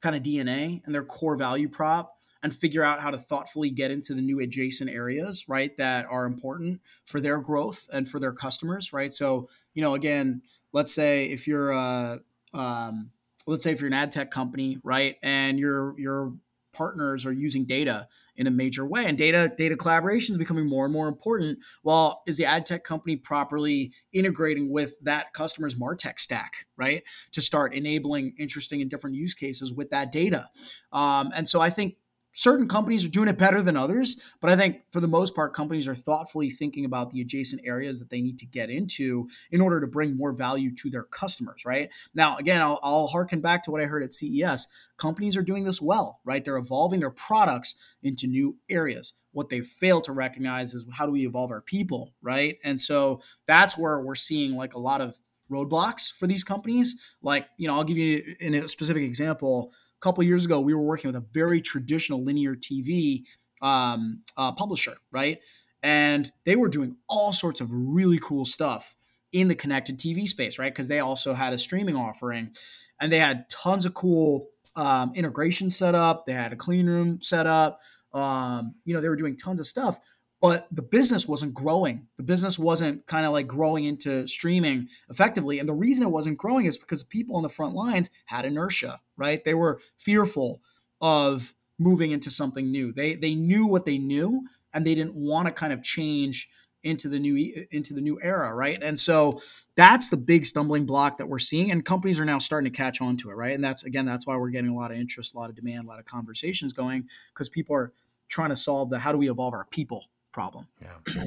kind 0.07 0.15
of 0.15 0.23
DNA 0.23 0.81
and 0.87 0.95
their 0.95 1.03
core 1.03 1.35
value 1.35 1.69
prop 1.69 2.17
and 2.41 2.55
figure 2.55 2.85
out 2.85 3.01
how 3.01 3.11
to 3.11 3.19
thoughtfully 3.19 3.71
get 3.71 3.91
into 3.91 4.15
the 4.15 4.23
new 4.23 4.39
adjacent 4.39 4.89
areas, 4.89 5.45
right, 5.49 5.77
that 5.79 6.07
are 6.09 6.27
important 6.27 6.81
for 7.05 7.21
their 7.21 7.41
growth 7.41 7.89
and 7.93 8.09
for 8.09 8.21
their 8.21 8.33
customers, 8.33 8.93
right? 8.93 9.13
So, 9.13 9.49
you 9.75 9.83
know, 9.83 9.95
again, 9.95 10.43
let's 10.73 10.95
say 10.95 11.25
if 11.25 11.49
you're 11.49 11.73
a, 11.73 12.21
um, 12.55 13.11
let's 13.49 13.65
say 13.65 13.73
if 13.73 13.81
you're 13.81 13.89
an 13.89 13.95
ad 13.95 14.13
tech 14.13 14.31
company, 14.31 14.79
right, 14.85 15.17
and 15.25 15.59
your 15.59 15.99
your 15.99 16.35
partners 16.77 17.25
are 17.25 17.33
using 17.33 17.65
data 17.65 18.09
in 18.37 18.47
a 18.47 18.51
major 18.51 18.87
way. 18.87 19.07
And 19.07 19.17
data 19.17 19.53
data 19.57 19.77
collaboration 19.77 20.35
is 20.35 20.39
becoming 20.39 20.69
more 20.69 20.85
and 20.85 20.93
more 20.93 21.09
important. 21.09 21.59
Well, 21.83 22.23
is 22.27 22.37
the 22.37 22.45
ad 22.45 22.67
tech 22.67 22.85
company 22.85 23.17
properly 23.17 23.93
integrating 24.13 24.71
with 24.71 24.99
that 25.03 25.33
customer's 25.33 25.75
Martech 25.75 26.19
stack, 26.19 26.67
right? 26.77 27.03
To 27.33 27.43
start 27.43 27.75
enabling 27.75 28.35
interesting 28.39 28.81
and 28.81 28.91
different 28.91 29.17
use 29.17 29.35
cases 29.35 29.73
with 29.73 29.91
that 29.91 30.13
data. 30.13 30.49
Um, 30.93 31.33
and 31.35 31.49
so 31.49 31.61
I 31.61 31.71
think 31.71 31.97
certain 32.37 32.69
companies 32.69 33.03
are 33.03 33.09
doing 33.09 33.29
it 33.29 33.39
better 33.39 33.63
than 33.63 33.77
others, 33.79 34.35
but 34.43 34.51
I 34.51 34.57
think 34.57 34.83
for 34.93 35.01
the 35.01 35.09
most 35.09 35.35
part, 35.35 35.55
companies 35.55 35.89
are 35.89 35.95
thoughtfully 35.95 36.51
thinking 36.51 36.85
about 36.85 37.11
the 37.11 37.23
adjacent 37.23 37.63
areas 37.65 37.99
that 37.99 38.11
they 38.11 38.21
need 38.21 38.39
to 38.41 38.47
get 38.47 38.69
into 38.69 39.27
in 39.51 39.63
order 39.63 39.81
to 39.81 39.87
bring 39.87 40.17
more 40.17 40.33
value 40.33 40.71
to 40.77 40.91
their 40.91 41.03
customers, 41.03 41.65
right? 41.65 41.91
Now, 42.15 42.37
again, 42.37 42.61
I'll, 42.61 42.79
I'll 42.83 43.07
harken 43.07 43.41
back 43.41 43.63
to 43.65 43.71
what 43.71 43.81
I 43.81 43.87
heard 43.87 44.03
at 44.03 44.13
CES. 44.13 44.69
Companies 44.99 45.37
are 45.37 45.43
doing 45.43 45.65
this 45.65 45.81
well, 45.81 46.21
right? 46.25 46.45
They're 46.45 46.59
evolving 46.59 47.01
their 47.01 47.11
products 47.11 47.75
into 48.03 48.27
new 48.27 48.59
areas. 48.69 49.15
What 49.33 49.49
they 49.49 49.63
fail 49.63 50.03
to 50.03 50.13
recognize 50.13 50.75
is 50.75 50.85
how 50.93 51.07
do 51.07 51.13
we 51.13 51.27
evolve 51.27 51.51
our 51.51 51.63
people, 51.63 52.13
right? 52.21 52.59
And 52.63 52.79
so 52.79 53.23
that's 53.47 53.79
where 53.79 53.99
we're 53.99 54.15
seeing 54.15 54.57
like 54.57 54.75
a 54.75 54.79
lot 54.79 55.01
of 55.01 55.17
roadblocks 55.51 56.13
for 56.13 56.27
these 56.27 56.45
companies. 56.45 56.97
Like, 57.23 57.47
you 57.57 57.67
know, 57.67 57.75
I'll 57.75 57.85
give 57.85 57.97
you 57.97 58.35
in 58.41 58.55
a 58.55 58.69
specific 58.69 59.05
example 59.05 59.73
couple 60.07 60.23
years 60.23 60.45
ago, 60.45 60.61
we 60.61 60.73
were 60.73 60.83
working 60.83 61.09
with 61.09 61.17
a 61.17 61.27
very 61.33 61.61
traditional 61.61 62.23
linear 62.23 62.55
TV 62.55 63.25
um, 63.61 64.23
uh, 64.37 64.53
publisher, 64.53 64.99
right? 65.11 65.41
And 65.83 66.31
they 66.45 66.55
were 66.55 66.69
doing 66.69 66.99
all 67.09 67.33
sorts 67.33 67.61
of 67.61 67.73
really 67.73 68.21
cool 68.23 68.45
stuff 68.45 68.95
in 69.33 69.49
the 69.49 69.57
connected 69.57 69.99
TV 69.99 70.29
space, 70.29 70.61
right? 70.61 70.73
Because 70.73 70.87
they 70.87 71.01
also 71.01 71.35
had 71.35 71.53
a 71.53 71.59
streaming 71.59 71.97
offering 71.97 72.53
and 73.01 73.13
they 73.13 73.19
had 73.19 73.51
tons 73.51 73.85
of 73.85 73.95
cool 73.95 74.47
um, 74.77 75.11
integration 75.17 75.71
set 75.71 75.97
up. 75.97 76.25
They 76.25 76.35
had 76.35 76.53
a 76.53 76.57
clean 76.57 76.87
room 76.87 77.21
set 77.21 77.49
up. 77.49 77.81
Um, 78.13 78.77
you 78.85 78.95
know, 78.95 79.01
they 79.01 79.09
were 79.09 79.17
doing 79.17 79.37
tons 79.37 79.59
of 79.59 79.67
stuff 79.67 79.99
but 80.41 80.69
the 80.71 80.83
business 80.83 81.27
wasn't 81.27 81.55
growing. 81.55 82.09
The 82.17 82.23
business 82.23 82.59
wasn't 82.59 83.07
kind 83.07 83.27
of 83.27 83.33
like 83.33 83.47
growing 83.47 83.85
into 83.85 84.27
streaming 84.29 84.89
effectively. 85.09 85.59
And 85.59 85.69
the 85.69 85.75
reason 85.75 86.07
it 86.07 86.11
wasn't 86.11 86.39
growing 86.39 86.67
is 86.67 86.77
because 86.77 87.03
people 87.03 87.37
on 87.37 87.43
the 87.43 87.49
front 87.49 87.75
lines 87.75 88.11
had 88.27 88.45
inertia, 88.45 89.01
right? 89.17 89.45
They 89.45 89.55
were 89.55 89.81
fearful 89.97 90.61
of 91.01 91.55
moving 91.79 92.11
into 92.11 92.31
something 92.31 92.71
new. 92.71 92.93
They 92.93 93.15
they 93.15 93.35
knew 93.35 93.67
what 93.67 93.87
they 93.87 93.99
knew 93.99 94.45
and 94.73 94.87
they 94.87 94.95
didn't 94.95 95.15
want 95.15 95.47
to 95.47 95.53
kind 95.53 95.73
of 95.73 95.83
change 95.83 96.49
into 96.83 97.09
the 97.09 97.19
new 97.19 97.67
into 97.71 97.95
the 97.95 98.01
new 98.01 98.19
era, 98.23 98.55
right? 98.55 98.81
And 98.83 99.01
so 99.01 99.41
that's 99.75 100.11
the 100.11 100.17
big 100.17 100.47
stumbling 100.47 100.87
block 100.87 101.19
that 101.19 101.29
we're 101.29 101.39
seeing, 101.39 101.71
and 101.71 101.85
companies 101.85 102.21
are 102.21 102.25
now 102.25 102.39
starting 102.39 102.71
to 102.71 102.77
catch 102.77 103.01
on 103.01 103.17
to 103.19 103.31
it, 103.31 103.35
right? 103.35 103.55
And 103.55 103.65
that's 103.65 103.85
again, 103.85 104.07
that's 104.07 104.27
why 104.27 104.37
we're 104.37 104.51
getting 104.51 104.71
a 104.71 104.77
lot 104.77 104.93
of 104.93 104.99
interest, 104.99 105.35
a 105.35 105.39
lot 105.39 105.51
of 105.51 105.57
demand, 105.57 105.85
a 105.87 105.89
lot 105.89 105.99
of 105.99 106.05
conversations 106.05 106.73
going 106.73 107.09
because 107.35 107.49
people 107.49 107.75
are 107.75 107.93
trying 108.29 108.51
to 108.51 108.57
solve 108.57 108.91
the 108.91 109.01
how 109.01 109.13
do 109.13 109.19
we 109.19 109.31
evolve 109.31 109.55
our 109.55 109.67
people 109.71 110.07
problem. 110.37 110.69
Yeah. 110.83 111.25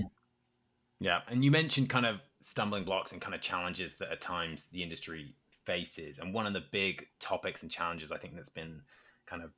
Yeah, 1.00 1.22
and 1.28 1.44
you 1.44 1.50
mentioned 1.50 1.90
kind 1.90 2.06
of 2.06 2.20
stumbling 2.42 2.84
blocks 2.84 3.12
and 3.12 3.20
kind 3.20 3.34
of 3.34 3.42
challenges 3.42 3.96
that 3.96 4.12
at 4.12 4.22
times 4.22 4.68
the 4.68 4.84
industry 4.84 5.34
faces, 5.64 6.20
and 6.20 6.32
one 6.32 6.46
of 6.46 6.54
the 6.54 6.64
big 6.72 7.08
topics 7.20 7.64
and 7.64 7.72
challenges 7.72 8.12
I 8.12 8.18
think 8.18 8.36
that's 8.36 8.50
been 8.50 8.82
kind 9.26 9.42
of 9.42 9.52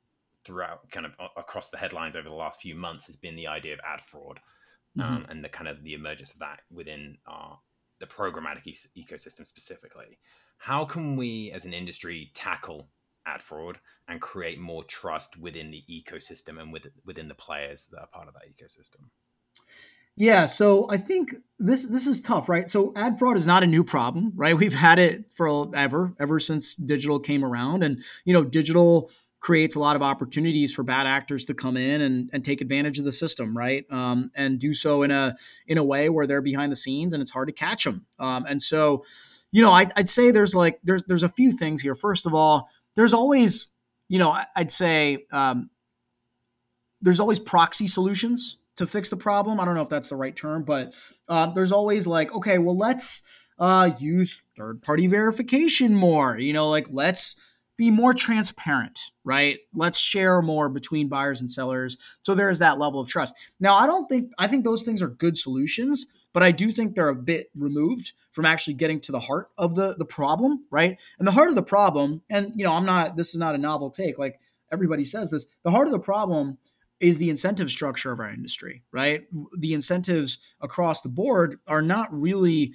throughout, 0.44 0.88
kind 0.90 1.04
of 1.04 1.12
across 1.36 1.68
the 1.68 1.76
headlines 1.76 2.16
over 2.16 2.28
the 2.28 2.34
last 2.34 2.62
few 2.62 2.74
months 2.74 3.06
has 3.08 3.16
been 3.16 3.36
the 3.36 3.48
idea 3.48 3.74
of 3.74 3.80
ad 3.84 4.00
fraud, 4.00 4.40
mm-hmm. 4.96 5.12
um, 5.14 5.26
and 5.28 5.44
the 5.44 5.48
kind 5.48 5.68
of 5.68 5.82
the 5.82 5.94
emergence 5.94 6.32
of 6.32 6.38
that 6.38 6.60
within 6.70 7.18
our 7.26 7.58
the 7.98 8.06
programmatic 8.06 8.66
e- 8.66 9.04
ecosystem 9.04 9.46
specifically. 9.46 10.18
How 10.56 10.84
can 10.84 11.16
we, 11.16 11.50
as 11.50 11.66
an 11.66 11.74
industry, 11.74 12.30
tackle 12.34 12.88
ad 13.26 13.42
fraud 13.42 13.80
and 14.08 14.20
create 14.20 14.58
more 14.58 14.84
trust 14.84 15.36
within 15.36 15.70
the 15.70 15.84
ecosystem 15.90 16.60
and 16.60 16.72
with, 16.72 16.86
within 17.04 17.28
the 17.28 17.34
players 17.34 17.86
that 17.90 18.00
are 18.00 18.06
part 18.06 18.28
of 18.28 18.34
that 18.34 18.48
ecosystem? 18.48 19.10
Yeah, 20.16 20.46
so 20.46 20.86
I 20.90 20.98
think 20.98 21.34
this 21.58 21.86
this 21.86 22.06
is 22.06 22.20
tough, 22.20 22.48
right? 22.48 22.68
So 22.68 22.92
ad 22.96 23.18
fraud 23.18 23.36
is 23.36 23.46
not 23.46 23.62
a 23.62 23.66
new 23.66 23.82
problem, 23.82 24.32
right? 24.34 24.56
We've 24.56 24.74
had 24.74 24.98
it 24.98 25.32
forever, 25.32 26.14
ever 26.20 26.38
since 26.38 26.74
digital 26.74 27.18
came 27.18 27.44
around, 27.44 27.82
and 27.82 28.02
you 28.24 28.32
know, 28.32 28.44
digital 28.44 29.10
creates 29.40 29.74
a 29.74 29.80
lot 29.80 29.96
of 29.96 30.02
opportunities 30.02 30.72
for 30.72 30.84
bad 30.84 31.06
actors 31.06 31.44
to 31.44 31.54
come 31.54 31.76
in 31.76 32.00
and, 32.00 32.30
and 32.32 32.44
take 32.44 32.60
advantage 32.60 33.00
of 33.00 33.04
the 33.04 33.10
system, 33.10 33.56
right? 33.56 33.84
Um, 33.90 34.30
and 34.36 34.58
do 34.58 34.74
so 34.74 35.02
in 35.02 35.10
a 35.10 35.34
in 35.66 35.78
a 35.78 35.84
way 35.84 36.08
where 36.08 36.26
they're 36.26 36.42
behind 36.42 36.70
the 36.70 36.76
scenes 36.76 37.12
and 37.12 37.20
it's 37.20 37.32
hard 37.32 37.48
to 37.48 37.52
catch 37.52 37.84
them. 37.84 38.06
Um, 38.18 38.44
and 38.48 38.60
so, 38.60 39.04
you 39.50 39.62
know, 39.62 39.72
I, 39.72 39.86
I'd 39.96 40.08
say 40.08 40.30
there's 40.30 40.54
like 40.54 40.78
there's 40.84 41.04
there's 41.04 41.24
a 41.24 41.28
few 41.28 41.52
things 41.52 41.82
here. 41.82 41.94
First 41.94 42.26
of 42.26 42.34
all, 42.34 42.68
there's 42.96 43.14
always, 43.14 43.68
you 44.08 44.18
know, 44.18 44.38
I'd 44.54 44.70
say 44.70 45.24
um, 45.32 45.70
there's 47.00 47.18
always 47.18 47.40
proxy 47.40 47.86
solutions 47.86 48.58
to 48.76 48.86
fix 48.86 49.08
the 49.08 49.16
problem. 49.16 49.60
I 49.60 49.64
don't 49.64 49.74
know 49.74 49.82
if 49.82 49.88
that's 49.88 50.08
the 50.08 50.16
right 50.16 50.34
term, 50.34 50.64
but 50.64 50.94
uh, 51.28 51.46
there's 51.46 51.72
always 51.72 52.06
like, 52.06 52.34
okay, 52.34 52.58
well, 52.58 52.76
let's 52.76 53.28
uh, 53.58 53.90
use 53.98 54.42
third 54.56 54.82
party 54.82 55.06
verification 55.06 55.94
more. 55.94 56.38
You 56.38 56.52
know, 56.52 56.68
like 56.68 56.86
let's 56.90 57.40
be 57.76 57.90
more 57.90 58.14
transparent, 58.14 59.00
right? 59.24 59.58
Let's 59.74 59.98
share 59.98 60.42
more 60.42 60.68
between 60.68 61.08
buyers 61.08 61.40
and 61.40 61.50
sellers. 61.50 61.96
So 62.20 62.34
there 62.34 62.50
is 62.50 62.58
that 62.58 62.78
level 62.78 63.00
of 63.00 63.08
trust. 63.08 63.34
Now, 63.60 63.76
I 63.76 63.86
don't 63.86 64.08
think, 64.08 64.30
I 64.38 64.46
think 64.46 64.64
those 64.64 64.82
things 64.82 65.02
are 65.02 65.08
good 65.08 65.38
solutions, 65.38 66.06
but 66.32 66.42
I 66.42 66.52
do 66.52 66.70
think 66.70 66.94
they're 66.94 67.08
a 67.08 67.14
bit 67.14 67.50
removed 67.56 68.12
from 68.30 68.44
actually 68.44 68.74
getting 68.74 69.00
to 69.00 69.12
the 69.12 69.20
heart 69.20 69.48
of 69.56 69.74
the, 69.74 69.94
the 69.96 70.04
problem, 70.04 70.66
right? 70.70 71.00
And 71.18 71.26
the 71.26 71.32
heart 71.32 71.48
of 71.48 71.54
the 71.54 71.62
problem, 71.62 72.22
and, 72.30 72.52
you 72.56 72.64
know, 72.64 72.72
I'm 72.72 72.86
not, 72.86 73.16
this 73.16 73.32
is 73.34 73.40
not 73.40 73.54
a 73.54 73.58
novel 73.58 73.90
take. 73.90 74.18
Like 74.18 74.38
everybody 74.70 75.04
says 75.04 75.30
this, 75.30 75.46
the 75.64 75.70
heart 75.70 75.86
of 75.86 75.92
the 75.92 75.98
problem 75.98 76.58
is 77.02 77.18
the 77.18 77.28
incentive 77.28 77.68
structure 77.68 78.12
of 78.12 78.20
our 78.20 78.30
industry, 78.30 78.84
right? 78.92 79.24
The 79.58 79.74
incentives 79.74 80.38
across 80.60 81.02
the 81.02 81.08
board 81.08 81.58
are 81.66 81.82
not 81.82 82.08
really 82.12 82.74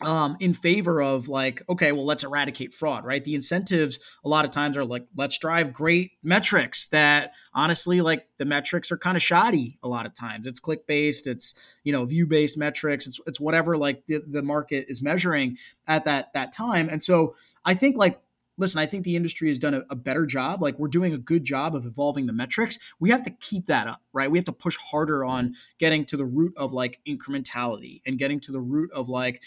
um, 0.00 0.36
in 0.40 0.54
favor 0.54 1.00
of 1.00 1.28
like, 1.28 1.62
okay, 1.68 1.92
well, 1.92 2.04
let's 2.04 2.24
eradicate 2.24 2.74
fraud, 2.74 3.04
right? 3.04 3.22
The 3.22 3.34
incentives 3.34 4.00
a 4.24 4.28
lot 4.28 4.44
of 4.44 4.50
times 4.50 4.76
are 4.76 4.84
like, 4.84 5.06
let's 5.14 5.38
drive 5.38 5.72
great 5.72 6.12
metrics 6.22 6.88
that 6.88 7.32
honestly, 7.52 8.00
like 8.00 8.26
the 8.38 8.44
metrics 8.44 8.90
are 8.90 8.98
kind 8.98 9.16
of 9.16 9.22
shoddy 9.22 9.78
a 9.84 9.88
lot 9.88 10.06
of 10.06 10.14
times. 10.14 10.46
It's 10.46 10.58
click 10.58 10.86
based, 10.86 11.26
it's, 11.26 11.54
you 11.84 11.92
know, 11.92 12.04
view 12.06 12.26
based 12.26 12.58
metrics, 12.58 13.06
it's, 13.06 13.20
it's 13.26 13.38
whatever 13.38 13.76
like 13.76 14.06
the, 14.06 14.20
the 14.26 14.42
market 14.42 14.86
is 14.88 15.00
measuring 15.00 15.58
at 15.86 16.06
that, 16.06 16.32
that 16.32 16.52
time. 16.52 16.88
And 16.88 17.02
so 17.02 17.36
I 17.64 17.74
think 17.74 17.96
like 17.96 18.20
listen, 18.56 18.80
I 18.80 18.86
think 18.86 19.04
the 19.04 19.16
industry 19.16 19.48
has 19.48 19.58
done 19.58 19.74
a, 19.74 19.82
a, 19.90 19.96
better 19.96 20.26
job. 20.26 20.62
Like 20.62 20.78
we're 20.78 20.88
doing 20.88 21.12
a 21.12 21.18
good 21.18 21.44
job 21.44 21.74
of 21.74 21.86
evolving 21.86 22.26
the 22.26 22.32
metrics. 22.32 22.78
We 23.00 23.10
have 23.10 23.22
to 23.24 23.30
keep 23.30 23.66
that 23.66 23.86
up, 23.86 24.02
right? 24.12 24.30
We 24.30 24.38
have 24.38 24.44
to 24.46 24.52
push 24.52 24.76
harder 24.76 25.24
on 25.24 25.54
getting 25.78 26.04
to 26.06 26.16
the 26.16 26.24
root 26.24 26.54
of 26.56 26.72
like 26.72 27.00
incrementality 27.06 28.00
and 28.06 28.18
getting 28.18 28.40
to 28.40 28.52
the 28.52 28.60
root 28.60 28.90
of 28.92 29.08
like 29.08 29.42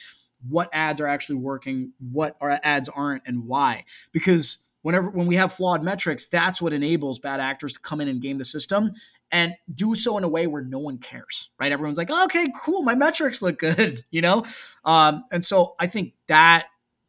what 0.47 0.69
ads 0.73 1.01
are 1.01 1.07
actually 1.07 1.37
working, 1.37 1.93
what 1.99 2.35
our 2.41 2.59
ads 2.63 2.89
aren't, 2.89 3.23
and 3.25 3.45
why. 3.45 3.85
Because 4.11 4.59
whenever 4.81 5.09
when 5.09 5.27
we 5.27 5.35
have 5.35 5.53
flawed 5.53 5.83
metrics, 5.83 6.27
that's 6.27 6.61
what 6.61 6.73
enables 6.73 7.19
bad 7.19 7.39
actors 7.39 7.73
to 7.73 7.79
come 7.79 8.01
in 8.01 8.07
and 8.07 8.21
game 8.21 8.37
the 8.37 8.45
system 8.45 8.91
and 9.31 9.55
do 9.73 9.95
so 9.95 10.17
in 10.17 10.23
a 10.23 10.27
way 10.29 10.47
where 10.47 10.61
no 10.61 10.79
one 10.79 10.97
cares, 10.97 11.49
right? 11.59 11.71
Everyone's 11.71 11.97
like, 11.97 12.11
okay, 12.11 12.47
cool, 12.61 12.81
my 12.81 12.95
metrics 12.95 13.41
look 13.41 13.59
good, 13.59 14.05
you 14.11 14.21
know? 14.21 14.43
Um, 14.85 15.25
and 15.31 15.43
so 15.43 15.75
I 15.79 15.87
think 15.87 16.13
that 16.27 16.67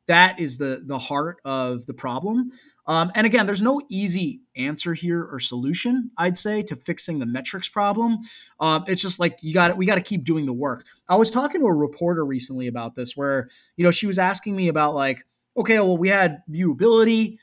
that 0.08 0.40
is 0.40 0.58
the 0.58 0.82
the 0.84 0.98
heart 0.98 1.36
of 1.44 1.86
the 1.86 1.94
problem. 1.94 2.50
Um, 2.86 3.12
and 3.14 3.26
again, 3.26 3.46
there's 3.46 3.62
no 3.62 3.82
easy 3.90 4.40
answer 4.56 4.94
here 4.94 5.22
or 5.22 5.38
solution. 5.38 6.10
I'd 6.16 6.36
say 6.38 6.62
to 6.64 6.74
fixing 6.74 7.18
the 7.18 7.26
metrics 7.26 7.68
problem. 7.68 8.18
Um, 8.58 8.84
it's 8.88 9.02
just 9.02 9.20
like 9.20 9.38
you 9.42 9.54
got 9.54 9.76
we 9.76 9.86
got 9.86 9.96
to 9.96 10.00
keep 10.00 10.24
doing 10.24 10.46
the 10.46 10.52
work. 10.52 10.86
I 11.08 11.16
was 11.16 11.30
talking 11.30 11.60
to 11.60 11.66
a 11.66 11.74
reporter 11.74 12.24
recently 12.24 12.66
about 12.66 12.94
this, 12.94 13.16
where 13.16 13.48
you 13.76 13.84
know 13.84 13.90
she 13.90 14.06
was 14.06 14.18
asking 14.18 14.56
me 14.56 14.68
about 14.68 14.94
like, 14.94 15.24
okay, 15.56 15.78
well 15.78 15.98
we 15.98 16.08
had 16.08 16.38
viewability, 16.50 17.36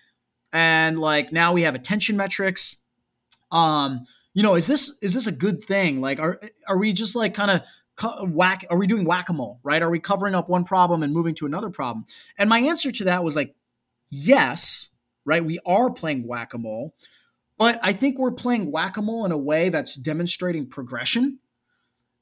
and 0.52 1.00
like 1.00 1.32
now 1.32 1.54
we 1.54 1.62
have 1.62 1.76
attention 1.76 2.18
metrics. 2.18 2.84
Um, 3.52 4.06
you 4.34 4.42
know, 4.42 4.56
is 4.56 4.66
this 4.66 4.98
is 5.02 5.14
this 5.14 5.28
a 5.28 5.32
good 5.32 5.64
thing? 5.64 6.02
Like, 6.02 6.20
are 6.20 6.42
are 6.68 6.78
we 6.78 6.94
just 6.94 7.16
like 7.16 7.36
kind 7.36 7.52
of 7.52 7.62
whack 8.22 8.66
are 8.70 8.78
we 8.78 8.88
doing 8.88 9.06
whack-a-mole 9.06 9.60
right? 9.64 9.82
Are 9.82 9.90
we 9.90 10.00
covering 10.00 10.36
up 10.36 10.50
one 10.50 10.64
problem 10.64 11.04
and 11.04 11.14
moving 11.14 11.36
to 11.36 11.46
another 11.46 11.70
problem? 11.70 12.06
And 12.38 12.50
my 12.50 12.60
answer 12.60 12.92
to 12.92 13.04
that 13.06 13.24
was 13.24 13.36
like 13.36 13.56
yes 14.10 14.90
right? 15.26 15.44
We 15.44 15.60
are 15.66 15.90
playing 15.92 16.28
whack-a-mole 16.28 16.94
but 17.58 17.80
i 17.82 17.94
think 17.94 18.18
we're 18.18 18.32
playing 18.32 18.72
whack-a-mole 18.72 19.26
in 19.26 19.32
a 19.32 19.38
way 19.38 19.70
that's 19.70 19.96
demonstrating 19.96 20.68
progression. 20.68 21.40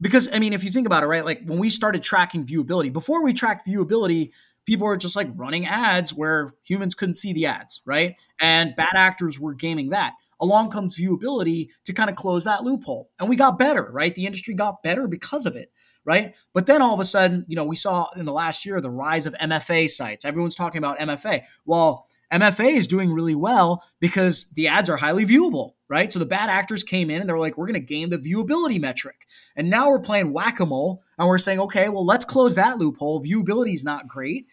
Because 0.01 0.30
i 0.34 0.39
mean 0.39 0.53
if 0.53 0.63
you 0.63 0.71
think 0.71 0.88
about 0.88 1.03
it 1.03 1.07
right 1.07 1.26
like 1.26 1.41
when 1.45 1.59
we 1.59 1.69
started 1.69 2.03
tracking 2.03 2.45
viewability 2.45 2.91
before 2.91 3.24
we 3.24 3.34
tracked 3.34 3.67
viewability 3.67 4.32
people 4.65 4.88
were 4.88 4.97
just 4.97 5.15
like 5.15 5.30
running 5.36 5.65
ads 5.65 6.13
where 6.13 6.53
humans 6.63 6.95
couldn't 6.95 7.15
see 7.15 7.34
the 7.34 7.45
ads 7.45 7.82
right? 7.86 8.15
And 8.39 8.76
bad 8.76 8.93
actors 8.95 9.39
were 9.39 9.53
gaming 9.53 9.89
that 9.89 10.13
along 10.39 10.71
comes 10.71 10.99
viewability 10.99 11.69
to 11.86 11.93
kind 11.93 12.09
of 12.09 12.15
close 12.15 12.43
that 12.45 12.63
loophole. 12.63 13.09
And 13.19 13.29
we 13.29 13.36
got 13.36 13.59
better, 13.59 13.89
right? 13.91 14.13
The 14.13 14.25
industry 14.25 14.53
got 14.53 14.84
better 14.84 15.07
because 15.07 15.45
of 15.45 15.55
it, 15.55 15.71
right? 16.05 16.36
But 16.53 16.65
then 16.67 16.81
all 16.81 16.93
of 16.93 16.99
a 16.99 17.05
sudden, 17.05 17.45
you 17.47 17.55
know, 17.55 17.63
we 17.63 17.75
saw 17.75 18.07
in 18.15 18.25
the 18.25 18.34
last 18.34 18.65
year 18.65 18.81
the 18.81 18.89
rise 18.89 19.25
of 19.25 19.34
MFA 19.36 19.89
sites. 19.89 20.25
Everyone's 20.25 20.55
talking 20.55 20.79
about 20.79 20.99
MFA. 20.99 21.43
Well, 21.65 22.07
MFA 22.31 22.75
is 22.75 22.88
doing 22.88 23.13
really 23.13 23.36
well 23.36 23.84
because 23.99 24.49
the 24.51 24.67
ads 24.67 24.89
are 24.89 24.97
highly 24.97 25.23
viewable, 25.23 25.73
right? 25.88 26.11
So 26.11 26.17
the 26.17 26.25
bad 26.25 26.49
actors 26.49 26.84
came 26.84 27.11
in 27.11 27.21
and 27.21 27.29
they 27.29 27.34
were 27.34 27.39
like, 27.39 27.57
we're 27.57 27.67
going 27.67 27.79
to 27.79 27.79
game 27.79 28.09
the 28.09 28.17
viewability 28.17 28.81
metric. 28.81 29.27
And 29.55 29.69
now 29.69 29.89
we're 29.89 29.99
playing 29.99 30.34
whack 30.34 30.59
a 30.59 30.65
mole 30.65 31.03
and 31.19 31.27
we're 31.27 31.38
saying, 31.38 31.59
okay, 31.59 31.89
well, 31.89 32.05
let's 32.05 32.25
close 32.25 32.55
that 32.55 32.79
loophole. 32.79 33.23
Viewability 33.23 33.75
is 33.75 33.84
not 33.84 34.07
great 34.07 34.47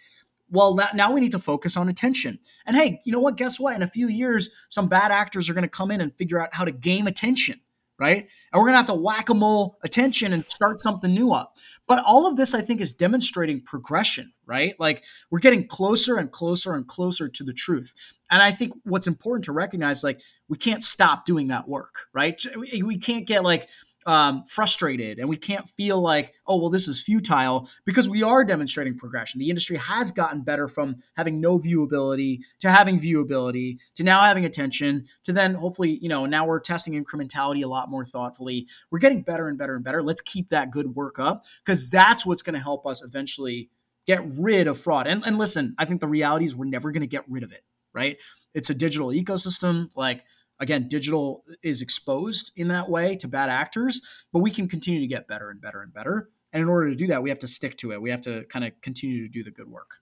well 0.51 0.79
now 0.95 1.13
we 1.13 1.21
need 1.21 1.33
to 1.33 1.39
focus 1.39 1.77
on 1.77 1.89
attention. 1.89 2.39
And 2.67 2.77
hey 2.77 3.01
you 3.05 3.13
know 3.13 3.21
what? 3.21 3.37
Guess 3.37 3.59
what? 3.61 3.75
In 3.75 3.83
a 3.83 3.89
few 3.89 4.09
years 4.09 4.51
some 4.69 4.89
bad 4.89 5.11
actors 5.11 5.49
are 5.49 5.55
going 5.55 5.63
to 5.63 5.69
come 5.69 5.91
in 5.91 6.01
and 6.01 6.15
figure 6.15 6.41
out 6.41 6.55
how 6.55 6.65
to 6.65 6.73
game 6.73 7.07
attention 7.07 7.61
right? 8.01 8.27
And 8.51 8.59
we're 8.59 8.65
going 8.65 8.73
to 8.73 8.79
have 8.79 8.87
to 8.87 8.95
whack-a-mole 8.95 9.79
attention 9.85 10.33
and 10.33 10.49
start 10.51 10.81
something 10.81 11.13
new 11.13 11.33
up. 11.33 11.59
But 11.87 12.03
all 12.05 12.27
of 12.27 12.37
this 12.37 12.55
i 12.55 12.63
think 12.63 12.81
is 12.81 12.93
demonstrating 12.93 13.61
progression 13.61 14.33
right? 14.47 14.75
Like 14.81 15.05
we're 15.31 15.39
getting 15.39 15.69
closer 15.69 16.17
and 16.17 16.33
closer 16.33 16.75
and 16.75 16.89
closer 16.89 17.29
to 17.29 17.45
the 17.45 17.53
truth. 17.53 17.95
And 18.31 18.43
i 18.43 18.51
think 18.51 18.73
what's 18.85 19.07
important 19.07 19.45
to 19.45 19.53
recognize 19.53 20.03
like 20.03 20.21
we 20.49 20.57
can't 20.57 20.83
stop 20.83 21.25
doing 21.25 21.49
that 21.49 21.69
work 21.69 22.07
right? 22.13 22.41
We 22.57 22.99
can't 22.99 23.27
get 23.27 23.45
like 23.45 23.69
um, 24.07 24.45
frustrated 24.45 25.19
and 25.19 25.29
we 25.29 25.37
can't 25.37 25.69
feel 25.69 26.01
like, 26.01 26.33
oh, 26.47 26.59
well, 26.59 26.71
this 26.71 26.89
is 26.89 27.03
futile 27.03 27.69
because 27.85 28.09
we 28.09 28.23
are 28.23 28.45
demonstrating 28.45 28.97
progression. 28.97 29.39
The 29.39 29.51
industry 29.51 29.77
has 29.77 30.11
gotten 30.11 30.43
better 30.43 30.69
from 30.69 30.97
having 31.17 31.41
no 31.41 31.59
viewability 31.59 32.41
to 32.61 32.71
having 32.71 32.99
viewability 32.99 33.79
to 33.97 34.05
now 34.05 34.21
having 34.21 34.45
attention 34.45 35.07
to 35.25 35.33
then 35.33 35.55
hopefully, 35.55 35.99
you 36.01 36.09
know, 36.09 36.27
now 36.27 36.47
we're 36.47 36.61
testing 36.61 37.03
incrementality 37.03 37.63
a 37.63 37.69
lot 37.69 37.91
more 37.91 38.05
thoughtfully. 38.05 38.67
We're 38.91 38.99
getting 38.99 39.23
better 39.23 39.49
and 39.49 39.59
better 39.59 39.75
and 39.75 39.85
better. 39.85 40.03
Let's 40.03 40.23
keep 40.23 40.49
that 40.49 40.71
good 40.71 40.95
work 40.95 41.19
up 41.19 41.45
because 41.65 41.91
that's 41.91 42.25
what's 42.25 42.43
going 42.43 42.55
to 42.55 42.61
help 42.61 42.87
us 42.87 43.03
eventually 43.05 43.71
get 44.07 44.25
rid 44.39 44.67
of 44.67 44.79
fraud. 44.79 45.07
And, 45.07 45.23
and 45.25 45.39
listen, 45.39 45.75
I 45.79 45.85
think 45.85 46.01
the 46.01 46.09
reality 46.09 46.45
is 46.45 46.57
we're 46.57 46.65
never 46.65 46.91
going 46.91 47.03
to 47.03 47.07
get 47.07 47.25
rid 47.29 47.43
of 47.43 47.53
it, 47.53 47.63
right? 47.93 48.17
It's 48.55 48.71
a 48.71 48.75
digital 48.75 49.09
ecosystem. 49.09 49.91
Like, 49.95 50.25
again, 50.61 50.87
digital 50.89 51.43
is 51.63 51.83
exposed 51.83 52.53
in 52.55 52.69
that 52.69 52.89
way 52.89 53.17
to 53.17 53.27
bad 53.27 53.49
actors, 53.49 54.01
but 54.33 54.41
we 54.41 54.51
can 54.51 54.69
continue 54.69 55.01
to 55.01 55.07
get 55.07 55.27
better 55.27 55.51
and 55.51 55.61
better 55.61 55.83
and 55.83 55.93
better. 55.93 56.29
And 56.53 56.63
in 56.63 56.69
order 56.69 56.91
to 56.91 56.97
do 56.97 57.07
that, 57.09 57.23
we 57.23 57.31
have 57.31 57.39
to 57.41 57.49
stick 57.49 57.77
to 57.79 57.93
it. 57.93 58.03
We 58.03 58.11
have 58.11 58.23
to 58.23 58.45
kind 58.45 58.65
of 58.65 58.73
continue 58.81 59.25
to 59.25 59.31
do 59.31 59.43
the 59.43 59.51
good 59.51 59.69
work. 59.69 59.97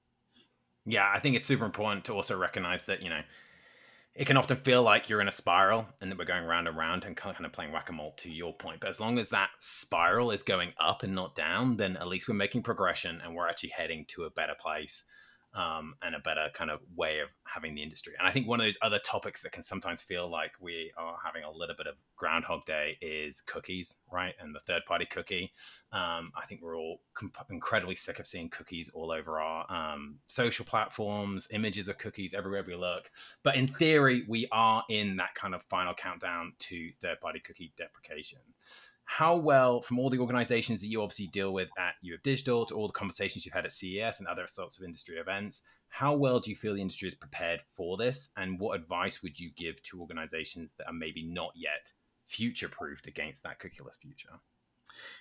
Yeah, 0.84 1.10
I 1.14 1.20
think 1.20 1.36
it's 1.36 1.46
super 1.46 1.64
important 1.64 2.04
to 2.06 2.14
also 2.14 2.36
recognize 2.36 2.84
that, 2.84 3.02
you 3.02 3.10
know, 3.10 3.20
it 4.18 4.26
can 4.26 4.36
often 4.36 4.56
feel 4.56 4.82
like 4.82 5.08
you're 5.08 5.20
in 5.20 5.28
a 5.28 5.32
spiral 5.32 5.86
and 6.00 6.10
that 6.10 6.18
we're 6.18 6.24
going 6.24 6.44
round 6.44 6.66
and 6.66 6.76
round 6.76 7.04
and 7.04 7.16
kind 7.16 7.46
of 7.46 7.52
playing 7.52 7.70
whack-a-mole 7.70 8.14
to 8.16 8.28
your 8.28 8.52
point 8.52 8.80
but 8.80 8.90
as 8.90 8.98
long 8.98 9.16
as 9.16 9.30
that 9.30 9.50
spiral 9.60 10.32
is 10.32 10.42
going 10.42 10.72
up 10.80 11.04
and 11.04 11.14
not 11.14 11.36
down 11.36 11.76
then 11.76 11.96
at 11.96 12.08
least 12.08 12.28
we're 12.28 12.34
making 12.34 12.62
progression 12.62 13.20
and 13.22 13.34
we're 13.34 13.48
actually 13.48 13.68
heading 13.68 14.04
to 14.08 14.24
a 14.24 14.30
better 14.30 14.56
place 14.58 15.04
um, 15.54 15.94
and 16.02 16.14
a 16.14 16.20
better 16.20 16.48
kind 16.52 16.70
of 16.70 16.80
way 16.94 17.20
of 17.20 17.28
having 17.44 17.74
the 17.74 17.82
industry. 17.82 18.14
And 18.18 18.28
I 18.28 18.30
think 18.30 18.46
one 18.46 18.60
of 18.60 18.66
those 18.66 18.78
other 18.82 18.98
topics 18.98 19.42
that 19.42 19.52
can 19.52 19.62
sometimes 19.62 20.02
feel 20.02 20.30
like 20.30 20.52
we 20.60 20.92
are 20.96 21.16
having 21.24 21.42
a 21.42 21.50
little 21.50 21.74
bit 21.76 21.86
of 21.86 21.94
Groundhog 22.16 22.64
Day 22.66 22.98
is 23.00 23.40
cookies, 23.40 23.96
right? 24.12 24.34
And 24.40 24.54
the 24.54 24.60
third 24.60 24.82
party 24.86 25.06
cookie. 25.06 25.52
Um, 25.92 26.32
I 26.36 26.44
think 26.48 26.62
we're 26.62 26.76
all 26.76 27.00
comp- 27.14 27.36
incredibly 27.50 27.94
sick 27.94 28.18
of 28.18 28.26
seeing 28.26 28.50
cookies 28.50 28.90
all 28.90 29.10
over 29.10 29.40
our 29.40 29.70
um, 29.72 30.18
social 30.28 30.64
platforms, 30.64 31.48
images 31.50 31.88
of 31.88 31.98
cookies 31.98 32.34
everywhere 32.34 32.64
we 32.66 32.74
look. 32.74 33.10
But 33.42 33.56
in 33.56 33.66
theory, 33.66 34.24
we 34.28 34.48
are 34.52 34.84
in 34.90 35.16
that 35.16 35.34
kind 35.34 35.54
of 35.54 35.62
final 35.64 35.94
countdown 35.94 36.52
to 36.60 36.90
third 37.00 37.20
party 37.20 37.40
cookie 37.40 37.72
deprecation 37.76 38.40
how 39.10 39.34
well 39.34 39.80
from 39.80 39.98
all 39.98 40.10
the 40.10 40.18
organizations 40.18 40.82
that 40.82 40.86
you 40.86 41.00
obviously 41.00 41.28
deal 41.28 41.50
with 41.50 41.70
at 41.78 41.94
U 42.02 42.14
of 42.14 42.22
Digital 42.22 42.66
to 42.66 42.74
all 42.74 42.86
the 42.86 42.92
conversations 42.92 43.46
you've 43.46 43.54
had 43.54 43.64
at 43.64 43.72
CES 43.72 44.18
and 44.18 44.28
other 44.28 44.46
sorts 44.46 44.76
of 44.76 44.84
industry 44.84 45.16
events, 45.16 45.62
how 45.88 46.14
well 46.14 46.40
do 46.40 46.50
you 46.50 46.56
feel 46.56 46.74
the 46.74 46.82
industry 46.82 47.08
is 47.08 47.14
prepared 47.14 47.62
for 47.74 47.96
this? 47.96 48.28
And 48.36 48.60
what 48.60 48.78
advice 48.78 49.22
would 49.22 49.40
you 49.40 49.50
give 49.56 49.82
to 49.84 50.00
organizations 50.02 50.74
that 50.74 50.86
are 50.88 50.92
maybe 50.92 51.22
not 51.22 51.52
yet 51.56 51.92
future 52.26 52.68
proofed 52.68 53.06
against 53.06 53.42
that 53.44 53.58
cookieless 53.58 53.96
future? 53.98 54.40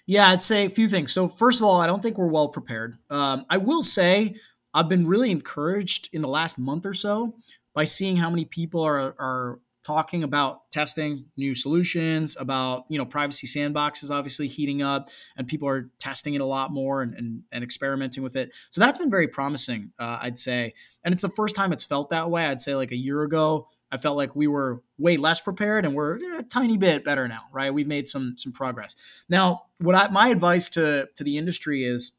Yeah, 0.06 0.28
I'd 0.28 0.42
say 0.42 0.66
a 0.66 0.70
few 0.70 0.90
things. 0.90 1.14
So, 1.14 1.30
first 1.30 1.62
of 1.62 1.66
all, 1.66 1.80
I 1.80 1.88
don't 1.88 2.02
think 2.04 2.18
we're 2.18 2.28
well 2.28 2.50
prepared. 2.50 2.98
Um, 3.10 3.46
I 3.50 3.56
will 3.56 3.84
say 3.84 4.36
I've 4.74 4.90
been 4.90 5.08
really 5.08 5.32
encouraged 5.32 6.10
in 6.12 6.22
the 6.22 6.28
last 6.28 6.60
month 6.60 6.86
or 6.86 6.94
so 6.94 7.36
by 7.74 7.86
seeing 7.86 8.18
how 8.18 8.30
many 8.30 8.44
people 8.44 8.82
are, 8.82 9.16
are 9.18 9.60
talking 9.88 10.22
about 10.22 10.70
testing 10.70 11.28
new 11.38 11.56
solutions, 11.56 12.36
about 12.38 12.84
you 12.90 12.98
know 12.98 13.06
privacy 13.06 13.48
sandboxes 13.48 14.12
obviously 14.12 14.48
heating 14.48 14.82
up, 14.82 15.08
and 15.38 15.48
people 15.48 15.68
are 15.68 15.90
testing 15.98 16.34
it 16.34 16.42
a 16.42 16.46
lot 16.46 16.72
more 16.72 17.02
and 17.02 17.14
and, 17.14 17.44
and 17.54 17.64
experimenting 17.64 18.22
with 18.22 18.36
it. 18.36 18.54
So 18.70 18.82
that's 18.82 18.98
been 18.98 19.10
very 19.10 19.30
promising, 19.30 19.94
uh, 19.98 20.20
I'd 20.22 20.38
say. 20.38 20.74
And 21.06 21.14
it's 21.14 21.22
the 21.22 21.30
first 21.30 21.56
time 21.56 21.72
it's 21.72 21.86
felt 21.86 22.10
that 22.10 22.30
way. 22.30 22.46
I'd 22.48 22.60
say 22.60 22.76
like 22.76 22.92
a 22.92 22.98
year 22.98 23.24
ago, 23.24 23.70
I 23.90 23.96
felt 23.96 24.18
like 24.18 24.36
we 24.36 24.46
were 24.46 24.84
way 24.98 25.16
less 25.16 25.40
prepared, 25.40 25.86
and 25.86 25.96
we're 25.96 26.20
a 26.38 26.44
tiny 26.44 26.78
bit 26.78 27.06
better 27.06 27.26
now. 27.30 27.44
Right? 27.54 27.74
We've 27.74 27.88
made 27.88 28.10
some 28.10 28.36
some 28.36 28.52
progress. 28.52 29.24
Now, 29.30 29.64
what 29.80 29.96
I, 29.96 30.10
my 30.10 30.28
advice 30.28 30.70
to 30.72 31.08
to 31.16 31.24
the 31.24 31.38
industry 31.38 31.86
is, 31.86 32.12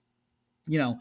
you 0.66 0.79
know, 0.79 1.01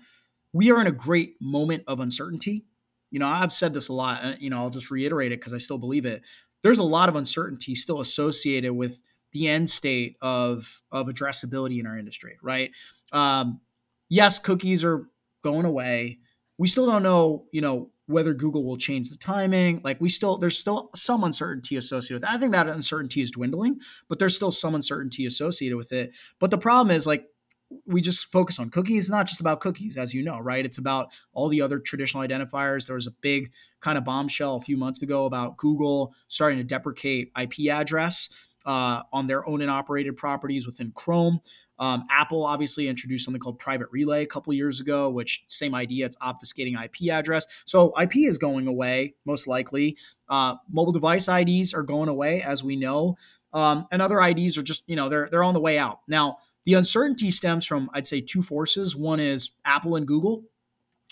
we 0.51 0.69
are 0.69 0.81
in 0.81 0.87
a 0.87 0.91
great 0.91 1.35
moment 1.39 1.83
of 1.87 2.01
uncertainty. 2.01 2.65
You 3.09 3.19
know, 3.19 3.27
I've 3.27 3.53
said 3.53 3.73
this 3.73 3.87
a 3.87 3.93
lot, 3.93 4.41
you 4.41 4.49
know, 4.49 4.57
I'll 4.57 4.69
just 4.69 4.91
reiterate 4.91 5.31
it 5.31 5.39
because 5.39 5.53
I 5.53 5.59
still 5.59 5.77
believe 5.77 6.05
it 6.05 6.23
there's 6.63 6.79
a 6.79 6.83
lot 6.83 7.09
of 7.09 7.15
uncertainty 7.15 7.75
still 7.75 7.99
associated 7.99 8.73
with 8.73 9.03
the 9.33 9.47
end 9.47 9.69
state 9.69 10.17
of 10.21 10.81
of 10.91 11.07
addressability 11.07 11.79
in 11.79 11.87
our 11.87 11.97
industry, 11.97 12.37
right? 12.41 12.71
Um, 13.11 13.61
yes, 14.09 14.39
cookies 14.39 14.83
are 14.83 15.07
going 15.43 15.65
away. 15.65 16.19
We 16.57 16.67
still 16.67 16.85
don't 16.85 17.03
know, 17.03 17.45
you 17.51 17.61
know, 17.61 17.91
whether 18.07 18.33
Google 18.33 18.63
will 18.63 18.77
change 18.77 19.09
the 19.09 19.17
timing. 19.17 19.81
Like 19.83 20.01
we 20.01 20.09
still, 20.09 20.37
there's 20.37 20.57
still 20.57 20.89
some 20.95 21.23
uncertainty 21.23 21.75
associated 21.75 22.21
with 22.21 22.29
that. 22.29 22.35
I 22.35 22.37
think 22.39 22.53
that 22.53 22.67
uncertainty 22.67 23.21
is 23.21 23.31
dwindling, 23.31 23.79
but 24.07 24.17
there's 24.17 24.35
still 24.35 24.51
some 24.51 24.73
uncertainty 24.73 25.25
associated 25.25 25.77
with 25.77 25.91
it. 25.91 26.13
But 26.39 26.49
the 26.49 26.57
problem 26.57 26.95
is 26.95 27.05
like 27.05 27.27
we 27.85 28.01
just 28.01 28.31
focus 28.31 28.59
on 28.59 28.69
cookies. 28.69 29.05
It's 29.05 29.09
not 29.09 29.27
just 29.27 29.39
about 29.39 29.59
cookies, 29.59 29.97
as 29.97 30.13
you 30.13 30.23
know, 30.23 30.39
right? 30.39 30.65
It's 30.65 30.77
about 30.77 31.17
all 31.33 31.49
the 31.49 31.61
other 31.61 31.79
traditional 31.79 32.25
identifiers. 32.25 32.87
There 32.87 32.95
was 32.95 33.07
a 33.07 33.11
big 33.21 33.51
kind 33.81 33.97
of 33.97 34.05
bombshell 34.05 34.55
a 34.55 34.61
few 34.61 34.77
months 34.77 35.01
ago 35.01 35.25
about 35.25 35.57
Google 35.57 36.13
starting 36.27 36.57
to 36.59 36.63
deprecate 36.63 37.31
IP 37.39 37.69
address 37.71 38.55
uh, 38.65 39.03
on 39.11 39.27
their 39.27 39.47
own 39.47 39.61
and 39.61 39.71
operated 39.71 40.15
properties 40.15 40.65
within 40.65 40.91
Chrome. 40.91 41.41
Um, 41.79 42.05
Apple 42.09 42.43
obviously 42.43 42.87
introduced 42.87 43.23
something 43.25 43.39
called 43.39 43.59
Private 43.59 43.87
Relay 43.91 44.23
a 44.23 44.27
couple 44.27 44.51
years 44.53 44.81
ago, 44.81 45.09
which 45.09 45.45
same 45.47 45.75
idea. 45.75 46.05
It's 46.05 46.17
obfuscating 46.17 46.73
IP 46.83 47.11
address. 47.11 47.45
So 47.65 47.93
IP 47.99 48.17
is 48.17 48.37
going 48.37 48.67
away 48.67 49.15
most 49.25 49.47
likely. 49.47 49.97
Uh, 50.27 50.55
mobile 50.69 50.91
device 50.91 51.27
IDs 51.29 51.73
are 51.73 51.83
going 51.83 52.09
away, 52.09 52.41
as 52.41 52.63
we 52.63 52.75
know, 52.75 53.15
um, 53.53 53.87
and 53.91 54.01
other 54.01 54.19
IDs 54.19 54.57
are 54.57 54.63
just 54.63 54.89
you 54.89 54.95
know 54.95 55.07
they're 55.07 55.29
they're 55.29 55.43
on 55.43 55.53
the 55.53 55.61
way 55.61 55.77
out 55.77 55.99
now. 56.07 56.37
The 56.67 56.73
uncertainty 56.73 57.31
stems 57.31 57.65
from, 57.65 57.89
I'd 57.93 58.05
say, 58.05 58.19
two 58.19 58.41
forces. 58.41 58.93
One 58.93 59.21
is 59.21 59.51
Apple 59.63 59.95
and 59.95 60.05
Google. 60.05 60.43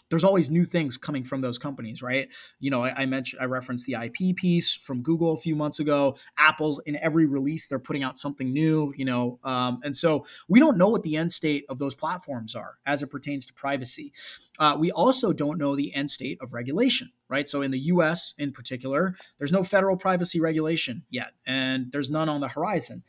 There's 0.10 0.26
always 0.26 0.50
new 0.50 0.66
things 0.66 0.98
coming 0.98 1.24
from 1.24 1.40
those 1.40 1.58
companies, 1.58 2.02
right? 2.02 2.28
You 2.60 2.72
know, 2.72 2.84
I, 2.84 3.04
I, 3.04 3.06
mentioned, 3.06 3.42
I 3.42 3.46
referenced 3.46 3.86
the 3.86 3.94
IP 3.94 4.36
piece 4.36 4.76
from 4.76 5.02
Google 5.02 5.32
a 5.32 5.38
few 5.38 5.56
months 5.56 5.80
ago. 5.80 6.18
Apple's 6.38 6.82
in 6.86 6.98
every 6.98 7.26
release, 7.26 7.68
they're 7.68 7.80
putting 7.80 8.04
out 8.04 8.18
something 8.18 8.52
new, 8.52 8.94
you 8.98 9.06
know, 9.06 9.40
um, 9.46 9.80
and 9.82 9.96
so 9.96 10.26
we 10.50 10.60
don't 10.60 10.78
know 10.78 10.90
what 10.90 11.04
the 11.04 11.16
end 11.16 11.32
state 11.32 11.64
of 11.70 11.80
those 11.80 11.96
platforms 11.96 12.54
are 12.54 12.80
as 12.86 13.02
it 13.02 13.08
pertains 13.08 13.48
to 13.48 13.54
privacy. 13.54 14.12
Uh, 14.60 14.76
we 14.78 14.92
also 14.92 15.32
don't 15.32 15.58
know 15.58 15.74
the 15.74 15.96
end 15.96 16.12
state 16.12 16.38
of 16.42 16.52
regulation, 16.52 17.14
right? 17.30 17.48
So 17.48 17.62
in 17.62 17.72
the 17.72 17.80
US 17.80 18.34
in 18.38 18.52
particular, 18.52 19.16
there's 19.38 19.54
no 19.54 19.64
federal 19.64 19.96
privacy 19.96 20.42
regulation 20.42 21.06
yet, 21.10 21.32
and 21.48 21.94
there's 21.94 22.10
none 22.10 22.28
on 22.28 22.42
the 22.42 22.50
horizon. 22.50 23.04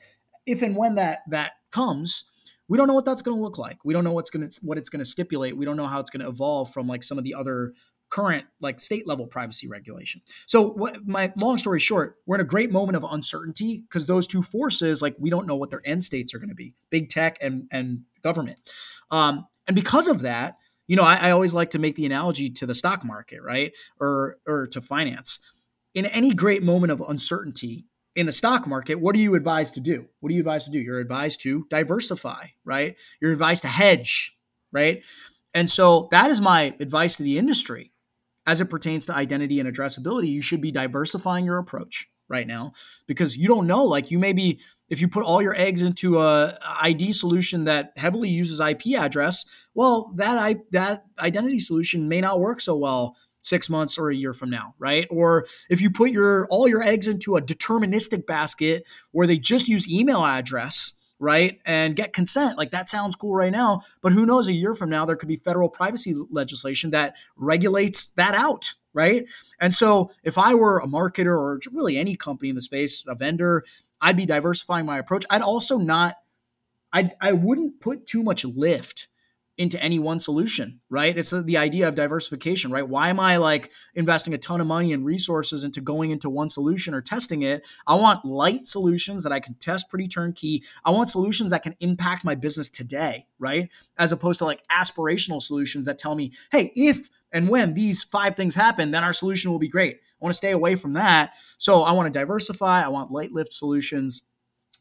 If 0.47 0.63
and 0.63 0.77
when 0.77 0.95
that 0.95 1.23
that 1.29 1.55
comes, 1.73 2.25
we 2.69 2.79
don't 2.79 2.89
know 2.89 2.95
what 2.95 3.05
that's 3.05 3.23
going 3.23 3.37
to 3.37 3.43
look 3.43 3.59
like. 3.59 3.79
We 3.85 3.95
don't 3.95 4.05
know 4.05 4.13
what's 4.13 4.31
going 4.31 4.49
to 4.49 4.61
what 4.63 4.79
it's 4.79 4.89
going 4.89 5.01
to 5.01 5.11
stipulate. 5.11 5.57
We 5.57 5.65
don't 5.65 5.77
know 5.77 5.87
how 5.87 6.01
it's 6.01 6.11
going 6.11 6.23
to 6.23 6.29
evolve 6.29 6.73
from 6.73 6.87
like 6.87 7.03
some 7.03 7.19
of 7.19 7.25
the 7.25 7.35
other 7.35 7.75
current 8.09 8.47
like 8.61 8.81
state 8.81 9.07
level 9.07 9.27
privacy 9.27 9.69
regulation. 9.69 10.21
So 10.47 10.63
what 10.63 11.07
my 11.07 11.33
long 11.37 11.59
story 11.59 11.81
short, 11.81 12.17
we're 12.27 12.37
in 12.37 12.41
a 12.41 12.45
great 12.45 12.71
moment 12.71 12.97
of 12.97 13.05
uncertainty 13.05 13.83
because 13.89 14.07
those 14.07 14.27
two 14.27 14.43
forces 14.43 15.03
like 15.03 15.17
we 15.19 15.31
don't 15.31 15.47
know 15.47 15.57
what 15.57 15.71
their 15.71 15.83
end 15.85 16.05
states 16.05 16.35
are 16.35 16.39
going 16.39 16.49
to 16.49 16.55
be, 16.55 16.75
big 16.91 17.11
tech 17.11 17.39
and 17.41 17.69
and 17.71 18.03
government. 18.23 18.59
Um, 19.11 19.47
and 19.67 19.75
because 19.75 20.09
of 20.09 20.21
that, 20.23 20.57
you 20.87 20.97
know, 20.97 21.03
I, 21.03 21.17
I 21.17 21.31
always 21.31 21.55
like 21.55 21.71
to 21.71 21.79
make 21.79 21.97
the 21.97 22.07
analogy 22.07 22.49
to 22.51 22.67
the 22.67 22.75
stock 22.75 23.05
market, 23.05 23.43
right, 23.43 23.73
or 24.01 24.37
or 24.47 24.67
to 24.69 24.81
finance. 24.81 25.41
In 25.95 26.07
any 26.07 26.35
great 26.35 26.63
moment 26.63 26.93
of 26.93 27.01
uncertainty, 27.01 27.87
in 28.17 28.27
the 28.27 28.33
stock 28.33 28.67
market, 28.67 28.99
what 28.99 29.15
are 29.15 29.21
you 29.21 29.35
advised 29.35 29.75
to 29.75 29.81
do? 29.81 30.09
What 30.21 30.31
are 30.31 30.35
you 30.35 30.41
advised 30.41 30.67
to 30.67 30.73
do? 30.73 30.81
You're 30.81 30.99
advised 30.99 31.43
to 31.43 31.67
diversify, 31.69 32.47
right? 32.65 32.97
You're 33.21 33.33
advised 33.33 33.63
to 33.63 33.69
hedge, 33.69 34.37
right? 34.73 35.05
And 35.55 35.71
so 35.71 36.09
that 36.11 36.31
is 36.31 36.41
my 36.41 36.75
advice 36.81 37.17
to 37.17 37.23
the 37.23 37.39
industry 37.39 37.93
as 38.47 38.61
it 38.61 38.71
pertains 38.71 39.07
to 39.07 39.15
identity 39.15 39.61
and 39.61 39.73
addressability. 39.73 40.29
You 40.29 40.43
should 40.43 40.63
be 40.63 40.73
diversifying 40.73 41.45
your 41.45 41.59
approach 41.59 42.11
right 42.29 42.47
now 42.47 42.73
because 43.07 43.37
you 43.37 43.49
don't 43.49 43.67
know. 43.67 43.85
Like 43.85 44.11
you 44.11 44.19
may 44.19 44.33
be, 44.33 44.61
if 44.89 45.01
you 45.01 45.09
put 45.09 45.25
all 45.25 45.43
your 45.43 45.55
eggs 45.55 45.83
into 45.83 46.21
a 46.21 46.57
ID 46.81 47.13
solution 47.13 47.65
that 47.65 47.93
heavily 47.97 48.31
uses 48.31 48.61
IP 48.61 48.99
address, 48.99 49.45
well, 49.75 50.13
that 50.15 50.39
I, 50.39 50.57
that 50.71 51.05
identity 51.19 51.59
solution 51.59 52.09
may 52.09 52.21
not 52.21 52.41
work 52.41 52.61
so 52.61 52.77
well 52.77 53.17
six 53.47 53.71
months 53.71 53.97
or 53.97 54.11
a 54.11 54.15
year 54.15 54.33
from 54.33 54.51
now, 54.51 54.75
right? 54.79 55.07
Or 55.11 55.47
if 55.71 55.81
you 55.81 55.91
put 55.91 56.11
your 56.11 56.47
all 56.49 56.69
your 56.69 56.83
eggs 56.83 57.07
into 57.07 57.37
a 57.37 57.43
deterministic 57.43 58.27
basket 58.27 58.87
where 59.13 59.27
they 59.27 59.39
just 59.39 59.69
use 59.69 59.91
email 59.91 60.25
address, 60.25 60.99
right, 61.19 61.61
and 61.65 61.97
get 61.97 62.13
consent, 62.13 62.59
like 62.59 62.73
that 62.73 62.89
sounds 62.89 63.15
cool 63.15 63.35
right 63.35 63.53
now, 63.53 63.83
but 64.03 64.13
who 64.13 64.27
knows? 64.27 64.49
A 64.49 64.53
year 64.53 64.75
from 64.75 64.91
now, 64.91 65.05
there 65.05 65.17
could 65.17 65.29
be 65.29 65.37
federal 65.37 65.69
privacy 65.69 66.15
legislation 66.31 66.91
that 66.91 67.15
regulates 67.37 68.09
that 68.09 68.35
out, 68.35 68.75
right? 68.93 69.25
And 69.61 69.73
so 69.73 70.11
if 70.25 70.37
I 70.37 70.55
were 70.55 70.79
a 70.79 70.87
marketer 70.87 71.39
or 71.39 71.61
really 71.73 71.97
any 71.97 72.17
company 72.17 72.49
in 72.49 72.57
the 72.57 72.63
space, 72.63 73.05
a 73.07 73.15
vendor, 73.15 73.65
I'd 74.01 74.17
be 74.17 74.27
diversifying 74.27 74.87
my 74.87 74.99
approach. 74.99 75.25
I'd 75.31 75.43
also 75.43 75.79
not, 75.79 76.17
I 76.93 77.13
I 77.21 77.33
wouldn't 77.33 77.81
put 77.81 78.07
too 78.07 78.23
much 78.23 78.45
lift 78.45 79.09
into 79.59 79.83
any 79.83 79.99
one 79.99 80.19
solution, 80.19 80.81
right? 80.91 81.17
It's 81.17 81.31
the 81.31 81.57
idea 81.57 81.89
of 81.89 81.95
diversification, 81.95 82.71
right? 82.71 82.87
Why 82.87 83.09
am 83.09 83.19
I 83.19 83.39
like 83.39 83.71
investing 83.95 84.35
a 84.35 84.39
ton 84.39 84.61
of 84.61 84.67
money 84.67 84.93
and 84.93 85.05
resources 85.05 85.65
into 85.65 85.81
going 85.81 86.11
into 86.11 86.29
one 86.29 86.51
solution 86.51 86.93
or 86.93 87.01
testing 87.01 87.43
it? 87.43 87.67
I 87.87 87.95
want 87.95 88.25
light 88.25 88.67
solutions 88.67 89.23
that 89.23 89.33
I 89.33 89.41
can 89.41 89.55
test 89.55 89.89
pretty 89.89 90.09
turnkey. 90.09 90.63
I 90.85 90.91
want 90.91 91.09
solutions 91.09 91.51
that 91.51 91.63
can 91.63 91.75
impact 91.81 92.25
my 92.25 92.35
business 92.35 92.69
today, 92.69 93.27
right? 93.39 93.71
As 93.97 94.13
opposed 94.13 94.39
to 94.41 94.45
like 94.45 94.63
aspirational 94.69 95.41
solutions 95.41 95.87
that 95.87 95.99
tell 95.99 96.15
me, 96.15 96.33
hey, 96.53 96.73
if 96.77 97.09
and 97.33 97.49
when 97.49 97.75
these 97.75 98.03
five 98.03 98.37
things 98.37 98.55
happen, 98.55 98.91
then 98.91 99.05
our 99.05 99.13
solution 99.13 99.51
will 99.51 99.59
be 99.59 99.69
great. 99.69 99.97
I 99.97 100.25
want 100.25 100.33
to 100.33 100.39
stay 100.39 100.53
away 100.53 100.75
from 100.75 100.93
that. 100.95 101.33
So 101.59 101.83
I 101.83 101.93
want 101.93 102.13
to 102.13 102.19
diversify. 102.19 102.83
I 102.83 102.89
want 102.89 103.11
light 103.11 103.33
lift 103.33 103.53
solutions 103.53 104.23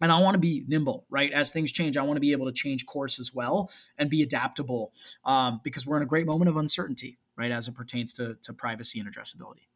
and 0.01 0.11
I 0.11 0.19
want 0.19 0.35
to 0.35 0.39
be 0.39 0.63
nimble, 0.67 1.05
right? 1.09 1.31
As 1.31 1.51
things 1.51 1.71
change, 1.71 1.97
I 1.97 2.03
want 2.03 2.17
to 2.17 2.21
be 2.21 2.31
able 2.31 2.45
to 2.47 2.51
change 2.51 2.85
course 2.85 3.19
as 3.19 3.33
well 3.33 3.69
and 3.97 4.09
be 4.09 4.21
adaptable 4.21 4.91
um, 5.23 5.61
because 5.63 5.85
we're 5.85 5.97
in 5.97 6.03
a 6.03 6.07
great 6.07 6.25
moment 6.25 6.49
of 6.49 6.57
uncertainty, 6.57 7.17
right, 7.37 7.51
as 7.51 7.67
it 7.67 7.75
pertains 7.75 8.13
to, 8.13 8.35
to 8.41 8.53
privacy 8.53 8.99
and 8.99 9.09
addressability. 9.09 9.67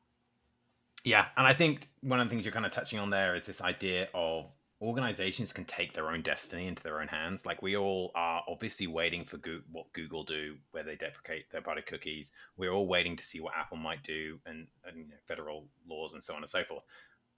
Yeah, 1.04 1.28
and 1.38 1.48
I 1.48 1.54
think 1.54 1.88
one 2.02 2.20
of 2.20 2.28
the 2.28 2.30
things 2.30 2.46
you're 2.46 2.54
kind 2.54 2.66
of 2.66 2.72
touching 2.72 3.00
on 3.00 3.10
there 3.10 3.34
is 3.36 3.46
this 3.46 3.62
idea 3.62 4.10
of 4.14 4.48
organizations 4.82 5.52
can 5.52 5.66
take 5.66 5.94
their 5.94 6.10
own 6.10 6.22
destiny 6.22 6.66
into 6.68 6.82
their 6.84 7.02
own 7.02 7.08
hands. 7.08 7.46
Like 7.46 7.62
we 7.62 7.76
all 7.76 8.12
are 8.16 8.44
obviously 8.48 8.88
waiting 8.88 9.26
for 9.26 9.38
Google, 9.38 9.68
what 9.72 9.92
Google 9.94 10.24
do, 10.24 10.56
where 10.72 10.84
they 10.84 10.96
deprecate 10.96 11.46
third-party 11.52 11.82
cookies. 11.82 12.32
We're 12.56 12.72
all 12.72 12.88
waiting 12.88 13.16
to 13.18 13.24
see 13.26 13.40
what 13.40 13.54
Apple 13.58 13.78
might 13.78 14.04
do, 14.04 14.40
and, 14.46 14.68
and 14.86 14.98
you 14.98 15.04
know, 15.04 15.16
federal 15.26 15.68
laws 15.90 16.14
and 16.14 16.24
so 16.24 16.34
on 16.34 16.42
and 16.42 16.50
so 16.50 16.64
forth. 16.64 16.84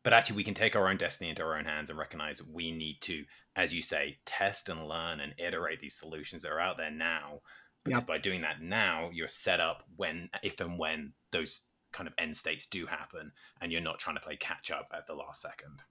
But 0.03 0.13
actually, 0.13 0.37
we 0.37 0.43
can 0.43 0.53
take 0.53 0.75
our 0.75 0.89
own 0.89 0.97
destiny 0.97 1.29
into 1.29 1.43
our 1.43 1.57
own 1.57 1.65
hands 1.65 1.89
and 1.89 1.99
recognize 1.99 2.41
we 2.41 2.71
need 2.71 2.97
to, 3.01 3.25
as 3.55 3.73
you 3.73 3.81
say, 3.81 4.17
test 4.25 4.67
and 4.67 4.87
learn 4.87 5.19
and 5.19 5.35
iterate 5.37 5.79
these 5.79 5.95
solutions 5.95 6.43
that 6.43 6.51
are 6.51 6.59
out 6.59 6.77
there 6.77 6.91
now. 6.91 7.41
Because 7.83 8.01
yep. 8.01 8.07
by 8.07 8.17
doing 8.17 8.41
that 8.41 8.61
now, 8.61 9.09
you're 9.11 9.27
set 9.27 9.59
up 9.59 9.83
when, 9.95 10.29
if 10.43 10.59
and 10.59 10.77
when 10.77 11.13
those 11.31 11.63
kind 11.91 12.07
of 12.07 12.13
end 12.17 12.37
states 12.37 12.67
do 12.67 12.85
happen, 12.87 13.31
and 13.59 13.71
you're 13.71 13.81
not 13.81 13.99
trying 13.99 14.15
to 14.15 14.21
play 14.21 14.37
catch 14.37 14.71
up 14.71 14.89
at 14.93 15.07
the 15.07 15.13
last 15.13 15.41
second. 15.41 15.81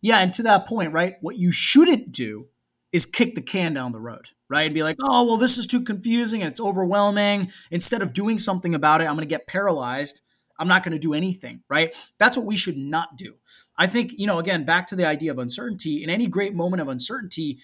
Yeah, 0.00 0.20
and 0.20 0.32
to 0.34 0.42
that 0.44 0.66
point, 0.66 0.92
right, 0.92 1.16
what 1.20 1.36
you 1.36 1.50
shouldn't 1.50 2.12
do 2.12 2.48
is 2.92 3.06
kick 3.06 3.34
the 3.34 3.42
can 3.42 3.74
down 3.74 3.90
the 3.90 4.00
road, 4.00 4.28
right? 4.48 4.66
And 4.66 4.74
be 4.74 4.84
like, 4.84 4.98
oh, 5.02 5.26
well, 5.26 5.36
this 5.36 5.58
is 5.58 5.66
too 5.66 5.82
confusing 5.82 6.42
and 6.42 6.50
it's 6.50 6.60
overwhelming. 6.60 7.50
Instead 7.70 8.02
of 8.02 8.12
doing 8.12 8.38
something 8.38 8.72
about 8.72 9.00
it, 9.00 9.04
I'm 9.04 9.16
going 9.16 9.26
to 9.26 9.34
get 9.34 9.48
paralyzed. 9.48 10.22
I'm 10.58 10.68
not 10.68 10.84
going 10.84 10.92
to 10.92 10.98
do 10.98 11.14
anything, 11.14 11.62
right? 11.68 11.94
That's 12.18 12.36
what 12.36 12.46
we 12.46 12.56
should 12.56 12.76
not 12.76 13.16
do. 13.16 13.36
I 13.76 13.86
think, 13.86 14.12
you 14.16 14.26
know, 14.26 14.38
again, 14.38 14.64
back 14.64 14.86
to 14.88 14.96
the 14.96 15.06
idea 15.06 15.30
of 15.30 15.38
uncertainty, 15.38 16.02
in 16.02 16.10
any 16.10 16.26
great 16.26 16.54
moment 16.54 16.80
of 16.80 16.88
uncertainty, 16.88 17.58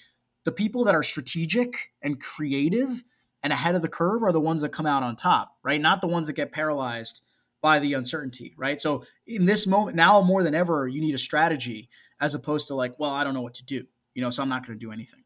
the 0.44 0.52
people 0.52 0.84
that 0.84 0.94
are 0.94 1.02
strategic 1.02 1.92
and 2.02 2.20
creative 2.20 3.04
and 3.42 3.52
ahead 3.52 3.74
of 3.74 3.82
the 3.82 3.88
curve 3.88 4.22
are 4.22 4.32
the 4.32 4.40
ones 4.40 4.62
that 4.62 4.70
come 4.70 4.86
out 4.86 5.02
on 5.02 5.16
top, 5.16 5.56
right? 5.62 5.80
Not 5.80 6.00
the 6.00 6.08
ones 6.08 6.26
that 6.26 6.34
get 6.34 6.52
paralyzed 6.52 7.22
by 7.62 7.78
the 7.78 7.92
uncertainty, 7.92 8.54
right? 8.56 8.80
So 8.80 9.04
in 9.26 9.46
this 9.46 9.66
moment, 9.66 9.96
now 9.96 10.20
more 10.22 10.42
than 10.42 10.54
ever, 10.54 10.88
you 10.88 11.00
need 11.00 11.14
a 11.14 11.18
strategy 11.18 11.88
as 12.20 12.34
opposed 12.34 12.68
to 12.68 12.74
like, 12.74 12.98
well, 12.98 13.10
I 13.10 13.22
don't 13.22 13.34
know 13.34 13.42
what 13.42 13.54
to 13.54 13.64
do, 13.64 13.84
you 14.14 14.22
know, 14.22 14.30
so 14.30 14.42
I'm 14.42 14.48
not 14.48 14.66
going 14.66 14.78
to 14.78 14.84
do 14.84 14.92
anything. 14.92 15.24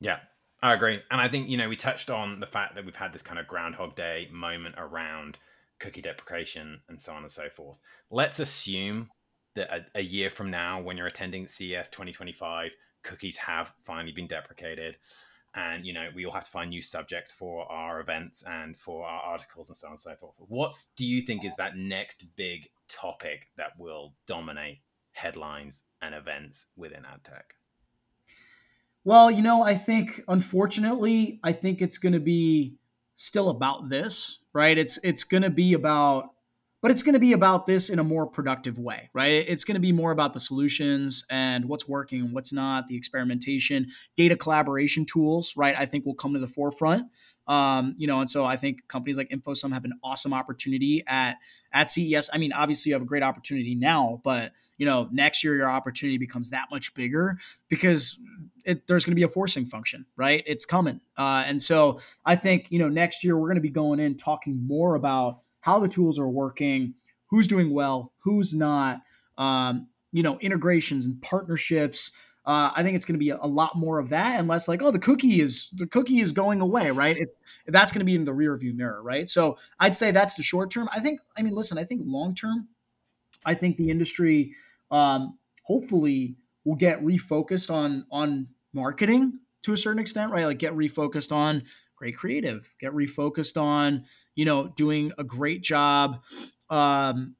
Yeah, 0.00 0.18
I 0.60 0.74
agree. 0.74 1.00
And 1.10 1.20
I 1.20 1.28
think, 1.28 1.48
you 1.48 1.56
know, 1.56 1.68
we 1.68 1.76
touched 1.76 2.10
on 2.10 2.40
the 2.40 2.46
fact 2.46 2.74
that 2.74 2.84
we've 2.84 2.94
had 2.94 3.12
this 3.12 3.22
kind 3.22 3.38
of 3.38 3.46
Groundhog 3.46 3.94
Day 3.94 4.28
moment 4.32 4.74
around 4.78 5.38
cookie 5.78 6.02
deprecation 6.02 6.80
and 6.88 7.00
so 7.00 7.12
on 7.12 7.22
and 7.22 7.32
so 7.32 7.48
forth. 7.48 7.78
Let's 8.10 8.40
assume 8.40 9.10
that 9.54 9.70
a, 9.70 9.98
a 9.98 10.02
year 10.02 10.30
from 10.30 10.50
now, 10.50 10.80
when 10.80 10.96
you're 10.96 11.06
attending 11.06 11.46
CES 11.46 11.88
2025, 11.88 12.72
cookies 13.02 13.36
have 13.36 13.72
finally 13.82 14.12
been 14.12 14.26
deprecated. 14.26 14.96
And 15.54 15.84
you 15.84 15.92
know 15.92 16.08
we 16.14 16.26
all 16.26 16.32
have 16.32 16.44
to 16.44 16.50
find 16.50 16.70
new 16.70 16.82
subjects 16.82 17.32
for 17.32 17.70
our 17.72 18.00
events 18.00 18.44
and 18.46 18.78
for 18.78 19.06
our 19.06 19.22
articles 19.22 19.68
and 19.68 19.76
so 19.76 19.88
on 19.88 19.92
and 19.92 20.00
so 20.00 20.14
forth. 20.14 20.34
What 20.36 20.74
do 20.94 21.06
you 21.06 21.22
think 21.22 21.44
is 21.44 21.56
that 21.56 21.76
next 21.76 22.24
big 22.36 22.68
topic 22.86 23.48
that 23.56 23.72
will 23.78 24.14
dominate 24.26 24.80
headlines 25.12 25.82
and 26.02 26.14
events 26.14 26.66
within 26.76 27.04
ad 27.04 27.24
tech? 27.24 27.54
Well 29.04 29.30
you 29.30 29.40
know 29.42 29.62
i 29.62 29.74
think 29.74 30.20
unfortunately 30.28 31.40
i 31.42 31.52
think 31.52 31.80
it's 31.80 31.98
going 31.98 32.12
to 32.12 32.20
be 32.20 32.74
still 33.18 33.50
about 33.50 33.88
this 33.88 34.38
right 34.54 34.78
it's 34.78 34.98
it's 35.02 35.24
going 35.24 35.42
to 35.42 35.50
be 35.50 35.74
about 35.74 36.30
but 36.80 36.92
it's 36.92 37.02
going 37.02 37.14
to 37.14 37.20
be 37.20 37.32
about 37.32 37.66
this 37.66 37.90
in 37.90 37.98
a 37.98 38.04
more 38.04 38.26
productive 38.26 38.78
way, 38.78 39.10
right? 39.12 39.44
It's 39.48 39.64
going 39.64 39.74
to 39.74 39.80
be 39.80 39.90
more 39.90 40.12
about 40.12 40.32
the 40.32 40.40
solutions 40.40 41.24
and 41.28 41.64
what's 41.64 41.88
working 41.88 42.20
and 42.20 42.32
what's 42.32 42.52
not, 42.52 42.86
the 42.86 42.96
experimentation, 42.96 43.88
data 44.16 44.36
collaboration 44.36 45.04
tools, 45.04 45.54
right? 45.56 45.74
I 45.76 45.86
think 45.86 46.06
will 46.06 46.14
come 46.14 46.34
to 46.34 46.38
the 46.38 46.46
forefront. 46.46 47.06
Um, 47.48 47.94
you 47.96 48.06
know, 48.06 48.20
and 48.20 48.28
so 48.28 48.44
I 48.44 48.56
think 48.56 48.86
companies 48.88 49.16
like 49.16 49.30
InfoSum 49.30 49.72
have 49.72 49.84
an 49.84 49.94
awesome 50.04 50.34
opportunity 50.34 51.02
at 51.06 51.38
at 51.72 51.90
CES. 51.90 52.28
I 52.32 52.38
mean, 52.38 52.52
obviously 52.52 52.90
you 52.90 52.94
have 52.94 53.02
a 53.02 53.06
great 53.06 53.22
opportunity 53.22 53.74
now, 53.74 54.20
but 54.22 54.52
you 54.76 54.86
know, 54.86 55.08
next 55.10 55.42
year 55.42 55.56
your 55.56 55.70
opportunity 55.70 56.18
becomes 56.18 56.50
that 56.50 56.66
much 56.70 56.94
bigger 56.94 57.38
because 57.68 58.20
it, 58.64 58.86
there's 58.86 59.04
going 59.04 59.12
to 59.12 59.16
be 59.16 59.22
a 59.22 59.28
forcing 59.28 59.64
function, 59.64 60.04
right? 60.16 60.42
It's 60.46 60.66
coming, 60.66 61.00
uh, 61.16 61.44
and 61.46 61.60
so 61.62 62.00
I 62.24 62.36
think 62.36 62.68
you 62.70 62.78
know 62.78 62.88
next 62.88 63.24
year 63.24 63.36
we're 63.36 63.48
going 63.48 63.56
to 63.56 63.62
be 63.62 63.70
going 63.70 63.98
in 63.98 64.16
talking 64.16 64.66
more 64.66 64.94
about 64.94 65.40
how 65.60 65.78
the 65.78 65.88
tools 65.88 66.18
are 66.18 66.28
working, 66.28 66.94
who's 67.30 67.46
doing 67.46 67.72
well, 67.72 68.12
who's 68.20 68.54
not, 68.54 69.02
um, 69.36 69.88
you 70.12 70.22
know, 70.22 70.38
integrations 70.38 71.06
and 71.06 71.20
partnerships. 71.20 72.10
Uh, 72.48 72.72
I 72.74 72.82
think 72.82 72.96
it's 72.96 73.04
going 73.04 73.14
to 73.14 73.22
be 73.22 73.28
a, 73.28 73.36
lot 73.46 73.76
more 73.76 73.98
of 73.98 74.08
that, 74.08 74.38
and 74.38 74.48
less 74.48 74.68
like, 74.68 74.80
oh, 74.82 74.90
the 74.90 74.98
cookie 74.98 75.42
is 75.42 75.68
the 75.74 75.86
cookie 75.86 76.20
is 76.20 76.32
going 76.32 76.62
away, 76.62 76.90
right? 76.90 77.14
It's 77.14 77.36
that's 77.66 77.92
going 77.92 78.00
to 78.00 78.06
be 78.06 78.14
in 78.14 78.24
the 78.24 78.32
rearview 78.32 78.74
mirror, 78.74 79.02
right? 79.02 79.28
So 79.28 79.58
I'd 79.78 79.94
say 79.94 80.12
that's 80.12 80.32
the 80.32 80.42
short 80.42 80.70
term. 80.70 80.88
I 80.90 80.98
think, 80.98 81.20
I 81.36 81.42
mean, 81.42 81.54
listen, 81.54 81.76
I 81.76 81.84
think 81.84 82.00
long 82.06 82.34
term, 82.34 82.68
I 83.44 83.52
think 83.52 83.76
the 83.76 83.90
industry, 83.90 84.54
um, 84.90 85.36
hopefully, 85.64 86.36
will 86.64 86.76
get 86.76 87.04
refocused 87.04 87.70
on 87.70 88.06
on 88.10 88.48
marketing 88.72 89.40
to 89.64 89.74
a 89.74 89.76
certain 89.76 90.00
extent, 90.00 90.32
right? 90.32 90.46
Like 90.46 90.58
get 90.58 90.72
refocused 90.72 91.32
on 91.32 91.64
great 91.96 92.16
creative, 92.16 92.74
get 92.80 92.94
refocused 92.94 93.60
on, 93.60 94.04
you 94.34 94.46
know, 94.46 94.68
doing 94.68 95.12
a 95.18 95.24
great 95.24 95.62
job 95.62 96.22
um, 96.70 97.36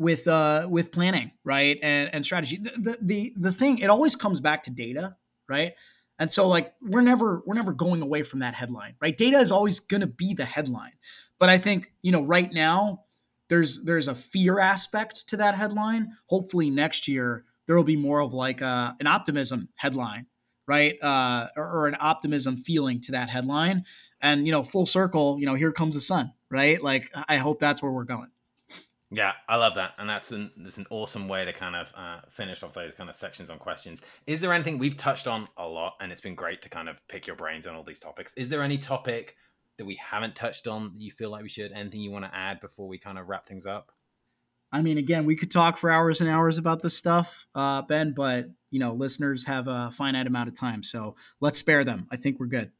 with 0.00 0.26
uh, 0.26 0.66
with 0.68 0.90
planning, 0.90 1.30
right, 1.44 1.78
and 1.82 2.12
and 2.12 2.24
strategy. 2.24 2.56
The, 2.56 2.98
the 3.00 3.32
the 3.36 3.52
thing 3.52 3.78
it 3.78 3.90
always 3.90 4.16
comes 4.16 4.40
back 4.40 4.62
to 4.64 4.70
data, 4.70 5.16
right? 5.46 5.74
And 6.18 6.32
so 6.32 6.48
like 6.48 6.72
we're 6.80 7.02
never 7.02 7.42
we're 7.44 7.54
never 7.54 7.74
going 7.74 8.00
away 8.00 8.22
from 8.22 8.40
that 8.40 8.54
headline, 8.54 8.94
right? 9.00 9.16
Data 9.16 9.36
is 9.36 9.52
always 9.52 9.78
going 9.78 10.00
to 10.00 10.06
be 10.06 10.32
the 10.32 10.46
headline. 10.46 10.94
But 11.38 11.50
I 11.50 11.58
think, 11.58 11.92
you 12.02 12.12
know, 12.12 12.22
right 12.22 12.50
now 12.50 13.04
there's 13.50 13.84
there's 13.84 14.08
a 14.08 14.14
fear 14.14 14.58
aspect 14.58 15.28
to 15.28 15.36
that 15.36 15.54
headline. 15.54 16.12
Hopefully 16.30 16.70
next 16.70 17.06
year 17.06 17.44
there 17.66 17.76
will 17.76 17.84
be 17.84 17.96
more 17.96 18.20
of 18.20 18.32
like 18.32 18.62
a, 18.62 18.66
uh, 18.66 18.92
an 19.00 19.06
optimism 19.06 19.68
headline 19.76 20.26
right? 20.66 21.02
Uh, 21.02 21.48
or, 21.56 21.64
or, 21.64 21.86
an 21.88 21.96
optimism 21.98 22.56
feeling 22.56 23.00
to 23.00 23.10
that 23.10 23.28
headline. 23.28 23.82
And, 24.20 24.46
you 24.46 24.52
know, 24.52 24.62
full 24.62 24.86
circle, 24.86 25.36
you 25.40 25.44
know, 25.44 25.54
here 25.54 25.72
comes 25.72 25.96
the 25.96 26.00
sun, 26.00 26.32
right? 26.48 26.80
Like, 26.80 27.10
I 27.28 27.38
hope 27.38 27.58
that's 27.58 27.82
where 27.82 27.90
we're 27.90 28.04
going. 28.04 28.30
Yeah, 29.12 29.32
I 29.48 29.56
love 29.56 29.74
that, 29.74 29.94
and 29.98 30.08
that's 30.08 30.30
an 30.30 30.52
that's 30.58 30.78
an 30.78 30.86
awesome 30.88 31.26
way 31.26 31.44
to 31.44 31.52
kind 31.52 31.74
of 31.74 31.92
uh, 31.96 32.20
finish 32.30 32.62
off 32.62 32.74
those 32.74 32.94
kind 32.94 33.10
of 33.10 33.16
sections 33.16 33.50
on 33.50 33.58
questions. 33.58 34.02
Is 34.28 34.40
there 34.40 34.52
anything 34.52 34.78
we've 34.78 34.96
touched 34.96 35.26
on 35.26 35.48
a 35.56 35.66
lot, 35.66 35.94
and 36.00 36.12
it's 36.12 36.20
been 36.20 36.36
great 36.36 36.62
to 36.62 36.68
kind 36.68 36.88
of 36.88 36.96
pick 37.08 37.26
your 37.26 37.34
brains 37.34 37.66
on 37.66 37.74
all 37.74 37.82
these 37.82 37.98
topics? 37.98 38.32
Is 38.36 38.50
there 38.50 38.62
any 38.62 38.78
topic 38.78 39.34
that 39.78 39.84
we 39.84 39.96
haven't 39.96 40.36
touched 40.36 40.68
on 40.68 40.92
that 40.92 41.00
you 41.00 41.10
feel 41.10 41.30
like 41.30 41.42
we 41.42 41.48
should? 41.48 41.72
Anything 41.72 42.02
you 42.02 42.12
want 42.12 42.24
to 42.24 42.34
add 42.34 42.60
before 42.60 42.86
we 42.86 42.98
kind 42.98 43.18
of 43.18 43.28
wrap 43.28 43.46
things 43.46 43.66
up? 43.66 43.90
I 44.72 44.80
mean, 44.80 44.96
again, 44.96 45.24
we 45.24 45.34
could 45.34 45.50
talk 45.50 45.76
for 45.76 45.90
hours 45.90 46.20
and 46.20 46.30
hours 46.30 46.56
about 46.56 46.82
this 46.82 46.96
stuff, 46.96 47.48
uh, 47.56 47.82
Ben, 47.82 48.12
but 48.14 48.46
you 48.70 48.78
know, 48.78 48.92
listeners 48.92 49.46
have 49.46 49.66
a 49.66 49.90
finite 49.90 50.28
amount 50.28 50.48
of 50.48 50.58
time, 50.58 50.84
so 50.84 51.16
let's 51.40 51.58
spare 51.58 51.82
them. 51.82 52.06
I 52.12 52.16
think 52.16 52.38
we're 52.38 52.46
good. 52.46 52.70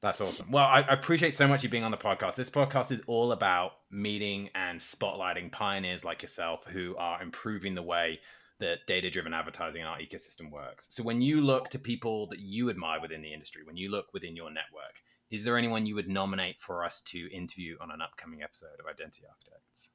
That's 0.00 0.20
awesome. 0.20 0.50
Well, 0.50 0.64
I, 0.64 0.82
I 0.82 0.92
appreciate 0.92 1.34
so 1.34 1.48
much 1.48 1.64
you 1.64 1.68
being 1.68 1.82
on 1.82 1.90
the 1.90 1.96
podcast. 1.96 2.36
This 2.36 2.50
podcast 2.50 2.92
is 2.92 3.02
all 3.08 3.32
about 3.32 3.72
meeting 3.90 4.48
and 4.54 4.78
spotlighting 4.78 5.50
pioneers 5.50 6.04
like 6.04 6.22
yourself 6.22 6.64
who 6.66 6.94
are 6.96 7.20
improving 7.20 7.74
the 7.74 7.82
way 7.82 8.20
that 8.60 8.86
data 8.86 9.10
driven 9.10 9.34
advertising 9.34 9.80
in 9.80 9.86
our 9.88 9.98
ecosystem 9.98 10.50
works. 10.52 10.86
So, 10.90 11.02
when 11.02 11.20
you 11.20 11.40
look 11.40 11.70
to 11.70 11.78
people 11.78 12.28
that 12.28 12.38
you 12.38 12.70
admire 12.70 13.00
within 13.00 13.22
the 13.22 13.32
industry, 13.32 13.62
when 13.64 13.76
you 13.76 13.90
look 13.90 14.06
within 14.12 14.36
your 14.36 14.50
network, 14.50 15.02
is 15.30 15.44
there 15.44 15.58
anyone 15.58 15.84
you 15.84 15.96
would 15.96 16.08
nominate 16.08 16.60
for 16.60 16.84
us 16.84 17.00
to 17.02 17.28
interview 17.32 17.76
on 17.80 17.90
an 17.90 18.00
upcoming 18.00 18.42
episode 18.42 18.78
of 18.80 18.86
Identity 18.86 19.24
Architects? 19.28 19.90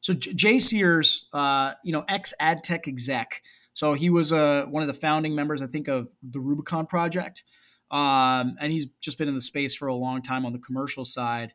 So 0.00 0.14
Jay 0.14 0.58
Sears, 0.58 1.28
uh, 1.32 1.74
you 1.84 1.92
know, 1.92 2.04
ex 2.08 2.32
ad 2.40 2.62
tech 2.62 2.86
exec. 2.88 3.42
So 3.72 3.94
he 3.94 4.10
was 4.10 4.32
uh, 4.32 4.66
one 4.68 4.82
of 4.82 4.86
the 4.86 4.94
founding 4.94 5.34
members, 5.34 5.62
I 5.62 5.66
think, 5.66 5.88
of 5.88 6.08
the 6.22 6.40
Rubicon 6.40 6.86
Project, 6.86 7.44
um, 7.90 8.56
and 8.60 8.72
he's 8.72 8.86
just 9.00 9.18
been 9.18 9.28
in 9.28 9.34
the 9.34 9.42
space 9.42 9.74
for 9.74 9.88
a 9.88 9.94
long 9.94 10.22
time 10.22 10.46
on 10.46 10.52
the 10.52 10.58
commercial 10.58 11.04
side. 11.04 11.52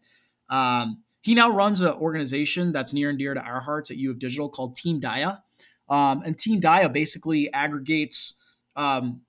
Um, 0.50 1.04
he 1.22 1.34
now 1.34 1.50
runs 1.50 1.82
an 1.82 1.94
organization 1.94 2.72
that's 2.72 2.94
near 2.94 3.10
and 3.10 3.18
dear 3.18 3.34
to 3.34 3.42
our 3.42 3.62
hearts 3.62 3.90
at 3.90 3.98
U 3.98 4.12
of 4.12 4.20
Digital 4.20 4.50
called 4.50 4.76
Team 4.76 5.00
Dia, 5.00 5.44
um, 5.90 6.22
and 6.24 6.38
Team 6.38 6.60
Dia 6.60 6.90
basically 6.90 7.52
aggregates 7.52 8.36
um, 8.76 9.22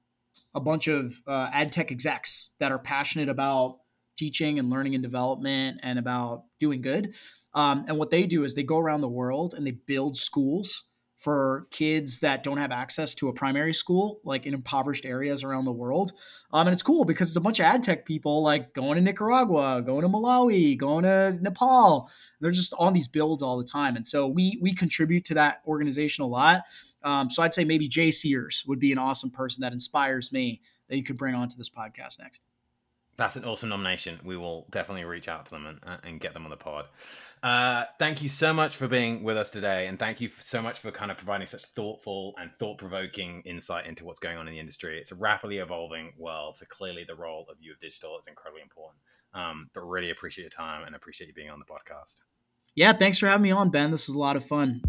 a 0.54 0.61
bunch 0.61 0.88
of 0.88 1.14
uh, 1.26 1.48
ad 1.52 1.72
tech 1.72 1.90
execs 1.90 2.50
that 2.59 2.72
are 2.72 2.78
passionate 2.78 3.28
about 3.28 3.78
teaching 4.16 4.59
and 4.59 4.70
learning 4.70 4.94
and 4.94 5.02
development 5.02 5.80
and 5.82 5.98
about 5.98 6.44
doing 6.59 6.80
good. 6.80 7.14
Um, 7.54 7.84
and 7.88 7.98
what 7.98 8.11
they 8.11 8.24
do 8.26 8.44
is 8.44 8.54
they 8.54 8.62
go 8.62 8.78
around 8.78 9.00
the 9.00 9.09
world 9.09 9.54
and 9.54 9.66
they 9.66 9.72
build 9.72 10.16
schools 10.16 10.84
for 11.17 11.67
kids 11.71 12.21
that 12.21 12.43
don't 12.43 12.59
have 12.59 12.71
access 12.71 13.14
to 13.14 13.29
a 13.29 13.33
primary 13.33 13.73
school, 13.73 14.21
like 14.23 14.45
in 14.45 14.53
impoverished 14.53 15.07
areas 15.07 15.43
around 15.43 15.64
the 15.64 15.73
world. 15.73 16.12
Um, 16.53 16.67
and 16.67 16.75
it's 16.75 16.83
cool 16.83 17.07
because 17.07 17.29
it's 17.29 17.37
a 17.37 17.41
bunch 17.41 17.59
of 17.59 17.64
ad 17.64 17.83
tech 17.83 18.05
people 18.05 18.43
like 18.43 18.75
going 18.75 18.97
to 18.97 19.01
Nicaragua, 19.01 19.83
going 19.83 20.03
to 20.03 20.09
Malawi, 20.09 20.77
going 20.77 21.05
to 21.05 21.39
Nepal. 21.41 22.11
They're 22.41 22.51
just 22.51 22.75
on 22.79 22.93
these 22.93 23.09
builds 23.09 23.43
all 23.43 23.57
the 23.57 23.64
time. 23.64 23.97
And 23.97 24.07
so 24.07 24.27
we 24.27 24.59
we 24.61 24.75
contribute 24.75 25.25
to 25.27 25.35
that 25.35 25.62
organization 25.67 26.23
a 26.23 26.29
lot. 26.29 26.62
Um, 27.03 27.31
so 27.31 27.43
I'd 27.43 27.55
say 27.55 27.64
maybe 27.64 27.89
Jay 27.89 28.11
Sears 28.11 28.64
would 28.67 28.79
be 28.79 28.93
an 28.93 28.99
awesome 28.99 29.31
person 29.31 29.62
that 29.62 29.73
inspires 29.73 30.33
me 30.33 30.61
that 30.89 30.97
you 30.97 31.03
could 31.03 31.17
bring 31.17 31.35
onto 31.35 31.57
this 31.57 31.71
podcast 31.71 32.19
next. 32.19 32.45
That's 33.17 33.37
an 33.37 33.45
awesome 33.45 33.71
nomination. 33.71 34.21
We 34.23 34.37
will 34.37 34.67
definitely 34.71 35.05
reach 35.05 35.29
out 35.29 35.47
to 35.47 35.51
them 35.53 35.67
and, 35.67 36.01
and 36.05 36.21
get 36.21 36.35
them 36.35 36.45
on 36.45 36.51
the 36.51 36.57
pod. 36.57 36.87
Uh, 37.43 37.84
thank 37.99 38.22
you 38.22 38.28
so 38.28 38.53
much 38.53 38.76
for 38.76 38.89
being 38.89 39.22
with 39.22 39.37
us 39.37 39.51
today, 39.51 39.87
and 39.87 39.99
thank 39.99 40.20
you 40.20 40.30
so 40.41 40.61
much 40.61 40.80
for 40.80 40.91
kind 40.91 41.11
of 41.11 41.16
providing 41.16 41.47
such 41.47 41.64
thoughtful 41.64 42.34
and 42.39 42.53
thought-provoking 42.53 43.43
insight 43.43 43.87
into 43.87 44.05
what's 44.05 44.18
going 44.18 44.37
on 44.37 44.49
in 44.49 44.55
the 44.55 44.59
industry. 44.59 44.99
It's 44.99 45.12
a 45.12 45.14
rapidly 45.14 45.59
evolving 45.59 46.12
world, 46.18 46.57
so 46.57 46.66
clearly 46.66 47.05
the 47.07 47.14
role 47.14 47.47
of 47.49 47.57
U 47.61 47.72
of 47.72 47.78
Digital 47.78 48.18
is 48.18 48.26
incredibly 48.26 48.62
important. 48.62 49.01
Um, 49.34 49.68
but 49.74 49.82
really 49.82 50.11
appreciate 50.11 50.45
your 50.45 50.51
time 50.51 50.84
and 50.87 50.97
appreciate 50.97 51.28
you 51.28 51.34
being 51.34 51.51
on 51.51 51.59
the 51.59 51.66
podcast. 51.66 52.16
Yeah, 52.74 52.95
thanks 52.95 53.18
for 53.18 53.26
having 53.26 53.43
me 53.43 53.51
on, 53.51 53.70
Ben. 53.70 53.91
This 53.91 54.09
was 54.09 54.16
a 54.16 54.18
lot 54.18 54.37
of 54.37 54.45
fun. 54.45 54.82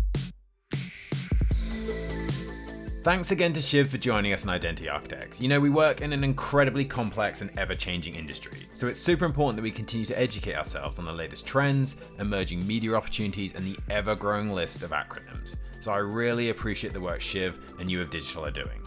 Thanks 3.08 3.32
again 3.32 3.54
to 3.54 3.62
Shiv 3.62 3.90
for 3.90 3.98
joining 3.98 4.34
us 4.34 4.46
on 4.46 4.50
Identity 4.50 4.90
Architects. 4.90 5.40
You 5.40 5.48
know, 5.48 5.62
we 5.62 5.70
work 5.70 6.02
in 6.02 6.12
an 6.12 6.26
incredibly 6.26 6.84
complex 6.84 7.40
and 7.40 7.50
ever 7.58 7.74
changing 7.74 8.16
industry, 8.16 8.58
so 8.74 8.88
it's 8.88 9.00
super 9.00 9.24
important 9.24 9.56
that 9.56 9.62
we 9.62 9.72
continue 9.72 10.06
to 10.08 10.20
educate 10.20 10.58
ourselves 10.58 11.00
on 11.00 11.06
the 11.06 11.14
latest 11.14 11.48
trends, 11.48 11.96
emerging 12.20 12.68
media 12.68 12.96
opportunities, 12.96 13.54
and 13.54 13.66
the 13.66 13.78
ever 13.90 14.14
growing 14.14 14.52
list 14.52 14.84
of 14.84 14.90
acronyms. 14.90 15.56
So 15.80 15.94
I 15.94 16.00
really 16.00 16.50
appreciate 16.50 16.92
the 16.92 17.00
work 17.00 17.22
Shiv 17.22 17.58
and 17.80 17.90
U 17.90 18.02
of 18.02 18.10
Digital 18.10 18.44
are 18.44 18.52
doing. 18.52 18.82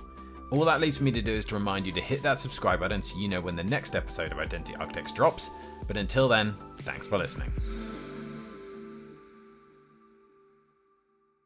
All 0.50 0.66
that 0.66 0.82
leaves 0.82 1.00
me 1.00 1.10
to 1.12 1.22
do 1.22 1.32
is 1.32 1.46
to 1.46 1.54
remind 1.54 1.86
you 1.86 1.92
to 1.92 2.00
hit 2.02 2.22
that 2.22 2.38
subscribe 2.38 2.80
button 2.80 3.00
so 3.00 3.18
you 3.18 3.26
know 3.26 3.40
when 3.40 3.56
the 3.56 3.64
next 3.64 3.96
episode 3.96 4.32
of 4.32 4.38
Identity 4.38 4.76
Architects 4.76 5.12
drops. 5.12 5.50
But 5.86 5.96
until 5.96 6.28
then, 6.28 6.54
thanks 6.80 7.06
for 7.06 7.16
listening. 7.16 7.50